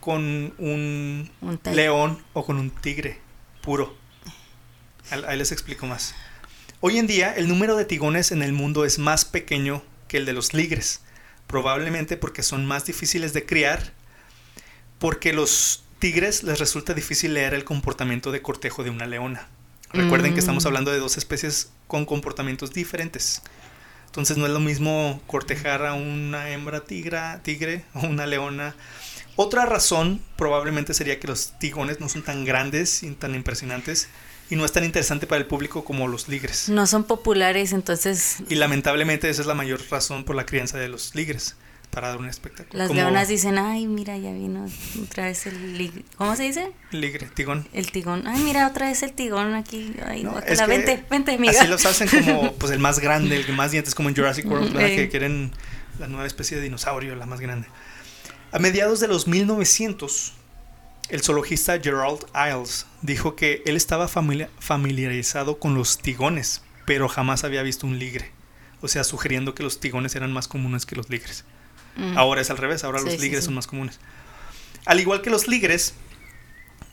con 0.00 0.52
un 0.58 1.30
Un 1.40 1.60
león 1.74 2.22
o 2.32 2.44
con 2.44 2.58
un 2.58 2.70
tigre 2.70 3.18
puro. 3.62 3.96
Ahí 5.10 5.36
les 5.36 5.50
explico 5.52 5.86
más. 5.86 6.14
Hoy 6.80 6.98
en 6.98 7.06
día, 7.06 7.34
el 7.34 7.48
número 7.48 7.76
de 7.76 7.84
tigones 7.84 8.30
en 8.32 8.42
el 8.42 8.52
mundo 8.52 8.84
es 8.84 8.98
más 8.98 9.24
pequeño 9.24 9.82
que 10.08 10.16
el 10.18 10.24
de 10.24 10.32
los 10.32 10.54
ligres. 10.54 11.00
Probablemente 11.46 12.16
porque 12.16 12.42
son 12.42 12.64
más 12.64 12.84
difíciles 12.86 13.32
de 13.32 13.44
criar. 13.44 13.92
Porque 14.98 15.32
los 15.32 15.82
tigres 16.00 16.42
les 16.42 16.58
resulta 16.58 16.94
difícil 16.94 17.34
leer 17.34 17.54
el 17.54 17.64
comportamiento 17.64 18.32
de 18.32 18.42
cortejo 18.42 18.82
de 18.82 18.90
una 18.90 19.06
leona. 19.06 19.46
Recuerden 19.92 20.34
que 20.34 20.40
estamos 20.40 20.64
Mm. 20.64 20.66
hablando 20.66 20.90
de 20.92 20.98
dos 20.98 21.16
especies 21.18 21.70
con 21.86 22.04
comportamientos 22.06 22.72
diferentes. 22.72 23.42
Entonces 24.06 24.36
no 24.36 24.46
es 24.46 24.52
lo 24.52 24.60
mismo 24.60 25.22
cortejar 25.28 25.86
a 25.86 25.94
una 25.94 26.50
hembra 26.50 26.80
tigra, 26.80 27.40
tigre 27.44 27.84
o 27.94 28.00
una 28.06 28.26
leona. 28.26 28.74
Otra 29.36 29.66
razón 29.66 30.20
probablemente 30.36 30.94
sería 30.94 31.20
que 31.20 31.28
los 31.28 31.58
tigones 31.58 32.00
no 32.00 32.08
son 32.08 32.22
tan 32.22 32.44
grandes 32.44 33.02
y 33.04 33.10
tan 33.12 33.34
impresionantes 33.34 34.08
y 34.50 34.56
no 34.56 34.64
es 34.64 34.72
tan 34.72 34.84
interesante 34.84 35.26
para 35.28 35.40
el 35.40 35.46
público 35.46 35.84
como 35.84 36.08
los 36.08 36.28
ligres. 36.28 36.68
No 36.68 36.86
son 36.88 37.04
populares, 37.04 37.72
entonces. 37.72 38.38
Y 38.48 38.56
lamentablemente 38.56 39.30
esa 39.30 39.42
es 39.42 39.46
la 39.46 39.54
mayor 39.54 39.80
razón 39.90 40.24
por 40.24 40.34
la 40.34 40.44
crianza 40.44 40.76
de 40.78 40.88
los 40.88 41.14
ligres. 41.14 41.54
Para 41.90 42.08
dar 42.08 42.18
un 42.18 42.26
espectáculo. 42.28 42.78
Las 42.78 42.88
Como 42.88 43.00
leonas 43.00 43.28
dicen, 43.28 43.58
ay, 43.58 43.86
mira, 43.86 44.16
ya 44.16 44.32
vino 44.32 44.66
otra 45.02 45.24
vez 45.24 45.46
el... 45.46 45.76
lig- 45.76 46.04
¿Cómo 46.16 46.36
se 46.36 46.44
dice? 46.44 46.72
Ligre, 46.92 47.26
tigón. 47.34 47.66
El 47.72 47.90
tigón. 47.90 48.26
Ay, 48.28 48.40
mira, 48.42 48.66
otra 48.68 48.86
vez 48.88 49.02
el 49.02 49.12
tigón 49.12 49.54
aquí. 49.54 49.94
Ay, 50.06 50.22
No, 50.22 50.38
es 50.38 50.60
que 50.60 50.66
vente, 50.66 51.04
vente, 51.10 51.34
amiga. 51.34 51.52
Así 51.60 51.66
los 51.68 51.84
hacen 51.86 52.08
como 52.08 52.52
pues 52.58 52.72
el 52.72 52.78
más 52.78 53.00
grande, 53.00 53.36
el 53.36 53.44
que 53.46 53.52
más 53.52 53.72
dientes, 53.72 53.94
como 53.94 54.08
en 54.08 54.14
Jurassic 54.16 54.46
World, 54.48 54.72
¿verdad? 54.72 54.88
Eh. 54.90 54.96
que 54.96 55.08
quieren 55.08 55.50
la 55.98 56.06
nueva 56.06 56.26
especie 56.26 56.56
de 56.56 56.62
dinosaurio, 56.62 57.16
la 57.16 57.26
más 57.26 57.40
grande. 57.40 57.66
A 58.52 58.58
mediados 58.58 59.00
de 59.00 59.08
los 59.08 59.26
1900, 59.26 60.32
el 61.08 61.22
zoologista 61.22 61.78
Gerald 61.80 62.20
Isles 62.34 62.86
dijo 63.02 63.34
que 63.36 63.62
él 63.66 63.76
estaba 63.76 64.06
familia- 64.08 64.50
familiarizado 64.60 65.58
con 65.58 65.74
los 65.74 65.98
tigones, 65.98 66.62
pero 66.86 67.08
jamás 67.08 67.42
había 67.44 67.62
visto 67.62 67.86
un 67.86 67.98
ligre. 67.98 68.30
O 68.80 68.88
sea, 68.88 69.04
sugiriendo 69.04 69.54
que 69.54 69.62
los 69.62 69.78
tigones 69.80 70.14
eran 70.14 70.32
más 70.32 70.48
comunes 70.48 70.86
que 70.86 70.96
los 70.96 71.10
ligres. 71.10 71.44
Mm. 72.00 72.16
Ahora 72.18 72.40
es 72.40 72.50
al 72.50 72.56
revés, 72.58 72.82
ahora 72.84 72.98
Sí, 73.00 73.04
los 73.06 73.20
ligres 73.20 73.40
sí. 73.40 73.46
son 73.46 73.54
más 73.54 73.66
comunes. 73.66 74.00
Al 74.86 74.98
igual 75.00 75.20
que 75.22 75.30
los 75.30 75.46
ligres, 75.48 75.94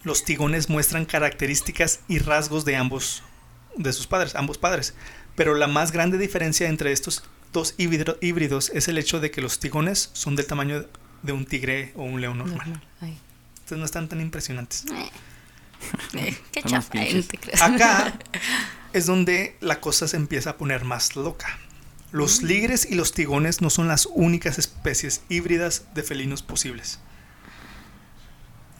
los 0.04 0.24
tigones 0.26 0.70
muestran 0.70 1.06
características 1.06 2.02
y 2.08 2.20
rasgos 2.20 2.66
de 2.66 2.76
ambos, 2.76 3.24
de 3.78 3.94
sus 3.94 4.08
padres, 4.08 4.36
ambos 4.36 4.58
padres. 4.58 4.94
Pero 5.36 5.54
la 5.56 5.68
más 5.68 5.92
grande 5.92 6.18
diferencia 6.18 6.68
entre 6.68 6.92
estos 6.92 7.24
dos 7.54 7.76
híbrido- 7.78 8.18
híbridos 8.22 8.70
es 8.74 8.88
el 8.88 8.98
hecho 8.98 9.20
de 9.20 9.32
que 9.32 9.42
los 9.42 9.60
tigones 9.60 10.10
son 10.14 10.36
del 10.36 10.46
tamaño 10.48 10.86
de 11.24 11.32
un 11.32 11.46
tigre 11.46 11.94
o 11.96 12.04
un 12.04 12.20
león 12.22 12.38
normal. 12.40 12.82
Entonces 13.02 13.78
no 13.78 13.86
están 13.86 14.08
tan 14.10 14.20
impresionantes. 14.22 14.86
Eh, 16.14 16.38
qué 16.52 16.62
Son 16.62 16.72
unos 16.74 16.86
chafa, 16.90 17.04
eh. 17.04 17.24
Acá 17.62 18.20
es 18.94 19.06
donde 19.06 19.56
la 19.62 19.80
cosa 19.80 20.08
se 20.08 20.18
empieza 20.18 20.52
a 20.52 20.58
poner 20.58 20.84
más 20.86 21.16
loca. 21.16 21.60
Los 22.12 22.42
ligres 22.42 22.88
y 22.90 22.96
los 22.96 23.12
tigones 23.12 23.62
no 23.62 23.70
son 23.70 23.88
las 23.88 24.08
únicas 24.14 24.58
especies 24.58 25.22
híbridas 25.30 25.86
de 25.94 26.04
felinos 26.04 26.42
posibles. 26.42 27.00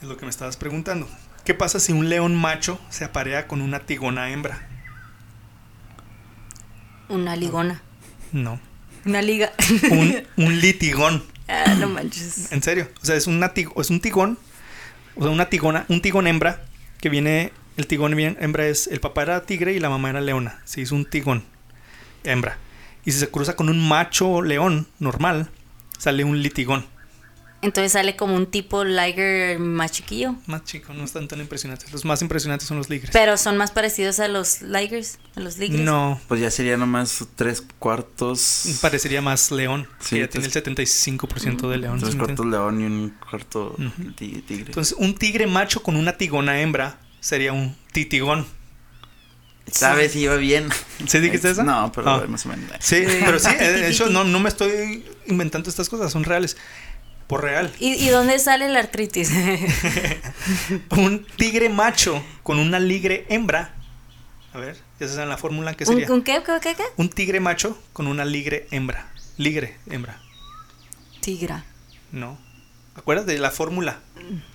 Es 0.02 0.08
lo 0.08 0.16
que 0.18 0.26
me 0.26 0.30
estabas 0.30 0.58
preguntando. 0.58 1.10
¿Qué 1.44 1.54
pasa 1.54 1.80
si 1.80 1.92
un 1.92 2.10
león 2.10 2.36
macho 2.36 2.80
se 2.90 3.04
aparea 3.06 3.48
con 3.48 3.62
una 3.62 3.80
tigona 3.82 4.30
hembra? 4.32 4.68
Una 7.10 7.36
ligona. 7.36 7.82
No. 8.32 8.60
Una 9.06 9.22
liga. 9.22 9.52
Un, 9.92 10.24
un 10.38 10.60
litigón. 10.60 11.24
ah, 11.48 11.76
no 11.80 11.88
manches. 11.88 12.52
En 12.52 12.62
serio. 12.62 12.90
O 13.02 13.06
sea, 13.06 13.16
es, 13.16 13.28
una 13.28 13.54
tig- 13.54 13.72
es 13.80 13.90
un 13.90 14.02
tigón. 14.02 14.38
O 15.16 15.22
sea, 15.24 15.32
una 15.32 15.50
tigona. 15.50 15.86
Un 15.90 16.02
tigón 16.02 16.28
hembra. 16.28 16.64
Que 17.00 17.10
viene. 17.10 17.54
El 17.78 17.88
tigón 17.88 18.18
hembra 18.20 18.68
es. 18.68 18.88
El 18.88 19.00
papá 19.00 19.22
era 19.24 19.42
tigre 19.46 19.74
y 19.74 19.80
la 19.80 19.90
mamá 19.90 20.10
era 20.10 20.20
leona. 20.22 20.60
Se 20.66 20.82
hizo 20.82 20.96
un 20.96 21.06
tigón 21.06 21.44
hembra. 22.24 22.58
Y 23.08 23.14
si 23.14 23.20
se 23.20 23.30
cruza 23.30 23.56
con 23.56 23.70
un 23.70 23.88
macho 23.88 24.42
león 24.42 24.86
normal, 25.00 25.50
sale 25.98 26.26
un 26.26 26.42
litigón. 26.42 26.86
Entonces 27.62 27.94
sale 27.94 28.18
como 28.18 28.36
un 28.36 28.48
tipo 28.48 28.84
liger 28.84 29.60
más 29.60 29.94
chiquillo. 29.94 30.36
Más 30.46 30.66
chico, 30.66 30.94
no 30.94 31.06
están 31.06 31.30
tan 31.30 31.40
impresionantes. 31.40 31.90
Los 31.94 32.04
más 32.04 32.22
impresionantes 32.22 32.68
son 32.68 32.76
los 32.76 32.90
ligres. 32.90 33.12
Pero 33.14 33.38
son 33.38 33.56
más 33.56 33.72
parecidos 33.72 34.20
a 34.20 34.28
los 34.28 34.62
ligers, 34.62 35.20
a 35.38 35.40
los 35.40 35.58
ligres. 35.58 35.80
No, 35.80 36.20
Pues 36.28 36.42
ya 36.42 36.52
sería 36.52 36.76
nomás 36.76 37.26
tres 37.38 37.64
cuartos. 37.80 38.78
parecería 38.82 39.22
más 39.22 39.52
león. 39.52 39.88
Sí, 40.02 40.16
que 40.18 40.22
ya 40.24 40.28
tiene 40.28 40.48
el 40.48 40.52
75% 40.52 41.70
de 41.70 41.78
león. 41.78 42.00
Tres 42.00 42.12
¿sí 42.12 42.18
me 42.18 42.26
cuartos 42.26 42.46
león 42.46 42.82
y 42.82 42.84
un 42.84 43.14
cuarto 43.30 43.74
tigre. 44.18 44.44
Entonces, 44.68 44.94
un 45.00 45.16
tigre 45.16 45.48
macho 45.48 45.82
con 45.82 45.96
una 45.96 46.18
tigona 46.18 46.60
hembra 46.60 47.00
sería 47.22 47.54
un 47.54 47.74
titigón. 47.94 48.46
¿Sabes 49.72 50.14
si 50.14 50.20
iba 50.22 50.36
bien? 50.36 50.70
¿Sí 51.08 51.20
dijiste 51.20 51.50
eso? 51.52 51.64
No, 51.64 51.92
pero 51.92 52.10
Ah. 52.10 52.26
más 52.28 52.46
o 52.46 52.50
menos. 52.50 52.72
Sí, 52.80 53.04
pero 53.26 53.38
sí, 53.40 53.50
eh, 53.60 53.72
de 53.72 53.90
hecho, 53.90 54.08
no, 54.10 54.24
no 54.24 54.40
me 54.40 54.50
estoy 54.50 55.06
inventando 55.28 55.70
estas 55.70 55.90
cosas, 55.90 56.12
son 56.12 56.24
reales. 56.24 56.58
Por 57.28 57.44
real. 57.44 57.74
¿Y, 57.80 57.94
y 57.96 58.08
dónde 58.08 58.40
sale 58.40 58.70
la 58.70 58.80
artritis? 58.80 59.30
Un 60.92 61.26
tigre 61.36 61.68
macho 61.70 62.24
con 62.44 62.58
una 62.60 62.80
ligre 62.80 63.26
hembra. 63.30 63.74
A 64.54 64.60
ver, 64.60 64.78
ya 65.00 65.08
se 65.10 65.22
en 65.22 65.28
la 65.30 65.38
fórmula 65.38 65.74
que 65.76 65.84
¿Un, 65.84 65.90
sería. 65.90 66.12
un 66.14 66.22
qué, 66.24 66.42
qué, 66.46 66.54
qué, 66.62 66.76
qué? 66.76 66.84
Un 66.96 67.10
tigre 67.10 67.40
macho 67.42 67.78
con 67.94 68.08
una 68.08 68.24
ligre 68.26 68.68
hembra. 68.72 69.10
Ligre 69.38 69.78
hembra. 69.90 70.22
Tigra. 71.20 71.66
No. 72.14 72.38
¿Acuerdas 72.96 73.26
de 73.26 73.38
la 73.38 73.52
fórmula? 73.52 74.00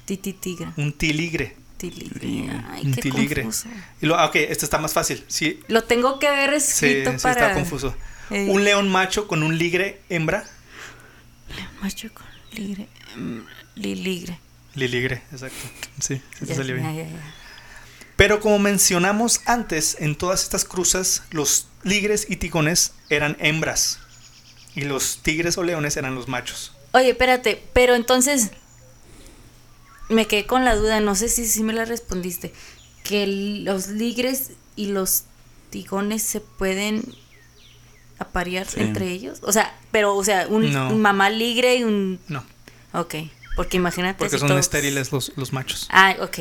Titi 0.07 0.33
tigra. 0.33 0.73
Un 0.77 0.93
tiligre. 0.93 1.57
Tiligre. 1.91 2.51
Ay, 2.71 2.87
Un 2.87 2.95
qué 2.95 3.03
tiligre. 3.03 3.43
confuso. 3.43 3.69
Y 4.01 4.07
lo, 4.07 4.17
ah, 4.19 4.27
ok, 4.27 4.37
este 4.37 4.65
está 4.65 4.79
más 4.79 4.93
fácil. 4.93 5.25
Sí, 5.29 5.61
Lo 5.69 5.83
tengo 5.85 6.19
que 6.19 6.31
ver 6.31 6.61
sí, 6.61 6.87
escrito 6.87 7.13
sí 7.13 7.19
para. 7.23 7.43
está 7.49 7.55
confuso. 7.55 7.95
Eh, 8.31 8.47
Un 8.49 8.65
león 8.65 8.89
macho 8.89 9.27
con 9.29 9.43
un 9.43 9.59
ligre 9.59 10.01
hembra. 10.09 10.45
Macho 11.83 12.09
con 12.15 12.25
ligre. 12.53 12.87
mm, 13.17 13.39
li- 13.77 13.95
ligre. 13.97 14.39
Liligre, 14.75 15.23
exacto. 15.33 15.57
Sí, 16.01 16.17
sí 16.39 16.41
te 16.41 16.47
Ya, 16.47 16.55
salió 16.55 16.77
ya, 16.77 16.83
bien. 16.91 16.97
ya, 16.97 17.11
ya. 17.11 17.35
Pero 18.17 18.41
como 18.41 18.59
mencionamos 18.59 19.41
antes, 19.47 19.97
en 20.01 20.15
todas 20.17 20.43
estas 20.43 20.65
cruzas, 20.65 21.25
los 21.31 21.67
ligres 21.83 22.27
y 22.31 22.37
tigones 22.37 22.93
eran 23.11 23.37
hembras. 23.41 23.99
Y 24.75 24.83
los 24.83 25.19
tigres 25.23 25.59
o 25.59 25.63
leones 25.65 25.97
eran 25.97 26.15
los 26.15 26.29
machos. 26.29 26.73
Oye, 26.93 27.11
espérate, 27.11 27.63
pero 27.73 27.95
entonces 27.95 28.51
me 30.13 30.27
quedé 30.27 30.47
con 30.47 30.65
la 30.65 30.77
duda, 30.77 31.01
no 31.01 31.15
sé 31.15 31.29
si 31.29 31.47
sí 31.47 31.63
me 31.63 31.73
la 31.73 31.85
respondiste, 31.85 32.53
que 33.05 33.27
los 33.65 33.89
ligres 33.89 34.53
y 34.77 34.87
los 34.87 35.25
tigones 35.71 36.23
se 36.23 36.41
pueden 36.41 37.03
aparear 38.19 38.67
Sí. 38.67 38.81
entre 38.81 39.09
ellos, 39.11 39.41
o 39.43 39.53
sea, 39.53 39.75
pero 39.91 40.15
o 40.15 40.23
sea, 40.25 40.47
un, 40.49 40.73
No. 40.73 40.91
un 40.91 41.01
mamá 41.01 41.31
ligre 41.31 41.77
y 41.77 41.85
un 41.85 42.21
No, 42.29 42.45
Ok, 42.95 43.15
porque 43.57 43.79
imagínate 43.79 44.19
porque 44.19 44.37
si 44.37 44.39
son 44.39 44.49
todos- 44.49 44.61
estériles 44.61 45.11
los, 45.13 45.33
los 45.37 45.53
machos. 45.53 45.89
Ah, 45.91 46.15
ok. 46.21 46.39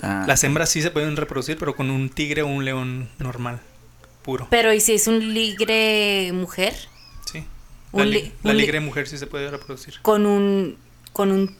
Ah, 0.00 0.24
Las 0.28 0.44
hembras 0.44 0.68
sí 0.70 0.80
se 0.82 0.90
pueden 0.92 1.16
reproducir, 1.16 1.56
pero 1.58 1.74
con 1.74 1.90
un 1.90 2.08
tigre 2.10 2.42
o 2.42 2.46
un 2.46 2.64
león 2.64 3.08
normal, 3.18 3.58
puro. 4.22 4.46
Pero 4.50 4.72
¿y 4.72 4.80
si 4.80 4.92
es 4.92 5.08
un 5.08 5.34
ligre 5.34 6.30
mujer 6.34 6.74
Sí. 7.32 7.42
un 7.90 8.00
La, 8.00 8.06
li- 8.06 8.32
la 8.44 8.52
ligre 8.52 8.78
mujer 8.80 9.08
sí 9.08 9.18
se 9.18 9.26
puede 9.26 9.50
reproducir. 9.50 9.94
con 10.02 10.24
un 10.26 10.76
con 11.12 11.32
un 11.32 11.56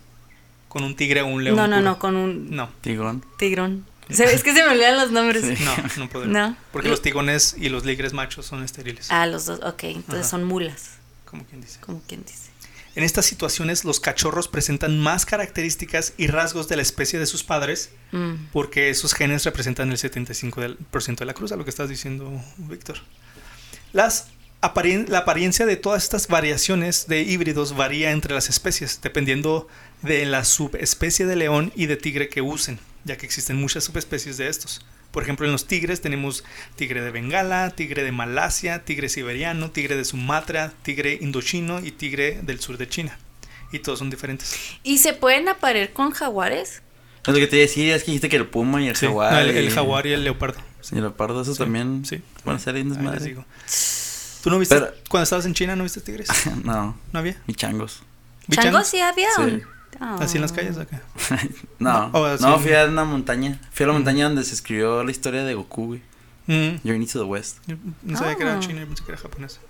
Con 0.69 0.85
un 0.85 0.95
tigre 0.97 1.23
o 1.23 1.27
un 1.27 1.43
león. 1.45 1.57
no, 1.57 1.67
no, 1.67 1.77
puro. 1.77 1.83
no, 1.91 1.99
con 1.99 2.17
un 2.17 2.51
No, 2.55 2.69
Tigón. 2.81 3.25
tigrón. 3.39 3.87
Se- 4.11 4.25
es 4.25 4.43
que 4.43 4.55
se 4.55 4.63
me 4.63 4.69
olvidan 4.71 4.97
los 4.97 5.11
nombres. 5.11 5.45
Sí. 5.45 5.63
no, 5.65 5.75
no 6.05 6.09
podemos. 6.09 6.33
No. 6.35 6.57
Porque 6.73 6.89
los 6.89 7.03
tigones 7.03 7.55
y 7.59 7.69
los 7.69 7.85
ligres 7.85 8.13
machos 8.15 8.47
son 8.47 8.63
estériles. 8.65 9.11
Ah, 9.11 9.27
los 9.27 9.45
dos, 9.47 9.61
ok, 9.63 9.85
entonces 9.85 10.21
Ajá. 10.21 10.29
son 10.31 10.45
mulas, 10.45 10.93
Como 11.27 11.45
quien 11.45 11.61
dice. 11.61 11.79
como 11.81 12.01
quien 12.07 12.23
dice. 12.25 12.49
En 12.95 13.05
estas 13.05 13.27
situaciones, 13.27 13.85
los 13.85 14.01
cachorros 14.01 14.49
presentan 14.49 14.99
más 14.99 15.25
características 15.25 16.15
y 16.17 16.27
rasgos 16.27 16.69
de 16.69 16.77
la 16.77 16.83
especie 16.83 17.19
de 17.19 17.27
sus 17.27 17.45
padres, 17.45 17.91
Mm. 18.13 18.47
porque 18.53 18.89
esos 18.91 19.13
genes 19.15 19.45
representan 19.45 19.91
el 19.93 19.99
75% 19.99 21.19
de 21.21 21.27
la 21.27 21.35
cruz, 21.35 21.53
a 21.53 21.57
lo 21.57 21.65
que 21.65 21.71
estás 21.71 21.89
diciendo, 21.89 22.31
Víctor. 22.57 22.97
Las 23.93 24.29
aparien- 24.61 25.07
la 25.09 25.19
apariencia 25.19 25.67
de 25.67 25.77
todas 25.77 26.03
estas 26.03 26.27
variaciones 26.29 27.07
de 27.07 27.21
híbridos 27.23 27.77
varía 27.77 28.11
entre 28.11 28.35
las 28.35 28.49
especies, 28.49 29.01
dependiendo 29.03 29.69
de 30.03 30.25
la 30.27 30.45
subespecie 30.45 31.27
de 31.27 31.37
león 31.37 31.73
y 31.77 31.87
de 31.87 31.97
tigre 31.97 32.29
que 32.29 32.41
usen, 32.43 32.79
ya 33.05 33.17
que 33.17 33.27
existen 33.27 33.57
muchas 33.57 33.85
subespecies 33.85 34.37
de 34.37 34.49
estos. 34.49 34.85
Por 35.11 35.23
ejemplo, 35.23 35.47
en 35.47 35.53
los 35.53 35.67
tigres 35.67 36.01
tenemos 36.03 36.45
tigre 36.77 37.01
de 37.01 37.11
Bengala, 37.11 37.71
tigre 37.71 38.03
de 38.05 38.13
Malasia, 38.13 38.85
tigre 38.85 39.09
siberiano, 39.09 39.71
tigre 39.71 39.97
de 39.97 40.05
Sumatra, 40.05 40.73
tigre 40.83 41.19
indochino 41.21 41.81
y 41.85 41.93
tigre 41.93 42.41
del 42.43 42.61
sur 42.61 42.77
de 42.77 42.89
China. 42.89 43.19
Y 43.73 43.79
todos 43.81 43.99
son 43.99 44.11
diferentes. 44.11 44.55
¿Y 44.83 44.99
se 44.99 45.15
pueden 45.15 45.49
aparear 45.49 45.93
con 45.93 46.11
jaguares? 46.11 46.83
Es 47.27 47.35
lo 47.35 47.41
que 47.41 47.47
te 47.47 47.57
decía, 47.57 47.97
es 47.97 48.05
que 48.05 48.11
dijiste 48.13 48.29
que 48.29 48.37
el 48.37 48.47
puma 48.47 48.81
y 48.83 48.89
el 48.89 48.97
Sí, 48.97 49.07
jaguar. 49.07 49.33
no, 49.33 49.39
el, 49.41 49.71
jaguar 49.71 50.07
y 50.07 50.13
el 50.13 50.25
leopardo. 50.25 50.61
Y 50.91 50.95
el 50.97 51.01
leopardo, 51.03 51.43
eso 51.43 51.53
Sí, 51.53 51.59
también. 51.59 52.05
sí. 52.07 52.23
Van 52.45 52.59
a 52.65 53.17
digo. 53.19 53.45
¿Tú 54.43 54.51
no 54.51 54.59
viste 54.59 54.75
Pero- 54.77 54.95
cuando 55.09 55.25
estabas 55.25 55.45
en 55.47 55.55
China 55.55 55.75
no 55.75 55.83
viste 55.83 56.01
tigres? 56.01 56.29
no, 56.65 56.99
¿No 57.13 57.19
había? 57.19 57.37
y 57.47 57.55
changos. 57.55 58.03
¿Changos 58.51 58.87
sí 58.87 59.01
había? 59.01 59.29
Sí. 59.37 59.43
un- 59.43 59.78
¿Así 60.01 60.37
en 60.37 60.43
las 60.43 60.53
calles 60.53 60.79
acá? 60.79 61.03
No, 61.79 62.09
No, 62.11 62.25
así 62.25 62.43
no, 62.45 62.59
fui 62.59 62.73
a 62.75 62.85
una 62.87 63.05
montaña. 63.05 63.61
Fui 63.73 63.85
a 63.85 63.87
la 63.89 63.93
montaña 63.95 64.25
donde 64.27 64.45
se 64.45 64.55
escribió 64.55 65.03
la 65.05 65.11
historia 65.11 65.45
de 65.45 65.55
Goku, 65.55 65.87
güey. 65.87 66.03
Mm, 66.47 66.81
Journey 66.87 67.07
to 67.07 67.19
the 67.19 67.25
West. 67.25 67.59
yo 67.67 67.77
no 68.03 68.17
sabía 68.17 68.37
que 68.37 68.43
era 68.43 68.57
Ah. 68.57 68.61
chino, 68.61 68.81
yo 68.81 68.87
pensé 68.87 69.05
que 69.05 69.13
era 69.13 69.21
japonés. 69.21 69.61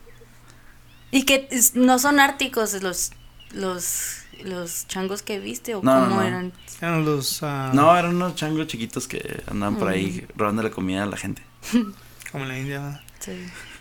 ¿Y 1.11 1.25
que 1.25 1.49
es- 1.51 1.75
no 1.75 1.99
son 1.99 2.21
árticos 2.21 2.81
los 2.83 3.11
los 3.53 4.19
los 4.45 4.87
changos 4.87 5.23
que 5.23 5.41
viste 5.41 5.75
o 5.75 5.83
No, 5.83 5.99
no, 6.01 6.09
cómo 6.09 6.21
no. 6.21 6.27
eran? 6.27 6.53
Eran 6.81 7.05
los... 7.05 7.43
ah, 7.43 7.73
No, 7.75 7.97
eran 7.99 8.15
unos 8.15 8.37
changos 8.37 8.69
chiquitos 8.69 9.09
que 9.09 9.43
andaban 9.51 9.77
por 9.77 9.89
ahí 9.89 10.25
robando 10.37 10.63
la 10.63 10.71
comida 10.71 11.03
a 11.03 11.07
la 11.07 11.17
gente. 11.17 11.43
Como 12.31 12.45
en 12.45 12.49
la 12.49 12.59
India. 12.59 13.03
Sí. 13.19 13.33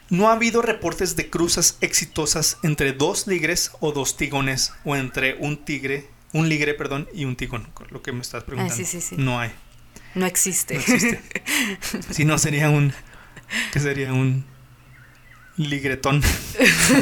No 0.10 0.30
ha 0.30 0.32
habido 0.34 0.64
reportes 0.64 1.16
de 1.16 1.30
cruzas 1.30 1.78
exitosas 1.82 2.58
entre 2.64 2.94
dos 2.94 3.28
ligres 3.28 3.72
o 3.82 3.92
dos 3.92 4.18
tigones 4.18 4.74
o 4.84 4.96
entre 4.96 5.36
un 5.36 5.58
tigre, 5.64 6.10
un 6.38 6.50
ligre, 6.50 6.74
perdón, 6.74 7.08
y 7.14 7.26
un 7.26 7.36
tigón, 7.36 7.68
lo 7.90 8.02
que 8.02 8.12
me 8.12 8.22
estás 8.22 8.44
preguntando. 8.44 8.74
Ah, 8.74 8.78
sí, 8.78 8.86
sí, 8.86 9.02
sí. 9.02 9.16
No 9.18 9.40
hay, 9.40 9.52
No 10.16 10.26
existe. 10.26 10.76
no 10.76 10.80
existe. 10.82 11.22
si 12.14 12.26
no 12.26 12.38
sería 12.38 12.70
un, 12.70 12.94
que 13.72 13.80
sería 13.80 14.14
un 14.14 14.46
ligretón. 15.58 16.22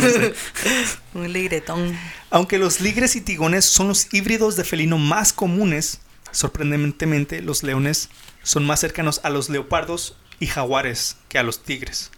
Un 1.13 1.31
ligretón. 1.33 1.97
Aunque 2.29 2.57
los 2.57 2.81
ligres 2.81 3.15
y 3.15 3.21
tigones 3.21 3.65
son 3.65 3.87
los 3.89 4.13
híbridos 4.13 4.55
de 4.55 4.63
felino 4.63 4.97
más 4.97 5.33
comunes, 5.33 5.99
sorprendentemente 6.31 7.41
los 7.41 7.63
leones 7.63 8.09
son 8.43 8.65
más 8.65 8.79
cercanos 8.79 9.21
a 9.23 9.29
los 9.29 9.49
leopardos 9.49 10.17
y 10.39 10.47
jaguares 10.47 11.17
que 11.29 11.37
a 11.37 11.43
los 11.43 11.63
tigres. 11.63 12.11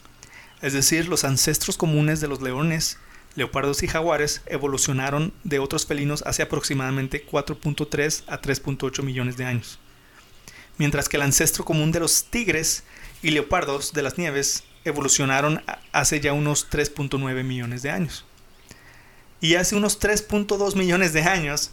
Es 0.61 0.73
decir, 0.73 1.07
los 1.07 1.23
ancestros 1.23 1.77
comunes 1.77 2.19
de 2.21 2.27
los 2.27 2.41
leones, 2.41 2.97
leopardos 3.37 3.83
y 3.83 3.87
jaguares 3.87 4.41
evolucionaron 4.47 5.31
de 5.43 5.59
otros 5.59 5.85
felinos 5.85 6.23
hace 6.25 6.41
aproximadamente 6.41 7.23
4.3 7.23 8.23
a 8.27 8.41
3.8 8.41 9.03
millones 9.03 9.37
de 9.37 9.45
años. 9.45 9.79
Mientras 10.79 11.07
que 11.07 11.17
el 11.17 11.23
ancestro 11.23 11.63
común 11.63 11.91
de 11.91 11.99
los 11.99 12.25
tigres 12.25 12.83
y 13.21 13.29
leopardos 13.29 13.93
de 13.93 14.01
las 14.01 14.17
nieves 14.17 14.63
evolucionaron 14.85 15.63
hace 15.91 16.19
ya 16.19 16.33
unos 16.33 16.67
3.9 16.71 17.43
millones 17.43 17.83
de 17.83 17.91
años. 17.91 18.25
Y 19.39 19.53
hace 19.53 19.75
unos 19.75 19.99
3.2 19.99 20.75
millones 20.75 21.13
de 21.13 21.21
años, 21.21 21.69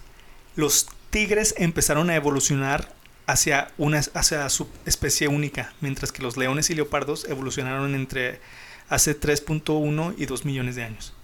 los 0.56 0.88
tigres 1.08 1.54
empezaron 1.56 2.10
a 2.10 2.16
evolucionar 2.16 2.94
hacia 3.26 3.72
una 3.78 4.02
hacia 4.12 4.46
su 4.50 4.68
especie 4.84 5.28
única, 5.28 5.72
mientras 5.80 6.12
que 6.12 6.22
los 6.22 6.36
leones 6.36 6.68
y 6.68 6.74
leopardos 6.74 7.24
evolucionaron 7.24 7.94
entre 7.94 8.40
hace 8.90 9.18
3.1 9.18 10.14
y 10.18 10.26
2 10.26 10.44
millones 10.44 10.76
de 10.76 10.82
años. 10.82 11.14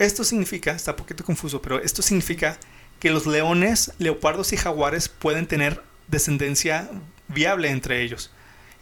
Esto 0.00 0.24
significa, 0.24 0.72
está 0.72 0.92
un 0.92 0.96
poquito 0.96 1.24
confuso, 1.24 1.60
pero 1.62 1.80
esto 1.80 2.02
significa 2.02 2.58
que 2.98 3.10
los 3.10 3.26
leones, 3.26 3.92
leopardos 3.98 4.52
y 4.52 4.56
jaguares 4.56 5.08
pueden 5.08 5.46
tener 5.46 5.82
descendencia 6.08 6.90
viable 7.28 7.68
entre 7.70 8.02
ellos, 8.02 8.30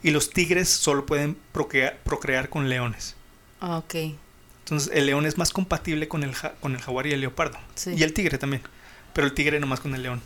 y 0.02 0.10
los 0.12 0.30
tigres 0.30 0.68
solo 0.68 1.04
pueden 1.06 1.36
procrear, 1.52 1.98
procrear 2.04 2.48
con 2.48 2.68
leones. 2.68 3.14
Ah, 3.60 3.78
Ok. 3.78 3.94
Entonces 4.60 4.90
el 4.94 5.06
león 5.06 5.24
es 5.24 5.38
más 5.38 5.50
compatible 5.50 6.08
con 6.08 6.22
el, 6.22 6.34
ja- 6.34 6.52
con 6.60 6.74
el 6.74 6.80
jaguar 6.82 7.06
y 7.06 7.12
el 7.12 7.20
leopardo. 7.22 7.58
Sí. 7.74 7.94
Y 7.96 8.02
el 8.02 8.12
tigre 8.12 8.36
también. 8.36 8.62
Pero 9.14 9.26
el 9.26 9.32
tigre 9.32 9.58
nomás 9.60 9.80
con 9.80 9.94
el 9.94 10.02
león. 10.02 10.20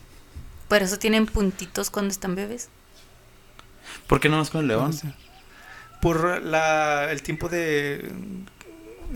Por 0.69 0.83
eso 0.83 0.99
tienen 0.99 1.27
puntitos 1.27 1.91
cuando 1.91 2.11
están 2.11 2.35
bebés. 2.35 2.69
¿Por 4.09 4.19
qué 4.21 4.29
no 4.29 4.39
más 4.39 4.51
con 4.51 4.63
el 4.63 4.67
león? 4.69 4.93
Por 6.01 6.43
la, 6.43 7.13
el 7.13 7.23
tiempo 7.23 7.49
de 7.49 8.11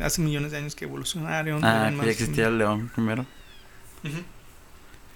hace 0.02 0.20
millones 0.22 0.52
de 0.52 0.58
años 0.58 0.74
que 0.74 0.84
evolucionaron. 0.84 1.64
Ah, 1.64 1.76
eran 1.80 1.90
que 1.90 1.96
más- 1.96 2.06
ya 2.06 2.12
existía 2.12 2.46
el 2.48 2.58
león 2.58 2.90
primero. 2.94 3.26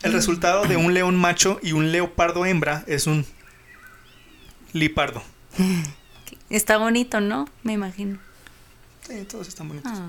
El 0.03 0.13
resultado 0.13 0.65
de 0.65 0.77
un 0.77 0.95
león 0.95 1.17
macho 1.17 1.59
y 1.63 1.73
un 1.73 1.93
leopardo 1.93 2.47
hembra 2.47 2.85
es 2.87 3.07
un 3.07 3.25
lipardo. 4.73 5.23
Está 6.51 6.79
bonito, 6.79 7.21
¿no? 7.21 7.49
Me 7.63 7.75
imagino. 7.75 8.19
Sí, 9.07 9.25
todos 9.29 9.49
están 9.49 9.69
bonitos. 9.69 9.93
Ah. 9.95 10.09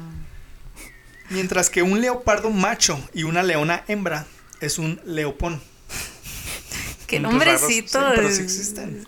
Mientras 1.29 1.69
que 1.69 1.81
un 1.81 2.01
leopardo 2.01 2.49
macho 2.49 2.99
y 3.13 3.23
una 3.23 3.43
leona 3.43 3.83
hembra 3.87 4.25
es 4.59 4.79
un 4.79 4.99
leopón. 5.05 5.61
Qué 7.07 7.19
nombrecito. 7.19 7.99
sí, 7.99 8.05
pero 8.15 8.29
sí 8.31 8.41
existen. 8.41 9.05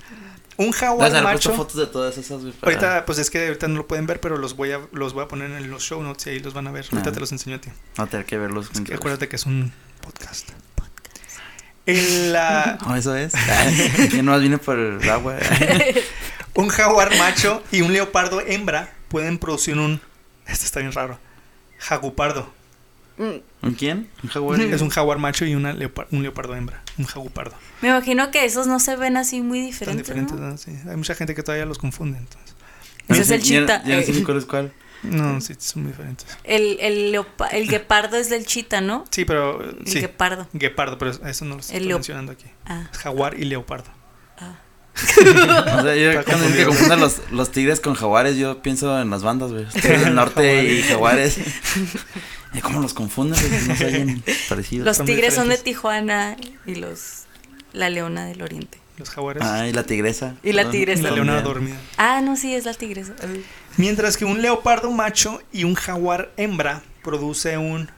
Un 0.65 0.71
jaguar 0.71 1.23
macho. 1.23 1.53
fotos 1.53 1.75
de 1.77 1.87
todas 1.87 2.17
esas, 2.17 2.41
güey. 2.41 2.53
para- 2.53 2.71
Ahorita, 2.73 3.05
pues 3.05 3.17
es 3.19 3.29
que 3.29 3.47
ahorita 3.47 3.67
no 3.67 3.77
lo 3.77 3.87
pueden 3.87 4.05
ver, 4.07 4.19
pero 4.19 4.37
los 4.37 4.55
voy 4.55 4.71
a, 4.71 4.79
los 4.91 5.13
voy 5.13 5.23
a 5.23 5.27
poner 5.27 5.51
en 5.51 5.69
los 5.71 5.83
show 5.83 6.01
notes 6.03 6.27
y 6.27 6.29
ahí 6.31 6.39
los 6.39 6.53
van 6.53 6.67
a 6.67 6.71
ver. 6.71 6.85
Ahorita 6.91 7.09
Ah. 7.09 7.13
te 7.13 7.19
los 7.19 7.31
enseño 7.31 7.55
a 7.57 7.61
ti. 7.61 7.69
No 7.97 8.07
tener 8.07 8.25
que 8.25 8.37
verlos. 8.37 8.69
Es 8.73 8.81
que 8.81 8.93
acuérdate 8.93 9.27
que 9.27 9.35
es 9.35 9.45
un 9.45 9.71
podcast. 10.01 10.49
El, 11.85 12.33
ah, 12.37 12.77
No, 12.85 12.95
eso 12.95 13.15
es. 13.15 13.33
Yo 14.13 14.23
nomás 14.23 14.41
vine 14.41 14.57
por 14.57 14.79
el 14.79 15.09
agua. 15.09 15.35
un 16.55 16.69
jaguar 16.69 17.15
macho 17.17 17.61
y 17.71 17.81
un 17.81 17.91
leopardo 17.91 18.39
hembra 18.41 18.93
pueden 19.09 19.37
producir 19.37 19.77
un. 19.77 19.99
Esto 20.47 20.65
está 20.65 20.79
bien 20.79 20.91
raro. 20.93 21.19
Jagupardo. 21.79 22.53
Mm, 23.17 23.65
¿Un 23.67 23.73
quién? 23.75 24.09
¿Un 24.23 24.29
jaguar? 24.29 24.59
Es 24.73 24.81
un 24.81 24.89
jaguar 24.89 25.17
macho 25.19 25.45
y 25.45 25.53
una 25.55 25.73
leopar- 25.73 26.07
un 26.11 26.23
leopardo 26.23 26.55
hembra. 26.55 26.81
Un 26.97 27.05
jagupardo. 27.05 27.55
Me 27.81 27.89
imagino 27.89 28.31
que 28.31 28.45
esos 28.45 28.65
no 28.67 28.79
se 28.79 28.95
ven 28.95 29.17
así 29.17 29.41
muy 29.41 29.59
Están 29.69 29.97
diferentes. 29.97 30.07
diferentes, 30.07 30.39
¿no? 30.39 30.49
¿no? 30.49 30.57
Sí. 30.57 30.71
Hay 30.89 30.95
mucha 30.95 31.13
gente 31.15 31.35
que 31.35 31.43
todavía 31.43 31.65
los 31.65 31.77
confunde. 31.77 32.17
Entonces. 32.17 32.55
Ese 33.09 33.21
es 33.21 33.31
el 33.31 33.41
Ya- 33.41 33.45
chita. 33.59 33.83
Ya 33.83 33.97
no 33.97 34.01
sé 34.03 34.11
ni 34.13 34.21
cuál 34.23 34.37
es 34.37 34.45
cuál. 34.45 34.73
No, 35.03 35.41
sí, 35.41 35.53
son 35.59 35.83
muy 35.83 35.91
diferentes. 35.91 36.25
El, 36.45 36.77
el, 36.79 37.11
leopa- 37.13 37.49
el 37.51 37.67
guepardo 37.67 38.15
es 38.15 38.29
del 38.29 38.45
chita, 38.45 38.79
¿no? 38.79 39.03
Sí, 39.11 39.25
pero. 39.25 39.61
El 39.61 39.85
Sí. 39.85 39.99
guepardo. 39.99 40.47
Guepardo, 40.53 40.97
pero 40.97 41.11
eso 41.11 41.43
no 41.45 41.55
lo 41.55 41.59
estoy 41.59 41.85
mencionando 41.85 42.31
aquí. 42.31 42.45
Ah. 42.65 42.87
Jaguar 42.93 43.37
y 43.37 43.43
leopardo. 43.45 43.89
O 44.95 45.81
sea, 45.81 45.95
yo 45.95 46.23
cuando 46.25 46.55
que 46.55 46.65
confundan 46.65 46.99
los, 46.99 47.17
los 47.31 47.51
tigres 47.51 47.79
con 47.81 47.95
jaguares, 47.95 48.37
yo 48.37 48.61
pienso 48.61 49.01
en 49.01 49.09
las 49.09 49.23
bandas, 49.23 49.51
güey. 49.51 49.65
Tigres 49.65 50.05
del 50.05 50.15
norte 50.15 50.63
y 50.71 50.83
jaguares. 50.83 51.37
¿Y 52.53 52.61
¿Cómo 52.61 52.81
los 52.81 52.93
confunden? 52.93 53.39
güey? 53.39 53.67
No 53.67 53.75
se 53.75 53.85
oyen 53.85 54.23
parecidos. 54.49 54.85
Los 54.85 54.97
Son 54.97 55.05
tigres 55.05 55.33
son 55.33 55.49
de. 55.49 55.57
Tijuana 55.57 56.37
y 56.65 56.75
los 56.75 57.23
la 57.73 57.89
leona 57.89 58.25
del 58.25 58.41
oriente. 58.41 58.79
Los 58.97 59.09
jaguares. 59.09 59.41
Ah, 59.43 59.67
y 59.67 59.73
la 59.73 59.83
tigresa. 59.83 60.35
Y 60.43 60.51
la 60.51 60.65
¿no? 60.65 60.69
tigresa. 60.69 60.99
y 60.99 61.03
la 61.03 61.11
leona 61.11 61.41
dormida. 61.41 61.77
Ah, 61.97 62.21
no, 62.21 62.35
sí, 62.35 62.53
es 62.53 62.65
la 62.65 62.73
tigresa. 62.73 63.15
Mientras 63.77 64.17
que 64.17 64.25
un 64.25 64.41
leopardo 64.41 64.91
macho 64.91 65.41
y 65.51 65.63
un 65.63 65.73
jaguar 65.73 66.31
hembra 66.37 66.83
produce 67.03 67.57
un. 67.57 67.89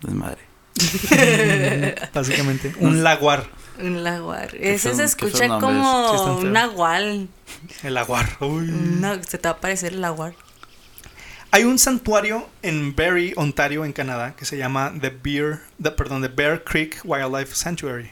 Desmadre. 0.00 0.40
Básicamente, 2.14 2.74
un 2.80 3.04
laguar. 3.04 3.46
Un 3.78 4.02
laguar. 4.02 4.54
Ese 4.56 4.94
se 4.94 5.04
escucha 5.04 5.48
como 5.58 6.38
un 6.38 6.52
nahual. 6.52 7.28
El 7.82 7.94
laguar. 7.94 8.36
Uy. 8.40 8.66
No, 8.66 9.22
se 9.22 9.38
te 9.38 9.48
va 9.48 9.56
a 9.56 9.60
parecer 9.60 9.92
el 9.92 10.00
laguar. 10.00 10.34
Hay 11.54 11.64
un 11.64 11.78
santuario 11.78 12.48
en 12.62 12.96
Barrie, 12.96 13.34
Ontario, 13.36 13.84
en 13.84 13.92
Canadá, 13.92 14.34
que 14.34 14.46
se 14.46 14.56
llama 14.56 14.90
The 14.98 15.10
Bear, 15.10 15.60
Bear 16.34 16.64
Creek 16.64 17.02
Wildlife 17.04 17.54
Sanctuary. 17.54 18.10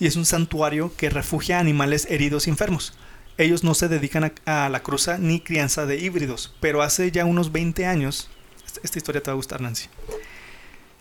Y 0.00 0.08
es 0.08 0.16
un 0.16 0.26
santuario 0.26 0.92
que 0.96 1.08
refugia 1.08 1.60
animales 1.60 2.08
heridos 2.10 2.48
y 2.48 2.50
enfermos. 2.50 2.92
Ellos 3.38 3.62
no 3.62 3.74
se 3.74 3.86
dedican 3.86 4.32
a, 4.44 4.64
a 4.64 4.68
la 4.70 4.82
cruza 4.82 5.18
ni 5.18 5.38
crianza 5.38 5.86
de 5.86 5.98
híbridos, 5.98 6.52
pero 6.58 6.82
hace 6.82 7.12
ya 7.12 7.24
unos 7.24 7.52
20 7.52 7.86
años, 7.86 8.28
esta, 8.66 8.80
esta 8.82 8.98
historia 8.98 9.22
te 9.22 9.30
va 9.30 9.34
a 9.34 9.36
gustar, 9.36 9.60
Nancy, 9.60 9.86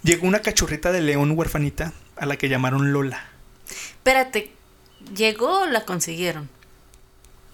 llegó 0.03 0.28
una 0.28 0.43
cachorrita 0.43 0.91
de 0.91 1.01
león 1.01 1.32
huerfanita 1.32 1.91
a 2.17 2.28
la 2.28 2.38
que 2.38 2.49
llamaron 2.49 2.93
Lola. 2.93 3.26
Espérate, 3.67 4.51
¿llegó 5.15 5.61
o 5.61 5.65
la 5.65 5.86
consiguieron? 5.86 6.49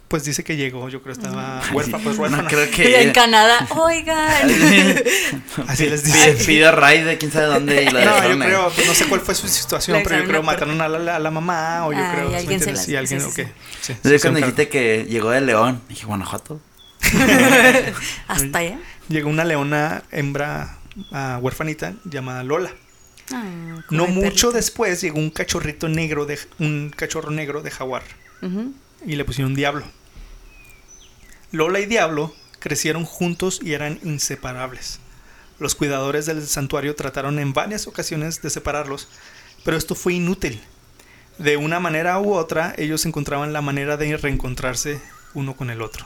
Pues 0.10 0.24
dice 0.26 0.44
que 0.44 0.58
llegó, 0.58 0.90
yo 0.90 1.02
creo 1.04 1.16
que 1.16 1.22
estaba 1.22 1.62
Ay, 1.64 1.70
huérfana, 1.72 1.98
sí. 2.00 2.04
pues 2.04 2.16
No 2.18 2.24
huérfana. 2.24 2.48
creo 2.50 2.64
En 2.64 2.72
que. 2.72 3.12
Canadá, 3.14 3.66
oigan. 3.78 4.28
Así 5.68 5.88
les 5.88 6.02
Pide, 6.02 6.34
dice. 6.34 6.46
pidió 6.46 6.72
raid 6.72 7.06
de 7.06 7.18
quién 7.20 7.32
sabe 7.32 7.46
dónde 7.46 7.84
y 7.84 7.90
la 7.92 8.06
No, 8.06 8.28
yo 8.30 8.40
creo, 8.40 8.72
pues, 8.74 8.88
no 8.88 8.94
sé 8.96 9.06
cuál 9.06 9.22
fue 9.22 9.36
su 9.36 9.48
situación, 9.48 10.02
pero 10.04 10.18
yo 10.18 10.26
creo 10.26 10.40
en 10.40 10.46
mataron 10.48 10.82
a 10.82 10.90
la, 10.90 11.16
a 11.16 11.20
la 11.20 11.32
mamá 11.32 11.86
o 11.86 11.94
yo 11.94 12.00
Ah, 12.02 12.12
creo. 12.14 12.26
y 12.26 12.28
¿sí 12.28 12.32
me 12.34 12.38
alguien 12.40 12.60
se 12.60 12.72
las- 12.72 12.86
Sí, 12.86 12.96
alguien 12.96 13.22
sí, 13.22 13.28
sí, 13.30 13.36
qué. 13.36 13.46
sí. 13.46 13.94
Sí, 13.94 13.96
Yo 14.04 14.10
sí, 14.10 14.20
cuando 14.20 14.40
dijiste 14.40 14.68
que 14.68 15.06
llegó 15.08 15.30
de 15.30 15.42
León, 15.42 15.80
dije 15.88 16.06
Guanajuato. 16.08 16.60
Hasta 18.28 18.58
allá. 18.60 18.80
Llegó 19.10 19.30
una 19.30 19.44
leona 19.46 20.04
hembra 20.12 20.78
ah, 21.12 21.40
huerfanita 21.42 21.94
llamada 22.06 22.44
Lola. 22.44 22.72
Ah, 23.32 23.44
No 23.92 24.08
mucho 24.08 24.48
perrito. 24.48 24.52
después 24.54 25.02
llegó 25.02 25.20
un 25.20 25.30
cachorrito 25.30 25.88
negro 25.88 26.26
de 26.26 26.40
un 26.60 26.92
cachorro 26.96 27.30
negro 27.32 27.62
de 27.62 27.70
jaguar 27.72 28.02
y 29.06 29.16
le 29.16 29.24
pusieron 29.26 29.54
Diablo. 29.56 29.86
Lola 31.52 31.80
y 31.80 31.86
Diablo 31.88 32.34
crecieron 32.60 33.06
juntos 33.06 33.60
y 33.64 33.74
eran 33.74 34.00
inseparables. 34.04 35.00
Los 35.58 35.76
cuidadores 35.76 36.26
del 36.26 36.46
santuario 36.48 36.96
trataron 36.96 37.40
en 37.40 37.54
varias 37.54 37.88
ocasiones 37.88 38.42
de 38.42 38.50
separarlos, 38.50 39.08
pero 39.66 39.76
esto 39.76 39.96
fue 39.96 40.14
inútil. 40.14 40.62
De 41.38 41.58
una 41.58 41.80
manera 41.80 42.20
u 42.20 42.34
otra, 42.34 42.74
ellos 42.78 43.06
encontraban 43.06 43.52
la 43.52 43.62
manera 43.62 43.98
de 43.98 44.16
reencontrarse 44.16 45.02
uno 45.34 45.56
con 45.56 45.70
el 45.70 45.82
otro. 45.82 46.06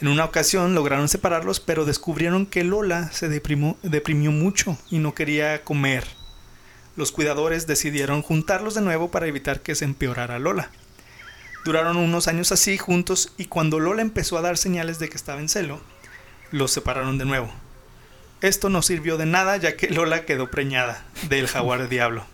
En 0.00 0.08
una 0.08 0.24
ocasión 0.24 0.74
lograron 0.74 1.08
separarlos, 1.08 1.58
pero 1.60 1.86
descubrieron 1.86 2.44
que 2.44 2.62
Lola 2.62 3.10
se 3.12 3.30
deprimó- 3.30 3.78
deprimió 3.82 4.32
mucho 4.32 4.76
y 4.90 4.98
no 4.98 5.14
quería 5.14 5.64
comer. 5.64 6.04
Los 6.96 7.10
cuidadores 7.12 7.66
decidieron 7.66 8.20
juntarlos 8.20 8.74
de 8.74 8.82
nuevo 8.82 9.10
para 9.10 9.26
evitar 9.26 9.60
que 9.60 9.74
se 9.74 9.86
empeorara 9.86 10.38
Lola. 10.38 10.70
Duraron 11.66 11.96
unos 11.96 12.28
años 12.28 12.52
así 12.52 12.78
juntos 12.78 13.32
y 13.38 13.46
cuando 13.46 13.80
Lola 13.80 14.00
empezó 14.00 14.38
a 14.38 14.40
dar 14.40 14.56
señales 14.56 15.00
de 15.00 15.08
que 15.08 15.16
estaba 15.16 15.40
en 15.40 15.48
celo, 15.48 15.80
los 16.52 16.70
separaron 16.70 17.18
de 17.18 17.24
nuevo. 17.24 17.52
Esto 18.40 18.68
no 18.68 18.82
sirvió 18.82 19.16
de 19.16 19.26
nada 19.26 19.56
ya 19.56 19.76
que 19.76 19.88
Lola 19.90 20.24
quedó 20.24 20.48
preñada 20.48 21.04
del 21.28 21.48
jaguar 21.48 21.88
diablo. 21.88 22.24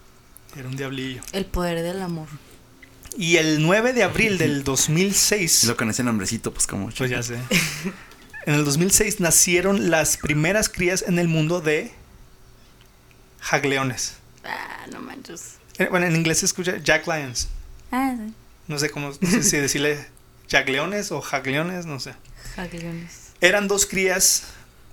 Era 0.54 0.68
un 0.68 0.76
diablillo. 0.76 1.22
El 1.32 1.46
poder 1.46 1.80
del 1.80 2.02
amor. 2.02 2.28
Y 3.16 3.38
el 3.38 3.62
9 3.62 3.94
de 3.94 4.02
abril 4.02 4.36
del 4.36 4.58
Y 4.60 4.62
2006, 4.64 5.64
lo 5.64 5.78
con 5.78 5.88
ese 5.88 6.04
nombrecito, 6.04 6.52
pues 6.52 6.66
como. 6.66 6.90
pues 6.90 7.08
ya 7.10 7.22
sé, 7.22 7.36
en 8.44 8.54
el 8.54 8.66
2006 8.66 9.18
nacieron 9.20 9.90
las 9.90 10.18
primeras 10.18 10.68
crías 10.68 11.02
en 11.08 11.18
el 11.18 11.28
mundo 11.28 11.62
de 11.62 11.90
jagleones. 13.40 14.16
Ah, 14.44 14.86
no 14.92 15.00
manches. 15.00 15.54
Eh, 15.78 15.88
Bueno, 15.90 16.04
en 16.04 16.16
inglés 16.16 16.40
se 16.40 16.44
escucha 16.46 16.76
Jack 16.84 17.06
Lions. 17.06 17.48
Ah, 17.90 18.14
sí. 18.14 18.34
No 18.68 18.78
sé 18.78 18.90
cómo, 18.90 19.08
no 19.20 19.28
sé 19.30 19.42
si 19.42 19.56
decirle 19.56 20.06
Jack 20.48 20.68
Leones 20.68 21.12
o 21.12 21.20
Jagleones, 21.20 21.86
no 21.86 22.00
sé. 22.00 22.14
Jagleones. 22.56 23.32
Eran 23.40 23.68
dos 23.68 23.86
crías, 23.86 24.44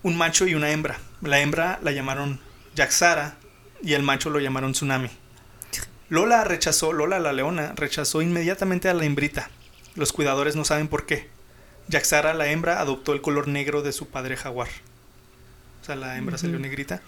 un 0.03 0.17
macho 0.17 0.47
y 0.47 0.55
una 0.55 0.71
hembra. 0.71 0.99
La 1.21 1.39
hembra 1.39 1.79
la 1.83 1.91
llamaron 1.91 2.39
Yaxara 2.75 3.35
y 3.83 3.93
el 3.93 4.03
macho 4.03 4.29
lo 4.29 4.39
llamaron 4.39 4.71
Tsunami. 4.73 5.09
Lola 6.09 6.43
rechazó, 6.43 6.91
Lola 6.91 7.19
la 7.19 7.33
leona, 7.33 7.73
rechazó 7.75 8.21
inmediatamente 8.23 8.89
a 8.89 8.93
la 8.95 9.05
hembrita. 9.05 9.49
Los 9.95 10.11
cuidadores 10.13 10.55
no 10.55 10.65
saben 10.65 10.87
por 10.87 11.05
qué. 11.05 11.29
Yaxara, 11.87 12.33
la 12.33 12.47
hembra, 12.47 12.79
adoptó 12.79 13.13
el 13.13 13.21
color 13.21 13.47
negro 13.47 13.81
de 13.83 13.91
su 13.91 14.07
padre 14.07 14.35
jaguar. 14.37 14.69
O 15.81 15.85
sea, 15.85 15.95
la 15.95 16.17
hembra 16.17 16.37
salió 16.37 16.57
negrita. 16.59 17.01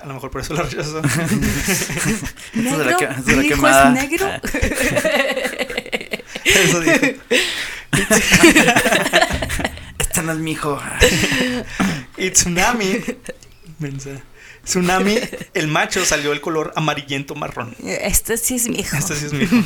A 0.00 0.06
lo 0.06 0.14
mejor 0.14 0.30
por 0.30 0.40
eso 0.40 0.54
la 0.54 0.62
rechazó. 0.62 1.02
¿Negro? 2.54 2.84
la 2.84 2.96
que- 2.96 3.04
esa 3.04 3.18
es 3.20 3.26
la 3.26 3.34
¿Mi 3.36 3.46
hijo 3.48 3.68
es 3.68 3.90
negro? 3.92 4.26
eso 6.44 6.80
dijo. 6.80 6.96
Este 9.98 10.22
no 10.22 10.32
es 10.32 10.38
mi 10.38 10.52
hijo. 10.52 10.80
Y 12.16 12.30
Tsunami. 12.30 13.00
Tsunami, 14.64 15.18
el 15.54 15.68
macho, 15.68 16.04
salió 16.04 16.32
el 16.32 16.40
color 16.40 16.72
amarillento 16.76 17.34
marrón. 17.34 17.74
Este 17.84 18.36
sí 18.36 18.54
es 18.56 18.68
mi 18.68 18.78
hijo. 18.80 18.96
Este 18.96 19.14
sí 19.16 19.26
es 19.26 19.32
mi 19.32 19.44
hijo. 19.44 19.56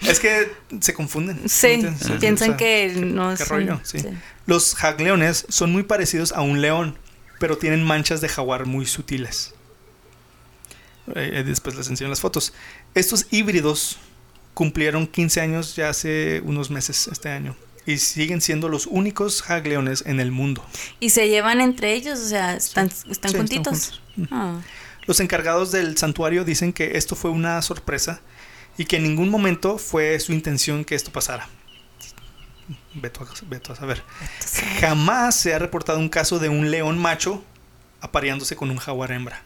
Es 0.00 0.18
que 0.20 0.50
se 0.80 0.92
confunden. 0.94 1.48
Sí, 1.48 1.86
piensan 2.20 2.48
sea, 2.48 2.56
que 2.56 2.92
no 2.96 3.30
¿Qué 3.30 3.44
son- 3.44 3.48
rollo? 3.48 3.80
Sí. 3.84 3.98
Los 4.46 4.74
jagleones 4.74 5.46
son 5.48 5.70
muy 5.72 5.82
parecidos 5.84 6.32
a 6.32 6.40
un 6.42 6.60
león, 6.60 6.98
pero 7.38 7.56
tienen 7.58 7.82
manchas 7.84 8.20
de 8.20 8.28
jaguar 8.28 8.66
muy 8.66 8.86
sutiles. 8.86 9.54
Eh, 11.14 11.30
eh, 11.34 11.42
después 11.44 11.76
les 11.76 11.88
enseño 11.88 12.10
las 12.10 12.20
fotos. 12.20 12.54
Estos 12.94 13.26
híbridos 13.30 13.98
cumplieron 14.54 15.06
15 15.06 15.40
años 15.40 15.76
ya 15.76 15.90
hace 15.90 16.40
unos 16.44 16.70
meses 16.70 17.08
este 17.08 17.28
año 17.28 17.56
y 17.86 17.98
siguen 17.98 18.40
siendo 18.40 18.68
los 18.68 18.86
únicos 18.86 19.42
jagleones 19.42 20.04
en 20.06 20.20
el 20.20 20.30
mundo. 20.30 20.64
Y 21.00 21.10
se 21.10 21.28
llevan 21.28 21.60
entre 21.60 21.92
ellos, 21.92 22.18
o 22.18 22.28
sea, 22.28 22.54
están, 22.54 22.86
están 22.86 23.04
Sí, 23.06 23.12
están 23.12 23.32
juntitos. 23.34 24.00
Ah. 24.30 24.60
Los 25.06 25.20
encargados 25.20 25.70
del 25.70 25.98
santuario 25.98 26.44
dicen 26.44 26.72
que 26.72 26.96
esto 26.96 27.14
fue 27.14 27.30
una 27.30 27.60
sorpresa 27.60 28.20
y 28.78 28.86
que 28.86 28.96
en 28.96 29.02
ningún 29.02 29.28
momento 29.28 29.76
fue 29.78 30.18
su 30.18 30.32
intención 30.32 30.84
que 30.84 30.94
esto 30.94 31.12
pasara. 31.12 31.48
Veto 32.94 33.22
a, 33.22 33.46
veto 33.46 33.72
a 33.72 33.76
saber. 33.76 34.02
Jamás 34.80 35.34
se 35.34 35.52
ha 35.52 35.58
reportado 35.58 35.98
un 35.98 36.08
caso 36.08 36.38
de 36.38 36.48
un 36.48 36.70
león 36.70 36.98
macho 36.98 37.44
apareándose 38.00 38.56
con 38.56 38.70
un 38.70 38.78
jaguar 38.78 39.12
hembra. 39.12 39.42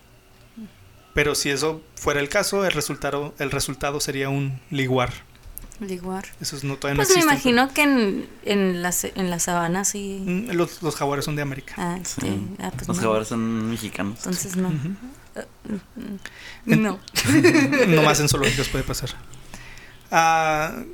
Pero 1.18 1.34
si 1.34 1.50
eso 1.50 1.82
fuera 1.96 2.20
el 2.20 2.28
caso, 2.28 2.64
el 2.64 2.70
resultado, 2.70 3.34
el 3.40 3.50
resultado 3.50 3.98
sería 3.98 4.28
un 4.28 4.60
liguar. 4.70 5.12
liguar. 5.80 6.26
Esos 6.40 6.62
no 6.62 6.76
todavía 6.76 6.98
Pues 7.02 7.08
no 7.08 7.16
me 7.16 7.22
imagino 7.22 7.74
que 7.74 7.82
en, 7.82 8.28
en, 8.44 8.82
la, 8.82 8.94
en 9.16 9.28
la 9.28 9.40
sabana 9.40 9.84
sí. 9.84 10.22
Mm, 10.24 10.50
Los, 10.52 10.80
los 10.80 10.94
jaguares 10.94 11.24
son 11.24 11.34
de 11.34 11.42
América. 11.42 11.74
Ah, 11.76 11.98
Sí. 12.04 12.20
sí. 12.20 12.46
Ah, 12.60 12.70
pues 12.72 12.86
Los 12.86 12.98
no. 12.98 13.02
jaguares 13.02 13.26
son 13.26 13.68
mexicanos. 13.70 14.18
Entonces 14.18 14.54
no. 14.54 14.68
Mm, 14.68 14.94
No. 16.66 17.00
no 17.88 18.02
más 18.02 18.20
en 18.20 18.28
zoológicos 18.28 18.68
puede 18.68 18.84
pasar. 18.84 19.10
Ah, 20.12 20.84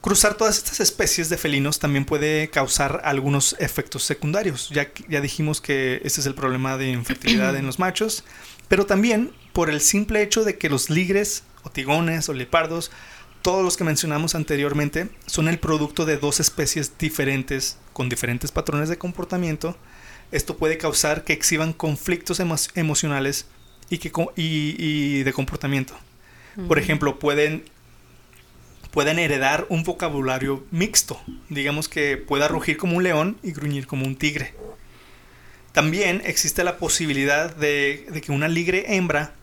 cruzar 0.00 0.34
todas 0.34 0.56
estas 0.58 0.78
especies 0.78 1.28
de 1.30 1.36
felinos 1.36 1.80
también 1.80 2.04
puede 2.04 2.48
causar 2.48 3.00
algunos 3.04 3.56
efectos 3.58 4.04
secundarios. 4.04 4.68
Ya, 4.70 4.92
que- 4.92 5.04
ya 5.08 5.20
dijimos 5.20 5.60
que 5.60 6.00
este 6.04 6.20
es 6.20 6.26
el 6.28 6.36
problema 6.36 6.76
de 6.76 6.90
infertilidad 6.90 7.56
en 7.56 7.66
los 7.66 7.80
machos, 7.80 8.22
pero 8.68 8.86
también 8.86 9.32
por 9.54 9.70
el 9.70 9.80
simple 9.80 10.20
hecho 10.22 10.44
de 10.44 10.58
que 10.58 10.68
los 10.68 10.90
ligres, 10.90 11.44
o 11.62 11.70
tigones, 11.70 12.28
o 12.28 12.34
leopardos, 12.34 12.90
todos 13.40 13.64
los 13.64 13.76
que 13.78 13.84
mencionamos 13.84 14.34
anteriormente, 14.34 15.08
son 15.26 15.48
el 15.48 15.58
producto 15.58 16.04
de 16.04 16.18
dos 16.18 16.40
especies 16.40 16.98
diferentes, 16.98 17.78
con 17.94 18.08
diferentes 18.10 18.52
patrones 18.52 18.88
de 18.90 18.98
comportamiento. 18.98 19.76
Esto 20.32 20.56
puede 20.56 20.76
causar 20.78 21.24
que 21.24 21.32
exhiban 21.32 21.72
conflictos 21.72 22.40
emo- 22.40 22.70
emocionales 22.74 23.46
y, 23.90 23.98
que, 23.98 24.10
y- 24.36 24.74
y 24.78 25.22
de 25.22 25.32
comportamiento. 25.32 25.94
Por 26.68 26.78
ejemplo, 26.78 27.18
pueden, 27.18 27.64
pueden 28.90 29.18
heredar 29.18 29.66
un 29.68 29.82
vocabulario 29.84 30.64
mixto. 30.70 31.20
Digamos 31.48 31.88
que 31.88 32.16
pueda 32.16 32.48
rugir 32.48 32.76
como 32.76 32.96
un 32.96 33.02
león 33.02 33.36
y 33.42 33.52
gruñir 33.52 33.86
como 33.86 34.06
un 34.06 34.16
tigre. 34.16 34.54
También 35.72 36.22
existe 36.24 36.62
la 36.64 36.76
posibilidad 36.78 37.54
de, 37.54 38.06
de 38.10 38.20
que 38.20 38.30
una 38.32 38.46
ligre 38.48 38.96
hembra 38.96 39.34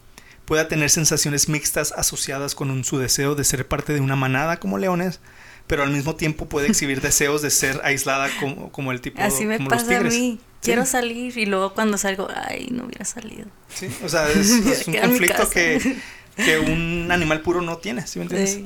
pueda 0.51 0.67
tener 0.67 0.89
sensaciones 0.89 1.47
mixtas 1.47 1.93
asociadas 1.93 2.55
con 2.55 2.83
su 2.83 2.97
deseo 2.99 3.35
de 3.35 3.45
ser 3.45 3.65
parte 3.69 3.93
de 3.93 4.01
una 4.01 4.17
manada 4.17 4.59
como 4.59 4.77
leones, 4.77 5.21
pero 5.65 5.81
al 5.83 5.91
mismo 5.91 6.17
tiempo 6.17 6.49
puede 6.49 6.67
exhibir 6.71 6.99
deseos 6.99 7.41
de 7.41 7.49
ser 7.51 7.79
aislada 7.85 8.27
como, 8.37 8.69
como 8.69 8.91
el 8.91 8.99
tipo 8.99 9.21
Así 9.21 9.45
me 9.45 9.55
como 9.55 9.69
los 9.69 9.83
pasa 9.83 9.99
a 9.99 10.01
mí. 10.01 10.41
Quiero 10.61 10.83
Sí. 10.83 10.91
salir 10.91 11.37
y 11.37 11.45
luego 11.45 11.73
cuando 11.73 11.97
salgo, 11.97 12.27
ay, 12.35 12.67
no 12.69 12.83
hubiera 12.83 13.05
salido. 13.05 13.45
Sí, 13.73 13.87
o 14.03 14.09
sea, 14.09 14.27
es, 14.27 14.49
es 14.51 14.87
un 14.89 14.93
conflicto 14.97 15.49
que, 15.49 16.01
que 16.35 16.59
un 16.59 17.07
animal 17.13 17.39
puro 17.39 17.61
no 17.61 17.77
tiene, 17.77 18.05
¿sí 18.05 18.19
me 18.19 18.23
entiendes? 18.25 18.55
Sí, 18.55 18.65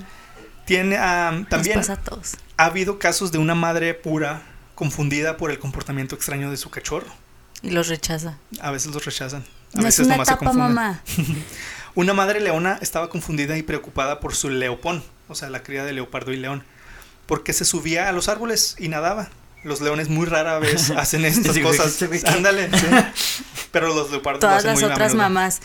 Tiene, 0.66 0.98
nos 0.98 1.48
también 1.50 1.76
pasa 1.78 1.94
a 1.94 1.98
todos. 1.98 2.34
ha 2.58 2.66
habido 2.66 2.98
casos 2.98 3.32
de 3.32 3.38
una 3.38 3.54
madre 3.54 3.94
pura 3.94 4.42
confundida 4.74 5.38
por 5.38 5.52
el 5.52 5.60
comportamiento 5.60 6.16
extraño 6.16 6.50
de 6.50 6.58
su 6.58 6.72
cachorro. 6.72 7.14
Y 7.62 7.70
los 7.70 7.90
rechaza. 7.90 8.40
A 8.60 8.72
veces 8.72 8.92
los 8.92 9.06
rechazan. 9.06 9.42
A 9.76 9.82
No 9.82 9.82
es 9.82 9.86
veces 10.00 10.06
una 10.08 10.16
nomás 10.16 10.28
se 10.30 10.34
etapa, 10.34 10.52
mamá. 10.54 11.04
Una 11.96 12.14
madre 12.14 12.41
leona 12.41 12.78
estaba 12.82 13.10
confundida 13.10 13.58
y 13.58 13.64
preocupada 13.64 14.20
por 14.20 14.36
su 14.36 14.50
leopón, 14.50 15.02
o 15.30 15.36
sea, 15.36 15.50
la 15.50 15.64
cría 15.64 15.86
de 15.86 15.93
leopardo 15.93 16.34
y 16.34 16.38
león, 16.38 16.64
porque 17.26 17.54
se 17.54 17.64
subía 17.64 18.10
a 18.10 18.12
los 18.12 18.28
árboles 18.28 18.76
y 18.78 18.89
nadaba. 18.89 19.30
Los 19.64 19.82
leones 19.82 20.10
muy 20.10 20.26
rara 20.26 20.60
vez 20.60 20.89
hacen 20.98 21.24
estas 21.26 21.58
cosas. 21.60 22.00
Ándale. 22.26 22.70
sí. 22.78 22.86
Pero 23.72 23.88
los 23.96 24.12
leopardos 24.12 24.43
lo 24.43 24.48
Todas 24.48 24.58
hacen 24.58 24.72
las 24.72 24.82
muy 24.82 24.91
otras 24.91 25.16
mamás. 25.16 25.62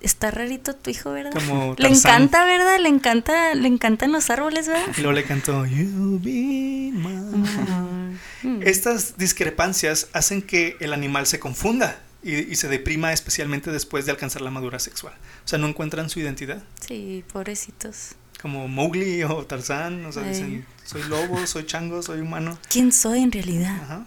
Está 0.00 0.30
rarito 0.30 0.74
tu 0.74 0.90
hijo, 0.90 1.12
¿verdad? 1.12 1.32
Como 1.32 1.74
Le 1.78 1.88
encanta, 1.88 2.44
¿verdad? 2.44 2.78
Le 2.78 2.88
encanta, 2.88 3.54
le 3.54 3.68
encantan 3.68 4.12
los 4.12 4.30
árboles, 4.30 4.68
¿verdad? 4.68 4.86
Y 4.96 5.00
luego 5.00 5.12
le 5.12 5.24
cantó 5.24 5.64
You 5.64 6.20
be 6.22 6.90
my. 6.92 8.18
Estas 8.62 9.16
discrepancias 9.16 10.08
hacen 10.12 10.42
que 10.42 10.76
el 10.80 10.92
animal 10.92 11.26
se 11.26 11.40
confunda 11.40 12.00
y, 12.22 12.34
y 12.34 12.56
se 12.56 12.68
deprima 12.68 13.12
especialmente 13.12 13.70
después 13.70 14.06
de 14.06 14.12
alcanzar 14.12 14.42
la 14.42 14.50
madurez 14.50 14.82
sexual. 14.82 15.14
O 15.44 15.48
sea, 15.48 15.58
no 15.58 15.66
encuentran 15.68 16.10
su 16.10 16.20
identidad. 16.20 16.62
Sí, 16.86 17.24
pobrecitos. 17.32 18.16
Como 18.40 18.68
Mowgli 18.68 19.22
o 19.24 19.44
Tarzán, 19.46 20.04
o 20.06 20.12
sea, 20.12 20.22
Ay. 20.22 20.28
dicen, 20.30 20.66
soy 20.84 21.02
lobo, 21.04 21.46
soy 21.46 21.66
chango, 21.66 22.02
soy 22.02 22.20
humano. 22.20 22.58
¿Quién 22.68 22.92
soy 22.92 23.22
en 23.22 23.32
realidad? 23.32 23.76
Ajá. 23.82 24.06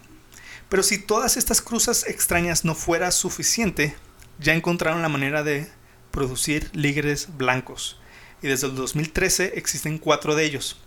Pero 0.68 0.82
si 0.82 0.96
todas 0.96 1.36
estas 1.36 1.60
cruzas 1.60 2.06
extrañas 2.08 2.64
no 2.64 2.74
fuera 2.74 3.10
suficiente, 3.10 3.94
ya 4.38 4.54
encontraron 4.54 5.02
la 5.02 5.10
manera 5.10 5.42
de 5.42 5.70
producir 6.10 6.70
ligres 6.72 7.28
blancos. 7.36 7.98
Y 8.42 8.48
desde 8.48 8.68
el 8.68 8.74
2013 8.74 9.52
existen 9.56 9.98
cuatro 9.98 10.34
de 10.34 10.44
ellos, 10.44 10.80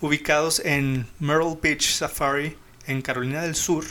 ubicados 0.00 0.60
en 0.64 1.06
Myrtle 1.20 1.56
Beach 1.62 1.94
Safari, 1.94 2.56
en 2.86 3.00
Carolina 3.00 3.42
del 3.42 3.54
Sur, 3.54 3.84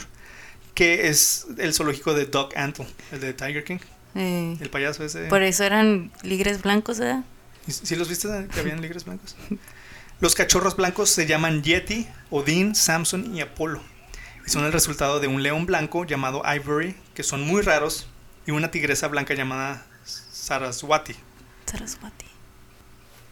que 0.78 1.08
es 1.08 1.46
el 1.58 1.74
zoológico 1.74 2.14
de 2.14 2.26
Doc 2.26 2.56
Antle, 2.56 2.86
el 3.10 3.18
de 3.18 3.32
Tiger 3.34 3.64
King, 3.64 3.78
Eh, 4.14 4.56
el 4.60 4.70
payaso 4.70 5.02
ese. 5.04 5.24
por 5.24 5.42
eso 5.42 5.64
eran 5.64 6.12
ligres 6.22 6.62
blancos, 6.62 7.00
¿verdad? 7.00 7.24
¿Sí 7.66 7.96
los 7.96 8.08
viste 8.08 8.28
que 8.54 8.60
habían 8.60 8.80
ligres 8.80 9.04
blancos? 9.04 9.34
Los 10.20 10.36
cachorros 10.36 10.76
blancos 10.76 11.10
se 11.10 11.26
llaman 11.26 11.62
Yeti, 11.64 12.06
Odín, 12.30 12.76
Samson 12.76 13.34
y 13.34 13.40
Apolo. 13.40 13.80
Y 14.46 14.50
son 14.50 14.64
el 14.64 14.72
resultado 14.72 15.18
de 15.20 15.26
un 15.26 15.42
león 15.42 15.66
blanco 15.66 16.04
llamado 16.04 16.42
Ivory, 16.44 16.94
que 17.14 17.22
son 17.24 17.42
muy 17.42 17.62
raros, 17.62 18.06
y 18.46 18.52
una 18.52 18.70
tigresa 18.70 19.08
blanca 19.08 19.34
llamada 19.34 19.84
Saraswati. 20.04 21.14
Saraswati. 21.66 22.26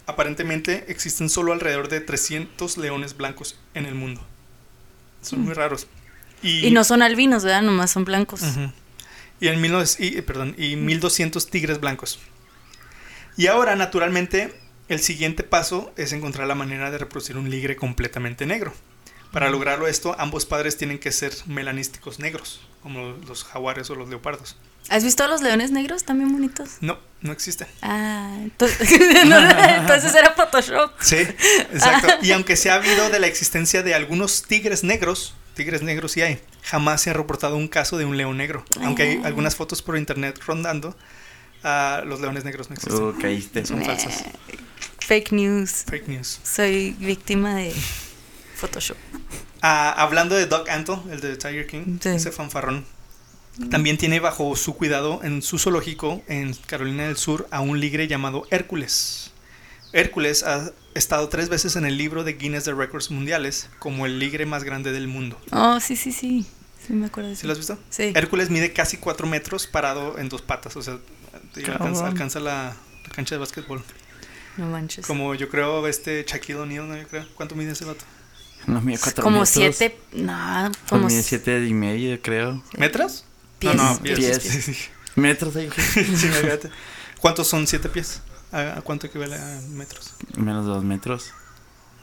Aparentemente 0.07 0.85
existen 0.89 1.29
solo 1.29 1.53
alrededor 1.53 1.89
de 1.89 2.01
300 2.01 2.77
leones 2.77 3.17
blancos 3.17 3.59
en 3.75 3.87
el 3.87 3.95
mundo. 3.95 4.21
Son 5.23 5.41
muy 5.41 5.55
raros. 5.55 5.87
Y 6.43 6.71
no 6.71 6.85
son 6.85 7.03
albinos, 7.03 7.45
¿verdad? 7.45 7.63
Nomás 7.63 7.91
son 7.91 8.05
blancos. 8.05 8.43
Y 9.41 9.49
en 9.49 9.61
1900 9.61 10.01
y, 10.01 10.19
eh, 10.19 10.23
perdón, 10.23 10.55
y 10.57 10.77
1200 10.77 11.51
tigres 11.51 11.81
blancos. 11.81 12.19
Y 13.37 13.49
ahora, 13.49 13.77
naturalmente, 13.77 14.59
el 14.89 15.01
siguiente 15.01 15.43
paso 15.43 15.93
es 15.97 16.13
encontrar 16.13 16.47
la 16.47 16.55
manera 16.55 16.91
de 16.91 16.99
reproducir 16.99 17.37
un 17.37 17.51
ligre 17.51 17.77
completamente 17.77 18.47
negro. 18.47 18.73
Para 19.33 19.51
lograrlo 19.51 19.87
esto, 19.87 20.17
ambos 20.19 20.47
padres 20.47 20.79
tienen 20.79 20.99
que 20.99 21.13
ser 21.13 21.35
melanísticos 21.47 22.19
negros, 22.19 22.61
como 22.83 23.17
los 23.29 23.45
jaguares 23.45 23.91
o 23.91 23.95
los 23.95 24.09
leopardos. 24.09 24.57
¿Has 24.89 25.03
visto 25.03 25.25
a 25.25 25.29
los 25.29 25.43
leones 25.43 25.73
negros 25.73 26.05
también 26.05 26.33
bonitos? 26.33 26.77
No, 26.81 26.99
no 27.21 27.33
existen. 27.33 27.67
Ah, 27.83 28.35
entonces, 28.39 28.89
no, 29.27 29.37
entonces 29.39 30.15
era 30.15 30.33
Photoshop. 30.33 30.93
Sí, 31.01 31.17
exacto. 31.17 32.09
Y 32.23 32.33
aunque 32.33 32.57
se 32.57 32.71
ha 32.71 32.77
habido 32.77 33.11
de 33.11 33.19
la 33.19 33.27
existencia 33.27 33.83
de 33.83 33.95
algunos 33.95 34.45
tigres 34.45 34.85
negros, 34.85 35.35
tigres 35.57 35.83
negros 35.83 36.13
sí 36.13 36.23
hay, 36.23 36.39
jamás 36.63 37.01
se 37.03 37.11
ha 37.11 37.13
reportado 37.15 37.57
un 37.57 37.67
caso 37.67 37.99
de 37.99 38.05
un 38.05 38.17
león 38.17 38.37
negro. 38.37 38.65
Aunque 38.83 39.03
hay 39.03 39.21
Ah. 39.25 39.27
algunas 39.27 39.57
fotos 39.57 39.83
por 39.83 39.97
internet 39.99 40.39
rondando, 40.47 40.97
ah, 41.65 42.03
los 42.07 42.21
leones 42.21 42.45
negros 42.45 42.71
no 42.71 42.75
existen. 42.77 43.03
Uh, 43.03 43.19
caíste. 43.21 43.67
Son 43.67 43.85
falsas. 43.85 44.25
Fake 45.01 45.33
news. 45.33 45.85
Fake 45.89 46.07
news. 46.09 46.41
Soy 46.45 46.93
víctima 47.01 47.57
de 47.57 47.73
Photoshop. 48.57 48.97
Ah, 49.63 49.93
hablando 49.97 50.35
de 50.37 50.47
Doc 50.47 50.69
Antle, 50.69 50.99
el 51.11 51.21
de 51.21 51.37
Tiger 51.37 51.67
King, 51.67 51.99
Sí. 52.01 52.11
ese 52.11 52.31
fanfarrón, 52.31 52.85
también 53.71 53.97
tiene 53.99 54.21
bajo 54.21 54.55
su 54.57 54.75
cuidado 54.77 55.21
en 55.25 55.41
su 55.43 55.59
zoológico 55.59 56.23
en 56.29 56.55
Carolina 56.67 57.05
del 57.07 57.17
Sur 57.17 57.49
a 57.51 57.61
un 57.63 57.81
ligre 57.81 58.07
llamado 58.07 58.47
Hércules. 58.51 59.33
Hércules 59.99 60.43
ha 60.43 60.71
estado 60.95 61.29
tres 61.29 61.49
veces 61.49 61.77
en 61.77 61.85
el 61.87 61.97
libro 61.97 62.23
de 62.25 62.35
Guinness 62.35 62.65
de 62.65 62.75
Récords 62.75 63.11
Mundiales 63.11 63.69
como 63.79 64.07
el 64.07 64.19
ligre 64.19 64.47
más 64.47 64.63
grande 64.65 64.93
del 64.93 65.09
mundo. 65.09 65.41
Oh, 65.53 65.81
sí, 65.81 65.97
sí, 65.97 66.13
sí. 66.13 66.47
Sí, 66.87 66.93
me 66.93 67.07
acuerdo 67.07 67.31
de 67.31 67.37
¿Sí 67.37 67.41
eso. 67.41 67.47
lo 67.49 67.53
has 67.53 67.59
visto? 67.59 67.79
Sí. 67.91 68.13
Hércules 68.15 68.51
mide 68.51 68.73
casi 68.73 68.97
4 68.99 69.27
metros 69.27 69.67
parado 69.67 70.19
en 70.19 70.29
dos 70.29 70.43
patas, 70.43 70.77
o 70.77 70.83
sea, 70.83 70.99
alcanza, 71.57 72.41
la, 72.41 72.77
la 73.05 73.13
cancha 73.15 73.35
de 73.35 73.39
básquetbol. 73.41 73.83
No 74.57 74.67
manches. 74.67 75.07
Como 75.07 75.35
yo 75.35 75.49
creo 75.49 75.87
este 75.87 76.25
Shaquille 76.27 76.59
O'Neal, 76.61 76.89
¿no? 76.89 76.97
Yo 76.97 77.07
creo. 77.09 77.27
¿Cuánto 77.35 77.55
mide 77.57 77.73
ese 77.73 77.85
vato? 77.85 78.05
No 78.67 78.81
mide 78.81 78.99
cuatro 78.99 79.23
como 79.25 79.41
metros. 79.41 79.51
siete. 79.77 79.99
No, 80.13 80.71
Pues 80.71 80.89
como. 80.89 81.07
mide 81.09 81.23
siete 81.23 81.65
y 81.67 81.75
medio, 81.75 82.21
creo. 82.23 82.63
¿Metros? 82.79 83.25
Pies, 83.59 83.75
no, 83.75 83.95
no, 83.95 83.99
pies, 84.01 84.19
pies. 84.19 84.39
pies. 84.41 84.53
Sí, 84.65 84.75
sí. 84.75 84.77
Metros 85.17 85.57
ahí, 85.57 85.69
Sí. 85.95 86.29
¿Cuántos 87.21 87.49
son 87.49 87.67
siete 87.67 87.89
pies? 87.89 88.21
¿A, 88.53 88.81
cuánto 88.83 89.07
equivale 89.07 89.37
a 89.37 89.61
metros? 89.71 90.15
Menos 90.37 90.65
de 90.65 90.73
dos 90.73 90.85
metros. 90.85 91.33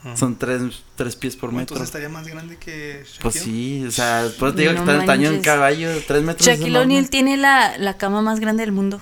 Ah. 0.04 0.16
Son 0.16 0.36
tres, 0.36 0.60
tres 0.96 1.16
pies 1.16 1.34
por 1.34 1.50
metro. 1.50 1.76
Entonces 1.76 1.86
estaría 1.86 2.10
más 2.10 2.26
grande 2.26 2.58
que 2.58 3.04
Shaquille. 3.04 3.22
Pues 3.22 3.34
sí, 3.36 3.84
o 3.86 3.90
sea, 3.90 4.28
pues 4.38 4.54
te 4.54 4.60
digo 4.60 4.72
No 4.74 4.76
que 4.76 4.80
está 4.82 4.92
en 4.92 5.00
el 5.00 5.06
tamaño 5.06 5.30
de 5.30 5.36
un 5.38 5.42
caballo, 5.42 6.02
tres 6.06 6.22
metros. 6.22 6.46
Shaquille. 6.46 6.78
O'Neal 6.78 7.08
tiene 7.08 7.36
la, 7.38 7.78
la 7.78 7.96
cama 7.96 8.20
más 8.20 8.38
grande 8.38 8.62
del 8.62 8.72
mundo. 8.72 9.00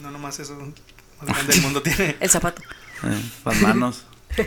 No 0.00 0.10
nomás 0.10 0.38
eso 0.40 0.56
más 0.56 1.26
grande 1.26 1.52
del 1.52 1.62
mundo 1.62 1.82
tiene. 1.82 2.16
El 2.20 2.30
zapato. 2.30 2.62
Eh, 3.02 3.30
las 3.44 3.60
manos. 3.60 4.04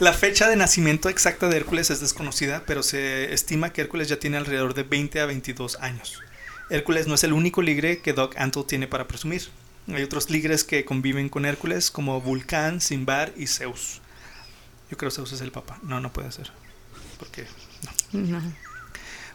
La 0.00 0.12
fecha 0.12 0.48
de 0.48 0.56
nacimiento 0.56 1.08
exacta 1.08 1.48
de 1.48 1.56
Hércules 1.56 1.90
es 1.90 2.00
desconocida, 2.00 2.64
pero 2.66 2.82
se 2.82 3.32
estima 3.32 3.70
que 3.70 3.82
Hércules 3.82 4.08
ya 4.08 4.18
tiene 4.18 4.36
alrededor 4.36 4.74
de 4.74 4.82
20 4.82 5.20
a 5.20 5.26
22 5.26 5.76
años. 5.80 6.20
Hércules 6.70 7.06
no 7.06 7.14
es 7.14 7.24
el 7.24 7.32
único 7.32 7.62
ligre 7.62 7.98
que 7.98 8.12
Doc 8.12 8.34
Antle 8.36 8.64
tiene 8.64 8.86
para 8.86 9.06
presumir. 9.06 9.42
Hay 9.88 10.02
otros 10.02 10.30
ligres 10.30 10.64
que 10.64 10.84
conviven 10.84 11.28
con 11.28 11.44
Hércules 11.44 11.90
como 11.90 12.20
Vulcán, 12.20 12.80
Simbar 12.80 13.32
y 13.36 13.46
Zeus. 13.46 14.00
Yo 14.90 14.96
creo 14.96 15.10
que 15.10 15.16
Zeus 15.16 15.32
es 15.32 15.40
el 15.40 15.52
papá. 15.52 15.78
No, 15.82 16.00
no 16.00 16.12
puede 16.12 16.32
ser. 16.32 16.50
Porque 17.18 17.46
No. 18.12 18.40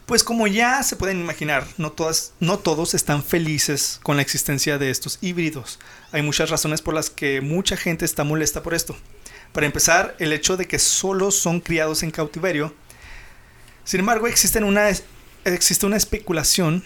Pues 0.10 0.24
como 0.24 0.47
ya 0.47 0.82
se 0.82 0.95
pueden 0.95 1.20
imaginar, 1.20 1.68
no, 1.78 1.91
todas, 1.91 2.34
no 2.39 2.58
todos 2.58 2.95
están 2.95 3.24
felices 3.24 4.00
con 4.02 4.16
la 4.16 4.24
existencia 4.24 4.80
de 4.80 4.89
estos 4.89 5.20
híbridos. 5.22 5.78
Hay 6.12 6.24
muchas 6.24 6.50
razones 6.50 6.82
por 6.82 6.95
las 6.95 7.12
que 7.12 7.41
mucha 7.41 7.78
gente 7.78 8.06
está 8.06 8.24
molesta 8.24 8.64
por 8.64 8.74
esto. 8.74 8.97
Para 9.52 9.68
empezar, 9.68 10.16
el 10.18 10.34
hecho 10.34 10.58
de 10.58 10.68
que 10.68 10.80
solo 10.80 11.30
son 11.30 11.60
criados 11.60 12.02
en 12.02 12.10
cautiverio. 12.10 12.74
Sin 13.84 14.00
embargo, 14.00 14.26
existen 14.26 14.64
una, 14.64 14.89
existe 15.45 15.86
una 15.86 15.97
especulación 15.97 16.84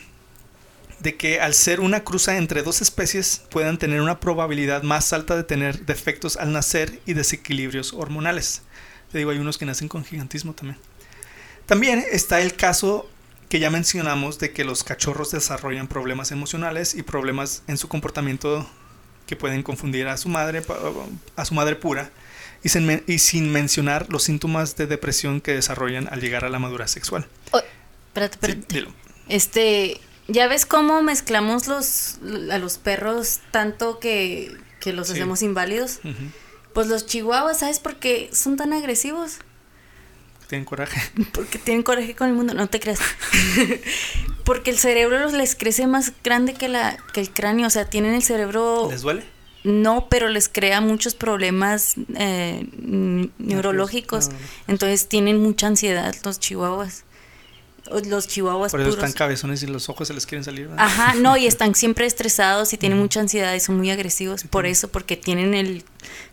de 1.04 1.16
que 1.18 1.40
al 1.42 1.54
ser 1.54 1.82
una 1.82 2.04
cruza 2.04 2.38
entre 2.38 2.64
dos 2.64 2.82
especies 2.82 3.42
puedan 3.52 3.78
tener 3.78 4.02
una 4.02 4.20
probabilidad 4.20 4.84
más 4.84 5.12
alta 5.14 5.36
de 5.36 5.44
tener 5.44 5.86
defectos 5.86 6.38
al 6.38 6.54
nacer 6.54 7.00
y 7.06 7.14
desequilibrios 7.14 7.94
hormonales. 7.94 8.62
Te 9.12 9.18
digo, 9.20 9.30
hay 9.32 9.38
unos 9.38 9.58
que 9.58 9.66
nacen 9.66 9.90
con 9.90 10.04
gigantismo 10.06 10.54
también. 10.54 10.80
También 11.66 12.04
está 12.12 12.42
el 12.42 12.56
caso 12.56 13.10
que 13.50 13.60
ya 13.60 13.70
mencionamos 13.70 14.40
de 14.40 14.52
que 14.52 14.64
los 14.64 14.84
cachorros 14.84 15.32
desarrollan 15.32 15.88
problemas 15.88 16.32
emocionales 16.32 16.96
y 16.96 17.04
problemas 17.04 17.64
en 17.68 17.78
su 17.78 17.88
comportamiento 17.88 18.68
que 19.28 19.36
pueden 19.36 19.62
confundir 19.62 20.08
a 20.08 20.18
su 20.18 20.28
madre 20.30 20.64
a 21.36 21.46
su 21.46 21.54
madre 21.54 21.76
pura 21.76 22.10
y 22.64 22.70
sin, 22.70 23.04
y 23.08 23.20
sin 23.20 23.52
mencionar 23.52 24.08
los 24.10 24.24
síntomas 24.24 24.76
de 24.78 24.88
depresión 24.88 25.42
que 25.42 25.54
desarrollan 25.54 26.08
al 26.12 26.20
llegar 26.22 26.46
a 26.46 26.50
la 26.50 26.60
madurez 26.60 26.92
sexual. 26.92 27.28
Oh, 27.52 27.60
espérate, 28.08 28.38
Sí, 28.42 28.52
espérate. 28.52 28.74
dilo. 28.74 28.94
Este, 29.30 30.00
¿ya 30.28 30.48
ves 30.48 30.66
cómo 30.66 31.02
mezclamos 31.02 31.68
los 31.68 32.18
a 32.52 32.58
los 32.58 32.78
perros 32.78 33.40
tanto 33.52 34.00
que, 34.00 34.56
que 34.80 34.94
los 34.94 35.08
Sí. 35.08 35.14
hacemos 35.14 35.42
inválidos? 35.42 36.00
Pues 36.74 36.88
los 36.88 37.06
chihuahuas, 37.06 37.60
¿sabes 37.60 37.80
por 37.80 37.98
qué 37.98 38.30
son 38.34 38.58
tan 38.58 38.74
agresivos? 38.74 39.38
Tienen 40.48 40.66
coraje. 40.66 41.02
Porque 41.34 41.58
tienen 41.60 41.84
coraje 41.84 42.16
con 42.16 42.28
el 42.30 42.34
mundo, 42.36 42.54
no 42.54 42.68
te 42.68 42.80
creas. 42.80 43.00
Porque 44.46 44.72
el 44.72 44.78
cerebro 44.78 45.30
les 45.32 45.56
crece 45.56 45.88
más 45.88 46.12
grande 46.24 46.54
que 46.54 46.68
la 46.68 46.98
que 47.14 47.22
el 47.22 47.32
cráneo, 47.32 47.68
o 47.68 47.70
sea, 47.70 47.86
tienen 47.90 48.14
el 48.14 48.24
cerebro 48.24 48.88
¿Les 48.90 49.02
duele? 49.02 49.24
no, 49.64 50.10
pero 50.10 50.28
les 50.28 50.50
crea 50.50 50.82
muchos 50.82 51.16
problemas 51.16 51.94
eh, 52.18 52.68
neurológicos. 53.38 54.30
Ah. 54.32 54.36
Entonces 54.68 55.08
tienen 55.08 55.42
mucha 55.42 55.68
ansiedad 55.68 56.14
los 56.24 56.40
chihuahuas. 56.40 57.06
Los 58.06 58.28
chihuahuas 58.28 58.72
Por 58.72 58.80
eso 58.82 58.92
puros. 58.92 59.04
están 59.04 59.18
cabezones 59.18 59.62
y 59.64 59.68
los 59.68 59.90
ojos 59.90 60.08
se 60.08 60.14
les 60.14 60.26
quieren 60.26 60.44
salir. 60.46 60.68
¿verdad? 60.70 60.86
Ajá, 60.86 61.14
no, 61.16 61.36
y 61.38 61.46
están 61.48 61.76
siempre 61.76 62.06
estresados 62.06 62.72
y 62.74 62.78
tienen 62.78 62.98
Ujú. 63.00 63.04
mucha 63.06 63.20
ansiedad 63.20 63.54
y 63.54 63.60
son 63.60 63.78
muy 63.78 63.92
agresivos. 63.92 64.42
Sí, 64.42 64.48
por 64.48 64.66
eso, 64.66 64.88
porque 64.88 65.18
tienen 65.18 65.54
el 65.54 65.84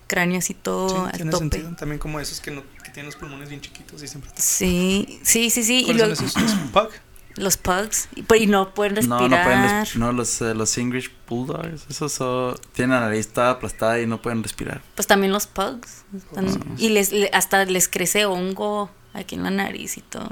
cráneo 0.07 0.39
así 0.39 0.55
todo 0.55 0.89
Sí, 0.91 1.05
al 1.07 1.13
tiene 1.13 1.31
tope. 1.33 1.41
sentido. 1.43 1.77
También 1.77 1.99
como 1.99 2.21
esos 2.21 2.41
que, 2.41 2.51
no, 2.53 2.63
que 2.85 2.91
tienen 2.91 3.07
los 3.07 3.17
pulmones 3.17 3.49
bien 3.49 3.61
chiquitos 3.61 4.03
y 4.03 4.09
siempre... 4.09 4.31
Sí, 4.37 5.21
sí, 5.25 5.51
sí, 5.51 5.63
sí. 5.65 5.81
Y 5.89 5.97
¿Cuáles 5.97 6.19
son 6.19 6.27
esos? 6.29 6.43
¿Los 6.43 6.53
pug? 6.73 6.89
los 7.37 7.57
pugs. 7.57 8.09
Y, 8.17 8.23
pero- 8.23 8.41
y 8.43 8.47
no 8.47 8.75
pueden 8.75 8.95
No, 9.09 9.19
respirar. 9.19 9.31
no 9.31 9.45
pueden 9.45 9.81
res- 9.85 9.97
No, 9.97 10.13
los, 10.13 10.41
eh, 10.43 10.55
los 10.55 10.77
English 10.79 11.11
Bulldogs, 11.29 11.87
esos 11.89 12.13
son- 12.13 12.57
tienen 12.75 12.95
la 12.97 13.01
nariz 13.03 13.29
toda 13.29 13.51
aplastada 13.51 14.01
y 14.01 14.07
no 14.07 14.21
pueden 14.21 14.43
respirar. 14.43 14.83
Pues 14.95 15.07
también 15.07 15.33
los 15.33 15.47
pugs. 15.47 16.05
están- 16.17 16.47
Ah. 16.49 16.75
Y 16.79 16.89
les, 16.91 17.13
le- 17.13 17.31
hasta 17.33 17.65
les 17.65 17.89
crece 17.89 18.25
hongo 18.27 18.91
aquí 19.15 19.37
en 19.37 19.45
la 19.45 19.51
nariz 19.51 19.97
y 19.97 20.01
todo. 20.03 20.29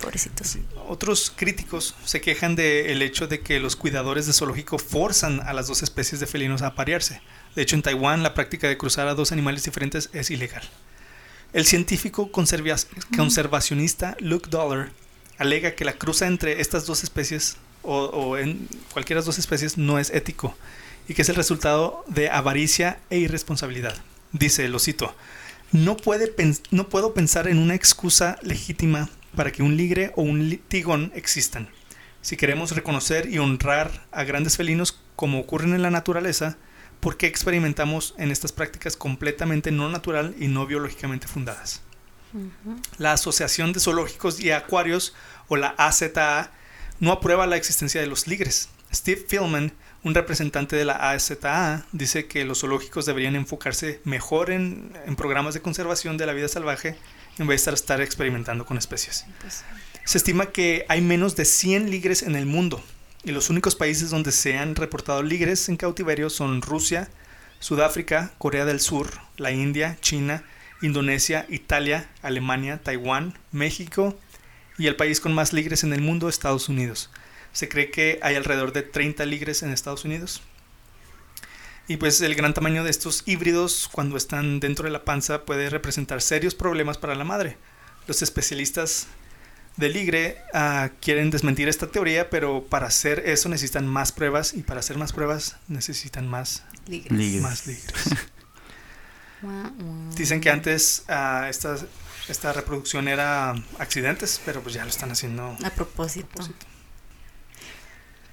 Pobrecitos. 0.00 0.58
Otros 0.88 1.32
críticos 1.34 1.94
se 2.04 2.20
quejan 2.20 2.56
del 2.56 3.00
hecho 3.02 3.26
de 3.26 3.40
que 3.40 3.60
los 3.60 3.76
cuidadores 3.76 4.26
de 4.26 4.32
zoológico 4.32 4.78
forzan 4.78 5.40
a 5.40 5.52
las 5.52 5.66
dos 5.68 5.82
especies 5.82 6.20
de 6.20 6.26
felinos 6.26 6.62
a 6.62 6.68
aparearse. 6.68 7.20
De 7.54 7.62
hecho, 7.62 7.76
en 7.76 7.82
Taiwán 7.82 8.22
la 8.22 8.34
práctica 8.34 8.68
de 8.68 8.76
cruzar 8.76 9.08
a 9.08 9.14
dos 9.14 9.32
animales 9.32 9.64
diferentes 9.64 10.10
es 10.12 10.30
ilegal. 10.30 10.62
El 11.52 11.66
científico 11.66 12.32
conservacionista 12.32 14.16
Luke 14.18 14.50
Dollar 14.50 14.90
alega 15.38 15.74
que 15.74 15.84
la 15.84 15.92
cruza 15.94 16.26
entre 16.26 16.60
estas 16.60 16.86
dos 16.86 17.04
especies 17.04 17.56
o, 17.82 18.36
en 18.38 18.68
cualquiera 18.92 19.18
de 19.18 19.20
las 19.20 19.26
dos 19.26 19.38
especies 19.38 19.76
no 19.78 19.98
es 19.98 20.10
ético 20.10 20.56
y 21.06 21.14
que 21.14 21.22
es 21.22 21.28
el 21.28 21.36
resultado 21.36 22.04
de 22.08 22.30
avaricia 22.30 22.98
e 23.10 23.18
irresponsabilidad. 23.18 23.94
Dice, 24.32 24.68
lo 24.68 24.78
cito, 24.78 25.14
no, 25.70 25.96
puede 25.96 26.34
no 26.70 26.88
puedo 26.88 27.14
pensar 27.14 27.46
en 27.46 27.58
una 27.58 27.74
excusa 27.74 28.38
legítima 28.42 29.10
para 29.34 29.52
que 29.52 29.62
un 29.62 29.76
ligre 29.76 30.12
o 30.16 30.22
un 30.22 30.60
tigón 30.68 31.12
existan. 31.14 31.68
Si 32.22 32.36
queremos 32.36 32.72
reconocer 32.72 33.28
y 33.28 33.38
honrar 33.38 34.06
a 34.10 34.24
grandes 34.24 34.56
felinos 34.56 34.98
como 35.16 35.40
ocurren 35.40 35.74
en 35.74 35.82
la 35.82 35.90
naturaleza, 35.90 36.56
¿por 37.00 37.16
qué 37.16 37.26
experimentamos 37.26 38.14
en 38.16 38.30
estas 38.30 38.52
prácticas 38.52 38.96
completamente 38.96 39.70
no 39.70 39.90
natural 39.90 40.34
y 40.38 40.48
no 40.48 40.66
biológicamente 40.66 41.28
fundadas? 41.28 41.82
La 42.98 43.12
Asociación 43.12 43.72
de 43.72 43.80
Zoológicos 43.80 44.40
y 44.40 44.50
Acuarios, 44.50 45.14
o 45.48 45.56
la 45.56 45.74
AZA, 45.76 46.50
no 46.98 47.12
aprueba 47.12 47.46
la 47.46 47.56
existencia 47.56 48.00
de 48.00 48.06
los 48.06 48.26
ligres. 48.26 48.70
Steve 48.92 49.24
Philman, 49.28 49.72
un 50.02 50.14
representante 50.14 50.76
de 50.76 50.84
la 50.84 51.10
AZA, 51.10 51.84
dice 51.92 52.26
que 52.26 52.44
los 52.44 52.60
zoológicos 52.60 53.06
deberían 53.06 53.36
enfocarse 53.36 54.00
mejor 54.04 54.50
en, 54.50 54.96
en 55.06 55.16
programas 55.16 55.54
de 55.54 55.60
conservación 55.60 56.16
de 56.16 56.26
la 56.26 56.32
vida 56.32 56.48
salvaje 56.48 56.96
vez 57.38 57.64
de 57.64 57.74
estar, 57.74 58.00
experimentando 58.00 58.64
con 58.64 58.78
especies. 58.78 59.26
Se 60.04 60.18
estima 60.18 60.46
que 60.46 60.84
hay 60.88 61.00
menos 61.00 61.36
de 61.36 61.44
100 61.44 61.90
ligres 61.90 62.22
en 62.22 62.36
el 62.36 62.46
mundo 62.46 62.82
y 63.24 63.32
los 63.32 63.50
únicos 63.50 63.74
países 63.74 64.10
donde 64.10 64.32
se 64.32 64.58
han 64.58 64.76
reportado 64.76 65.22
ligres 65.22 65.68
en 65.68 65.76
cautiverio 65.76 66.28
son 66.30 66.60
Rusia, 66.62 67.08
Sudáfrica, 67.58 68.32
Corea 68.38 68.66
del 68.66 68.80
Sur, 68.80 69.10
la 69.38 69.50
India, 69.50 69.96
China, 70.00 70.44
Indonesia, 70.82 71.46
Italia, 71.48 72.10
Alemania, 72.20 72.82
Taiwán, 72.82 73.38
México 73.50 74.18
y 74.76 74.86
el 74.86 74.96
país 74.96 75.20
con 75.20 75.32
más 75.32 75.52
ligres 75.52 75.84
en 75.84 75.92
el 75.92 76.02
mundo, 76.02 76.28
Estados 76.28 76.68
Unidos. 76.68 77.10
Se 77.52 77.68
cree 77.68 77.90
que 77.90 78.18
hay 78.22 78.34
alrededor 78.34 78.72
de 78.72 78.82
30 78.82 79.24
ligres 79.24 79.62
en 79.62 79.70
Estados 79.70 80.04
Unidos. 80.04 80.42
Y 81.86 81.98
pues 81.98 82.20
el 82.22 82.34
gran 82.34 82.54
tamaño 82.54 82.82
de 82.82 82.90
estos 82.90 83.22
híbridos 83.26 83.88
cuando 83.92 84.16
están 84.16 84.58
dentro 84.58 84.86
de 84.86 84.90
la 84.90 85.04
panza 85.04 85.44
puede 85.44 85.68
representar 85.68 86.22
serios 86.22 86.54
problemas 86.54 86.96
para 86.96 87.14
la 87.14 87.24
madre. 87.24 87.58
Los 88.06 88.22
especialistas 88.22 89.06
de 89.76 89.88
ligre 89.88 90.38
ah, 90.54 90.90
quieren 91.00 91.30
desmentir 91.30 91.68
esta 91.68 91.88
teoría, 91.88 92.30
pero 92.30 92.64
para 92.64 92.86
hacer 92.86 93.22
eso 93.26 93.48
necesitan 93.48 93.86
más 93.86 94.12
pruebas 94.12 94.54
y 94.54 94.62
para 94.62 94.80
hacer 94.80 94.96
más 94.96 95.12
pruebas 95.12 95.56
necesitan 95.68 96.26
más, 96.28 96.62
ligres. 96.86 97.12
Ligres. 97.12 97.42
más 97.42 97.66
ligres. 97.66 97.94
Dicen 100.16 100.40
que 100.40 100.48
antes 100.48 101.04
ah, 101.08 101.48
esta, 101.50 101.76
esta 102.28 102.52
reproducción 102.54 103.08
era 103.08 103.54
accidentes, 103.78 104.40
pero 104.46 104.62
pues 104.62 104.74
ya 104.74 104.84
lo 104.84 104.90
están 104.90 105.10
haciendo. 105.10 105.56
A 105.62 105.70
propósito. 105.70 106.28
propósito. 106.28 106.66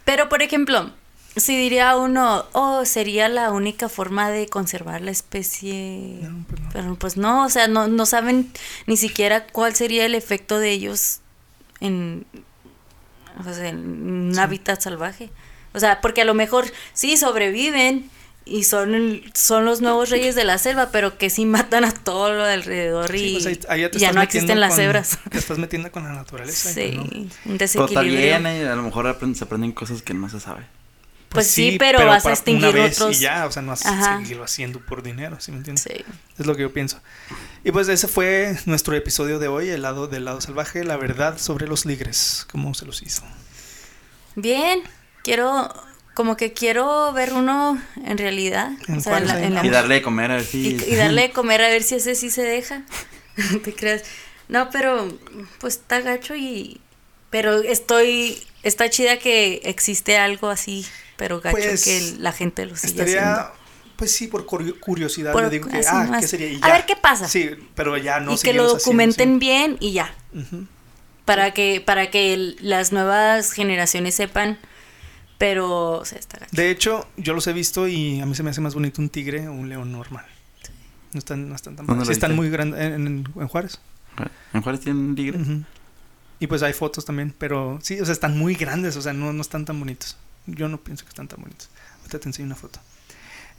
Pero, 0.05 0.29
por 0.29 0.41
ejemplo, 0.41 0.93
si 1.35 1.55
diría 1.55 1.95
uno, 1.97 2.45
oh, 2.53 2.83
sería 2.85 3.29
la 3.29 3.51
única 3.51 3.87
forma 3.89 4.29
de 4.29 4.47
conservar 4.47 5.01
la 5.01 5.11
especie. 5.11 6.19
No, 6.21 6.45
pues 6.47 6.61
no. 6.61 6.69
Pero 6.73 6.95
pues 6.95 7.17
no, 7.17 7.45
o 7.45 7.49
sea, 7.49 7.67
no, 7.67 7.87
no 7.87 8.05
saben 8.05 8.51
ni 8.87 8.97
siquiera 8.97 9.45
cuál 9.47 9.75
sería 9.75 10.05
el 10.05 10.15
efecto 10.15 10.59
de 10.59 10.71
ellos 10.71 11.19
en, 11.79 12.25
o 13.39 13.43
sea, 13.53 13.69
en 13.69 13.77
un 14.31 14.39
hábitat 14.39 14.81
salvaje. 14.81 15.29
O 15.73 15.79
sea, 15.79 16.01
porque 16.01 16.21
a 16.21 16.25
lo 16.25 16.33
mejor 16.33 16.65
sí 16.93 17.15
sobreviven 17.15 18.09
y 18.43 18.63
son, 18.63 19.21
son 19.33 19.63
los 19.65 19.79
nuevos 19.81 20.09
reyes 20.09 20.35
de 20.35 20.43
la 20.43 20.57
selva, 20.57 20.89
pero 20.91 21.17
que 21.17 21.29
sí 21.29 21.45
matan 21.45 21.85
a 21.85 21.91
todo 21.93 22.33
lo 22.33 22.43
de 22.43 22.53
alrededor 22.55 23.09
Sí, 23.11 23.25
y 23.27 23.33
pues 23.33 23.45
ahí- 23.45 23.59
ahí 23.83 23.89
te 23.91 23.99
ya 23.99 24.11
no 24.11 24.21
existen 24.21 24.59
las 24.59 24.71
con- 24.71 24.77
cebras. 24.79 25.19
Te 25.29 25.37
estás 25.37 25.59
metiendo 25.59 25.91
con 25.91 26.03
la 26.03 26.11
naturaleza. 26.11 26.73
Sí, 26.73 26.91
¿no? 26.95 27.03
un 27.03 27.29
Pero 27.43 27.57
desequilibrio. 27.57 28.31
también 28.33 28.67
a 28.67 28.75
lo 28.75 28.81
mejor 28.81 29.05
aprenden- 29.07 29.35
se 29.35 29.43
aprenden 29.45 29.71
cosas 29.71 30.01
que 30.01 30.13
no 30.13 30.27
se 30.27 30.39
sabe. 30.41 30.63
Pues 31.31 31.47
sí, 31.47 31.77
pero 31.79 32.05
vas 32.05 32.25
a 32.25 32.31
extinguir 32.31 32.69
una 32.75 32.83
vez 32.83 32.99
otros- 33.01 33.17
Y 33.17 33.21
ya, 33.21 33.45
o 33.45 33.51
sea, 33.51 33.61
no 33.61 33.69
vas 33.69 33.85
Ajá. 33.85 34.15
a 34.15 34.17
seguirlo 34.19 34.43
haciendo 34.43 34.79
por 34.81 35.01
dinero, 35.01 35.37
¿sí 35.39 35.51
me 35.51 35.57
entiendes? 35.57 35.83
Sí. 35.83 36.03
Es 36.37 36.45
lo 36.45 36.55
que 36.55 36.63
yo 36.63 36.73
pienso. 36.73 36.99
Y 37.63 37.71
pues 37.71 37.87
ese 37.87 38.07
fue 38.07 38.57
nuestro 38.65 38.95
episodio 38.95 39.39
de 39.39 39.47
hoy, 39.47 39.69
el 39.69 39.81
lado 39.81 40.07
del 40.07 40.25
lado 40.25 40.41
salvaje, 40.41 40.83
la 40.83 40.97
verdad 40.97 41.37
sobre 41.37 41.67
los 41.67 41.85
ligres, 41.85 42.45
cómo 42.51 42.73
se 42.73 42.85
los 42.85 43.01
hizo. 43.01 43.23
Bien, 44.35 44.81
quiero, 45.23 45.73
como 46.13 46.37
que 46.37 46.53
quiero 46.53 47.11
ver 47.13 47.33
uno 47.33 47.81
en 48.05 48.17
realidad. 48.17 48.71
¿En 48.87 48.97
o 48.97 49.01
sea, 49.01 49.17
en 49.19 49.25
cuáles 49.25 49.27
la- 49.29 49.33
hay? 49.35 49.43
en 49.45 49.53
la- 49.55 49.65
Y 49.65 49.69
darle 49.69 49.95
de 49.95 50.01
comer 50.01 50.31
a 50.31 50.35
ver 50.35 50.45
si... 50.45 50.67
y, 50.87 50.93
y 50.93 50.95
darle 50.95 51.21
de 51.23 51.31
comer 51.31 51.61
a 51.61 51.67
ver 51.69 51.83
si 51.83 51.95
ese 51.95 52.15
sí 52.15 52.29
se 52.29 52.43
deja. 52.43 52.83
¿Te 53.63 53.73
creas? 53.73 54.03
No, 54.47 54.69
pero 54.69 55.17
pues 55.59 55.75
está 55.75 56.01
gacho 56.01 56.35
y... 56.35 56.81
Pero 57.29 57.61
estoy... 57.61 58.41
Está 58.63 58.89
chida 58.89 59.17
que 59.17 59.61
existe 59.63 60.17
algo 60.17 60.49
así, 60.49 60.85
pero 61.21 61.39
gacho 61.39 61.55
Pues, 61.55 61.83
que 61.85 62.15
la 62.17 62.31
gente 62.31 62.65
lo 62.65 62.75
sigue 62.75 63.03
haciendo. 63.03 63.21
Estaría, 63.29 63.51
pues 63.95 64.11
sí, 64.11 64.25
por 64.25 64.47
curio- 64.47 64.75
curiosidad, 64.79 65.33
Por- 65.33 65.43
yo 65.43 65.49
digo 65.51 65.69
que, 65.69 65.79
ah. 65.87 66.17
¿qué 66.19 66.27
sería? 66.27 66.47
Y 66.49 66.55
A 66.55 66.67
ya. 66.67 66.73
ver 66.73 66.85
qué 66.87 66.95
pasa. 66.95 67.27
Sí, 67.27 67.51
pero 67.75 67.95
ya 67.95 68.19
no 68.19 68.33
y 68.33 68.37
que 68.39 68.53
lo 68.53 68.63
haciendo, 68.63 68.73
documenten 68.79 69.37
bien 69.37 69.77
y 69.79 69.93
ya. 69.93 70.11
Para 71.25 71.53
que, 71.53 71.79
para 71.79 72.09
que 72.09 72.33
el- 72.33 72.57
las 72.59 72.91
nuevas 72.91 73.51
generaciones 73.51 74.15
sepan. 74.15 74.57
Pero, 75.37 75.91
o 75.99 76.05
sea, 76.05 76.17
está 76.17 76.39
gacho. 76.39 76.55
De 76.55 76.71
hecho, 76.71 77.07
yo 77.17 77.33
los 77.35 77.45
he 77.45 77.53
visto 77.53 77.87
y 77.87 78.19
a 78.19 78.25
mí 78.25 78.33
se 78.33 78.41
me 78.41 78.49
hace 78.49 78.61
más 78.61 78.73
bonito 78.73 78.99
un 78.99 79.09
tigre 79.09 79.47
o 79.47 79.51
un 79.53 79.69
león 79.69 79.91
normal. 79.91 80.25
No 81.13 81.19
están, 81.19 81.47
no 81.49 81.55
están 81.55 81.75
tan 81.75 81.85
¿Dónde 81.85 81.99
padres. 82.01 82.07
lo 82.07 82.13
Sí, 82.15 82.17
están 82.17 82.35
muy 82.35 82.49
grandes 82.49 82.79
en, 82.81 82.93
en- 82.93 83.27
en 83.35 83.47
Juárez. 83.47 83.79
¿En 84.55 84.61
Juárez 84.63 84.81
tienen 84.81 85.13
tigre? 85.13 85.37
Ujú. 85.37 85.63
Y 86.39 86.47
pues 86.47 86.63
hay 86.63 86.73
fotos 86.73 87.05
también, 87.05 87.31
pero 87.37 87.77
sí, 87.83 87.99
o 88.01 88.05
sea, 88.05 88.13
están 88.13 88.35
muy 88.39 88.55
grandes, 88.55 88.95
o 88.97 89.01
sea, 89.03 89.13
no, 89.13 89.31
no 89.33 89.41
están 89.43 89.65
tan 89.65 89.79
bonitos. 89.79 90.17
Yo 90.45 90.67
no 90.67 90.77
pienso 90.79 91.05
que 91.05 91.09
están 91.09 91.27
tan 91.27 91.41
bonitos. 91.41 91.69
Ahorita 91.99 92.19
te 92.19 92.29
enseño 92.29 92.47
una 92.47 92.55
foto. 92.55 92.79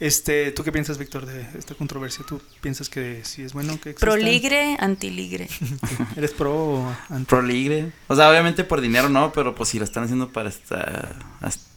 Este, 0.00 0.50
¿tú 0.50 0.64
qué 0.64 0.72
piensas, 0.72 0.98
Víctor, 0.98 1.26
de 1.26 1.46
esta 1.56 1.74
controversia? 1.74 2.24
¿Tú 2.26 2.40
piensas 2.60 2.88
que 2.88 3.20
sí 3.24 3.42
es 3.42 3.52
bueno 3.52 3.78
que 3.80 3.90
exista? 3.90 4.06
Proligre, 4.06 4.76
antiligre. 4.80 5.48
¿Eres 6.16 6.32
pro 6.32 6.54
o 6.54 6.96
anti? 7.08 7.26
Pro 7.26 7.42
ligre. 7.42 7.92
O 8.08 8.16
sea, 8.16 8.28
obviamente 8.28 8.64
por 8.64 8.80
dinero 8.80 9.08
no, 9.08 9.32
pero 9.32 9.54
pues 9.54 9.68
si 9.68 9.78
lo 9.78 9.84
están 9.84 10.04
haciendo 10.04 10.30
para 10.30 10.48
esta, 10.48 11.14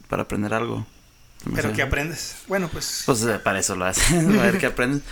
para 0.10 0.24
aprender 0.24 0.54
algo. 0.54 0.88
Pero 1.54 1.72
¿qué 1.74 1.84
aprendes? 1.84 2.38
Bueno, 2.48 2.68
pues... 2.68 3.04
Pues 3.06 3.22
eh, 3.24 3.38
para 3.38 3.60
eso 3.60 3.76
lo 3.76 3.86
hacen. 3.86 4.40
a 4.40 4.44
ver 4.44 4.58
qué 4.58 4.66
aprendes. 4.66 5.04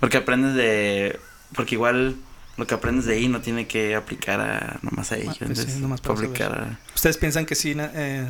Porque 0.00 0.16
aprendes 0.16 0.54
de. 0.54 1.20
Porque 1.54 1.76
igual 1.76 2.16
lo 2.56 2.66
que 2.66 2.74
aprendes 2.74 3.06
de 3.06 3.14
ahí 3.14 3.28
no 3.28 3.40
tiene 3.40 3.66
que 3.66 3.94
aplicar 3.94 4.40
a 4.40 4.78
nomás 4.82 5.10
a 5.12 5.16
ellos. 5.16 5.36
pues 5.38 5.38
sí, 5.38 5.44
entonces, 5.60 5.76
nomás 5.80 6.00
para 6.00 6.14
aplicar 6.14 6.52
a- 6.58 6.78
¿Ustedes 6.94 7.16
piensan 7.18 7.46
que 7.46 7.54
sí 7.54 7.74
eh, 7.76 8.26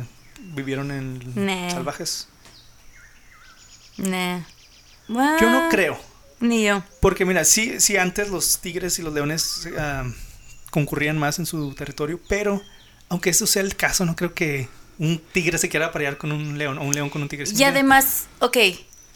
vivieron 0.55 0.91
en 0.91 1.19
Nah. 1.35 1.69
salvajes? 1.69 2.27
Nah. 3.97 4.39
Yo 5.07 5.49
no 5.49 5.65
Ah, 5.65 5.67
creo. 5.69 5.97
Ni 6.39 6.65
yo. 6.65 6.83
Porque 6.99 7.25
mira, 7.25 7.45
sí, 7.45 7.79
sí 7.79 7.97
antes 7.97 8.29
los 8.29 8.59
tigres 8.59 8.99
y 8.99 9.01
los 9.03 9.13
leones 9.13 9.67
ah, 9.77 10.03
concurrían 10.71 11.17
más 11.17 11.39
en 11.39 11.45
su 11.45 11.73
territorio, 11.73 12.19
pero 12.27 12.61
aunque 13.09 13.29
eso 13.29 13.47
sea 13.47 13.61
el 13.61 13.75
caso, 13.75 14.05
no 14.05 14.15
creo 14.15 14.33
que 14.33 14.67
un 14.97 15.19
tigre 15.31 15.57
se 15.57 15.69
quiera 15.69 15.91
parear 15.91 16.17
con 16.17 16.31
un 16.31 16.57
león 16.57 16.77
o 16.77 16.83
un 16.83 16.93
león 16.93 17.09
con 17.09 17.21
un 17.21 17.29
tigre. 17.29 17.45
¿sí 17.45 17.53
me 17.53 17.59
Y 17.61 17.63
además, 17.63 18.25
ok, 18.39 18.57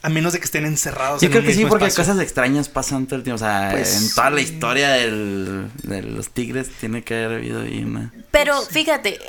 A 0.02 0.08
menos 0.10 0.32
de 0.32 0.40
que 0.40 0.46
estén 0.46 0.66
encerrados. 0.66 1.22
Yo 1.22 1.26
en 1.26 1.32
creo 1.32 1.42
un 1.42 1.48
que 1.48 1.54
sí, 1.54 1.66
porque 1.66 1.88
espacio. 1.88 2.06
cosas 2.14 2.24
extrañas 2.24 2.70
pasan 2.70 3.06
todo 3.06 3.18
el 3.18 3.24
tiempo. 3.24 3.36
O 3.36 3.40
sea, 3.46 3.70
Pues, 3.72 4.02
en 4.02 4.10
toda 4.16 4.30
la 4.30 4.40
historia 4.42 4.92
del, 4.92 5.68
de 5.84 6.02
los 6.04 6.30
tigres 6.30 6.70
tiene 6.80 7.04
que 7.04 7.16
haber 7.16 7.38
habido 7.40 7.62
ahí 7.64 7.84
una. 7.84 8.14
pero 8.32 8.62
fíjate, 8.62 9.20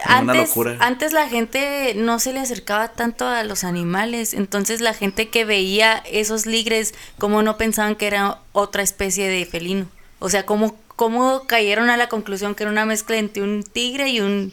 antes 0.78 1.12
la 1.12 1.28
gente 1.28 1.94
no 1.96 2.18
se 2.20 2.32
le 2.32 2.40
acercaba 2.40 2.88
tanto 2.92 3.26
a 3.26 3.42
los 3.44 3.64
animales, 3.64 4.32
entonces 4.34 4.80
la 4.80 4.94
gente 4.94 5.28
que 5.28 5.44
veía 5.44 6.02
esos 6.10 6.46
ligres, 6.46 6.94
como 7.18 7.42
no 7.42 7.56
pensaban 7.56 7.96
que 7.96 8.06
era 8.06 8.38
otra 8.52 8.82
especie 8.82 9.28
de 9.28 9.44
felino. 9.46 9.86
O 10.20 10.28
sea, 10.28 10.46
cómo, 10.46 10.76
cómo 10.96 11.46
cayeron 11.46 11.90
a 11.90 11.96
la 11.96 12.08
conclusión 12.08 12.54
que 12.54 12.62
era 12.64 12.70
una 12.72 12.86
mezcla 12.86 13.16
entre 13.16 13.42
un 13.42 13.62
tigre 13.64 14.08
y 14.10 14.20
un 14.20 14.52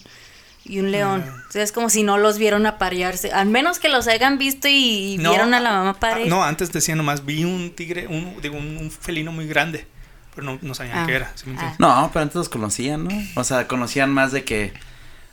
y 0.68 0.80
un 0.80 0.92
león. 0.92 1.24
Ah. 1.28 1.44
O 1.48 1.52
sea, 1.52 1.64
es 1.64 1.72
como 1.72 1.90
si 1.90 2.04
no 2.04 2.18
los 2.18 2.38
vieron 2.38 2.66
aparearse. 2.66 3.32
Al 3.32 3.48
menos 3.48 3.80
que 3.80 3.90
los 3.90 4.08
hayan 4.08 4.38
visto 4.38 4.68
y, 4.68 5.14
y 5.14 5.18
No, 5.18 5.30
vieron 5.32 5.54
a 5.54 5.60
la 5.60 5.72
mamá 5.72 5.90
ah, 5.92 6.00
parir. 6.00 6.28
No, 6.28 6.44
antes 6.44 6.72
decía 6.72 6.96
nomás, 6.96 7.26
vi 7.26 7.44
un 7.46 7.72
tigre, 7.76 8.08
un, 8.08 8.42
digo, 8.42 8.58
un, 8.58 8.78
un 8.78 8.92
felino 8.92 9.32
muy 9.32 9.48
grande, 9.48 9.88
pero 10.36 10.46
no, 10.46 10.60
no 10.62 10.74
sabían 10.76 11.00
Ah. 11.00 11.06
qué 11.08 11.14
era. 11.16 11.32
¿sí 11.36 11.46
me 11.46 11.54
entiendes? 11.54 11.80
No, 11.80 12.10
pero 12.14 12.24
antes 12.24 12.36
los 12.36 12.50
conocían, 12.50 13.06
¿no? 13.06 13.10
O 13.36 13.44
sea, 13.44 13.68
conocían 13.68 14.12
más 14.14 14.32
de 14.32 14.44
que. 14.44 14.74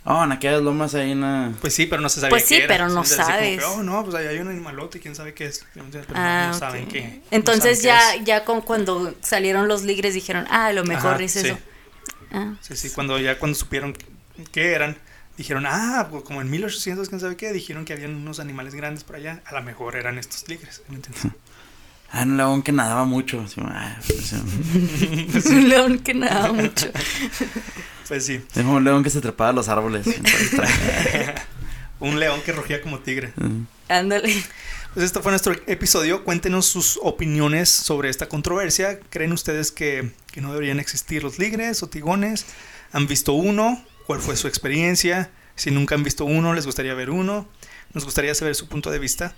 Oh, 0.06 0.22
en 0.22 0.32
aquellas 0.32 0.60
lomas 0.60 0.94
hay 0.94 1.12
una. 1.12 1.54
Pues 1.62 1.74
sí, 1.74 1.86
pero 1.86 2.02
no 2.02 2.10
se 2.10 2.20
sabía 2.20 2.28
Pues 2.30 2.42
qué 2.42 2.48
sí, 2.48 2.54
era. 2.56 2.66
pero 2.68 2.88
no 2.90 3.00
que, 3.02 3.08
sabes. 3.08 3.64
oh, 3.64 3.82
no, 3.82 4.04
pues 4.04 4.14
ahí 4.14 4.26
hay 4.26 4.38
un 4.38 4.48
animalote, 4.48 5.00
quién 5.00 5.14
sabe 5.14 5.32
qué 5.32 5.46
es. 5.46 5.64
no- 5.74 5.84
Ah, 6.14 6.52
saben 6.58 6.86
qué. 6.88 7.00
no 7.04 7.22
Entonces 7.30 7.80
saben 7.82 8.18
ya, 8.18 8.18
qué 8.18 8.24
ya 8.24 8.44
con, 8.44 8.60
cuando 8.60 9.14
salieron 9.22 9.66
los 9.66 9.82
ligres 9.82 10.12
dijeron, 10.12 10.46
ah, 10.50 10.66
a 10.66 10.72
lo 10.74 10.84
mejor 10.84 11.14
Ajá, 11.14 11.22
es 11.24 11.32
sí. 11.32 11.38
eso. 11.46 11.58
Ah, 12.32 12.52
Sí, 12.60 12.76
sí, 12.76 12.90
cuando 12.90 13.18
ya 13.18 13.38
cuando 13.38 13.56
supieron 13.58 13.96
qué 14.52 14.72
eran, 14.74 14.98
dijeron, 15.36 15.64
ah, 15.66 16.08
pues 16.10 16.22
como 16.24 16.40
en 16.40 16.50
1800, 16.50 17.08
quién 17.08 17.20
sabe 17.20 17.36
qué, 17.36 17.52
dijeron 17.52 17.84
que 17.84 17.92
habían 17.92 18.14
unos 18.14 18.40
animales 18.40 18.74
grandes 18.74 19.04
por 19.04 19.16
allá, 19.16 19.42
a 19.44 19.54
lo 19.54 19.62
mejor 19.62 19.96
eran 19.96 20.18
estos 20.18 20.44
tigres, 20.44 20.82
¿me 20.88 20.96
entiendes? 20.96 21.32
Ah, 22.16 22.22
un 22.22 22.36
león 22.36 22.62
que 22.62 22.70
nadaba 22.70 23.04
mucho. 23.06 23.40
Así, 23.40 23.60
ah, 23.60 23.98
pues, 24.06 24.32
es 25.34 25.46
un 25.50 25.68
león 25.68 25.98
que 25.98 26.14
nada 26.14 26.52
mucho. 26.52 26.86
Pues 28.06 28.26
sí, 28.26 28.34
es 28.54 28.64
un 28.64 28.84
león 28.84 29.02
que 29.02 29.10
se 29.10 29.20
trepaba 29.20 29.50
a 29.50 29.52
los 29.54 29.68
árboles. 29.68 30.06
un 31.98 32.20
león 32.20 32.40
que 32.44 32.52
rugía 32.52 32.80
como 32.82 33.00
tigre. 33.00 33.32
Ándale. 33.88 34.30
Pues 34.92 35.06
esto 35.06 35.22
fue 35.22 35.32
nuestro 35.32 35.56
episodio, 35.66 36.22
cuéntenos 36.22 36.66
sus 36.66 37.00
opiniones 37.02 37.68
sobre 37.68 38.10
esta 38.10 38.28
controversia, 38.28 39.00
¿creen 39.10 39.32
ustedes 39.32 39.72
que, 39.72 40.12
que 40.30 40.40
no 40.40 40.52
deberían 40.52 40.78
existir 40.78 41.24
los 41.24 41.40
ligres 41.40 41.82
o 41.82 41.88
tigones? 41.88 42.46
¿Han 42.92 43.08
visto 43.08 43.32
uno? 43.32 43.82
¿Cuál 44.06 44.20
fue 44.20 44.36
su 44.36 44.48
experiencia? 44.48 45.30
Si 45.56 45.70
nunca 45.70 45.94
han 45.94 46.02
visto 46.02 46.24
uno, 46.24 46.54
les 46.54 46.66
gustaría 46.66 46.94
ver 46.94 47.10
uno. 47.10 47.46
Nos 47.92 48.04
gustaría 48.04 48.34
saber 48.34 48.54
su 48.54 48.68
punto 48.68 48.90
de 48.90 48.98
vista. 48.98 49.34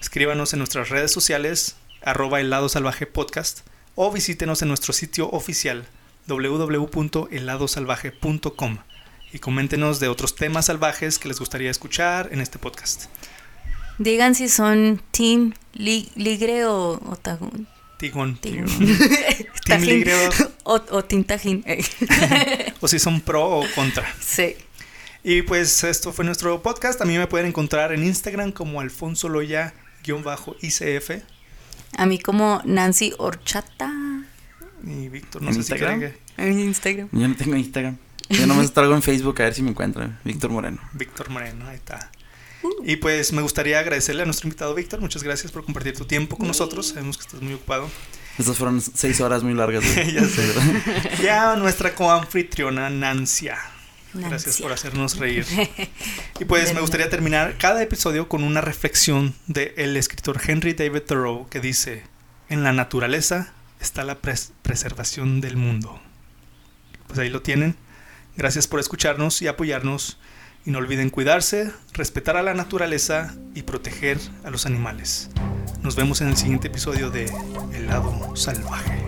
Escríbanos 0.00 0.52
en 0.52 0.58
nuestras 0.60 0.88
redes 0.90 1.10
sociales, 1.12 1.76
arroba 2.02 2.40
helado 2.40 2.68
salvaje 2.68 3.06
podcast, 3.06 3.60
o 3.94 4.12
visítenos 4.12 4.60
en 4.62 4.68
nuestro 4.68 4.92
sitio 4.92 5.28
oficial 5.30 5.86
www.heladosalvaje.com 6.26 8.78
y 9.32 9.38
coméntenos 9.38 10.00
de 10.00 10.08
otros 10.08 10.34
temas 10.36 10.66
salvajes 10.66 11.18
que 11.18 11.28
les 11.28 11.38
gustaría 11.38 11.70
escuchar 11.70 12.28
en 12.32 12.40
este 12.40 12.58
podcast. 12.58 13.06
Digan 13.98 14.34
si 14.34 14.48
son 14.48 15.02
team 15.10 15.52
li- 15.72 16.10
ligre 16.14 16.64
o, 16.66 17.00
o 17.04 17.16
tagún. 17.16 17.66
Tigón. 17.98 18.36
Tigón. 18.36 18.66
Team 18.66 19.48
Tajín. 19.66 19.86
ligre 19.88 20.12
o, 20.64 20.74
o 20.90 21.04
team 21.04 21.24
tajín. 21.24 21.64
o 22.80 22.88
si 22.88 22.98
son 22.98 23.20
pro 23.20 23.60
o 23.60 23.66
contra. 23.74 24.04
sí. 24.20 24.56
Y 25.28 25.42
pues 25.42 25.82
esto 25.82 26.12
fue 26.12 26.24
nuestro 26.24 26.62
podcast. 26.62 27.00
A 27.00 27.04
mí 27.04 27.18
me 27.18 27.26
pueden 27.26 27.48
encontrar 27.48 27.92
en 27.92 28.04
Instagram 28.04 28.52
como 28.52 28.80
Alfonso 28.80 29.28
Loya-ICF. 29.28 31.10
A 31.98 32.06
mí 32.06 32.20
como 32.20 32.62
Nancy 32.64 33.12
Horchata 33.18 33.90
Y 34.86 35.08
Víctor, 35.08 35.42
no 35.42 35.48
¿En 35.48 35.54
sé 35.54 35.60
Instagram? 35.60 36.00
si 36.00 36.06
que... 36.06 36.14
en 36.36 36.60
Instagram. 36.60 37.08
Yo 37.10 37.26
no 37.26 37.34
tengo 37.34 37.56
Instagram. 37.56 37.96
Yo 38.28 38.46
nomás 38.46 38.72
traigo 38.74 38.94
en 38.94 39.02
Facebook 39.02 39.40
a 39.40 39.44
ver 39.46 39.54
si 39.54 39.62
me 39.62 39.70
encuentran. 39.70 40.16
Víctor 40.22 40.50
Moreno. 40.50 40.78
Víctor 40.92 41.28
Moreno, 41.28 41.66
ahí 41.66 41.76
está. 41.76 42.08
Y 42.84 42.96
pues 42.96 43.32
me 43.32 43.42
gustaría 43.42 43.78
agradecerle 43.78 44.22
a 44.22 44.24
nuestro 44.26 44.46
invitado 44.48 44.74
Víctor. 44.74 45.00
Muchas 45.00 45.22
gracias 45.22 45.52
por 45.52 45.64
compartir 45.64 45.96
tu 45.96 46.04
tiempo 46.04 46.36
con 46.36 46.46
nosotros. 46.46 46.88
Sabemos 46.88 47.16
que 47.16 47.22
estás 47.24 47.40
muy 47.40 47.54
ocupado. 47.54 47.88
Estas 48.38 48.56
fueron 48.58 48.80
seis 48.80 49.20
horas 49.20 49.42
muy 49.42 49.54
largas. 49.54 49.82
ya 49.94 50.24
sé. 50.24 50.52
Y 51.22 51.26
a 51.28 51.56
nuestra 51.56 51.94
coanfitriona 51.94 52.90
Nancia. 52.90 53.58
Gracias 54.14 54.46
Nancia. 54.46 54.62
por 54.62 54.72
hacernos 54.72 55.16
reír. 55.18 55.46
Y 56.40 56.44
pues 56.44 56.74
me 56.74 56.80
gustaría 56.80 57.08
terminar 57.08 57.56
cada 57.58 57.82
episodio 57.82 58.28
con 58.28 58.44
una 58.44 58.60
reflexión 58.60 59.34
del 59.46 59.96
escritor 59.96 60.38
Henry 60.46 60.74
David 60.74 61.02
Thoreau 61.06 61.48
que 61.48 61.60
dice, 61.60 62.02
en 62.50 62.62
la 62.62 62.72
naturaleza 62.72 63.52
está 63.80 64.04
la 64.04 64.20
pres- 64.20 64.50
preservación 64.62 65.40
del 65.40 65.56
mundo. 65.56 65.98
Pues 67.06 67.18
ahí 67.18 67.30
lo 67.30 67.40
tienen. 67.40 67.76
Gracias 68.36 68.66
por 68.68 68.80
escucharnos 68.80 69.40
y 69.40 69.46
apoyarnos 69.48 70.18
Y 70.66 70.72
no 70.72 70.78
olviden 70.78 71.10
cuidarse, 71.10 71.70
respetar 71.92 72.36
a 72.36 72.42
la 72.42 72.52
naturaleza 72.52 73.32
y 73.54 73.62
proteger 73.62 74.18
a 74.42 74.50
los 74.50 74.66
animales. 74.66 75.30
Nos 75.82 75.94
vemos 75.94 76.20
en 76.20 76.28
el 76.28 76.36
siguiente 76.36 76.66
episodio 76.66 77.08
de 77.10 77.32
El 77.72 77.86
lado 77.86 78.34
salvaje. 78.34 79.06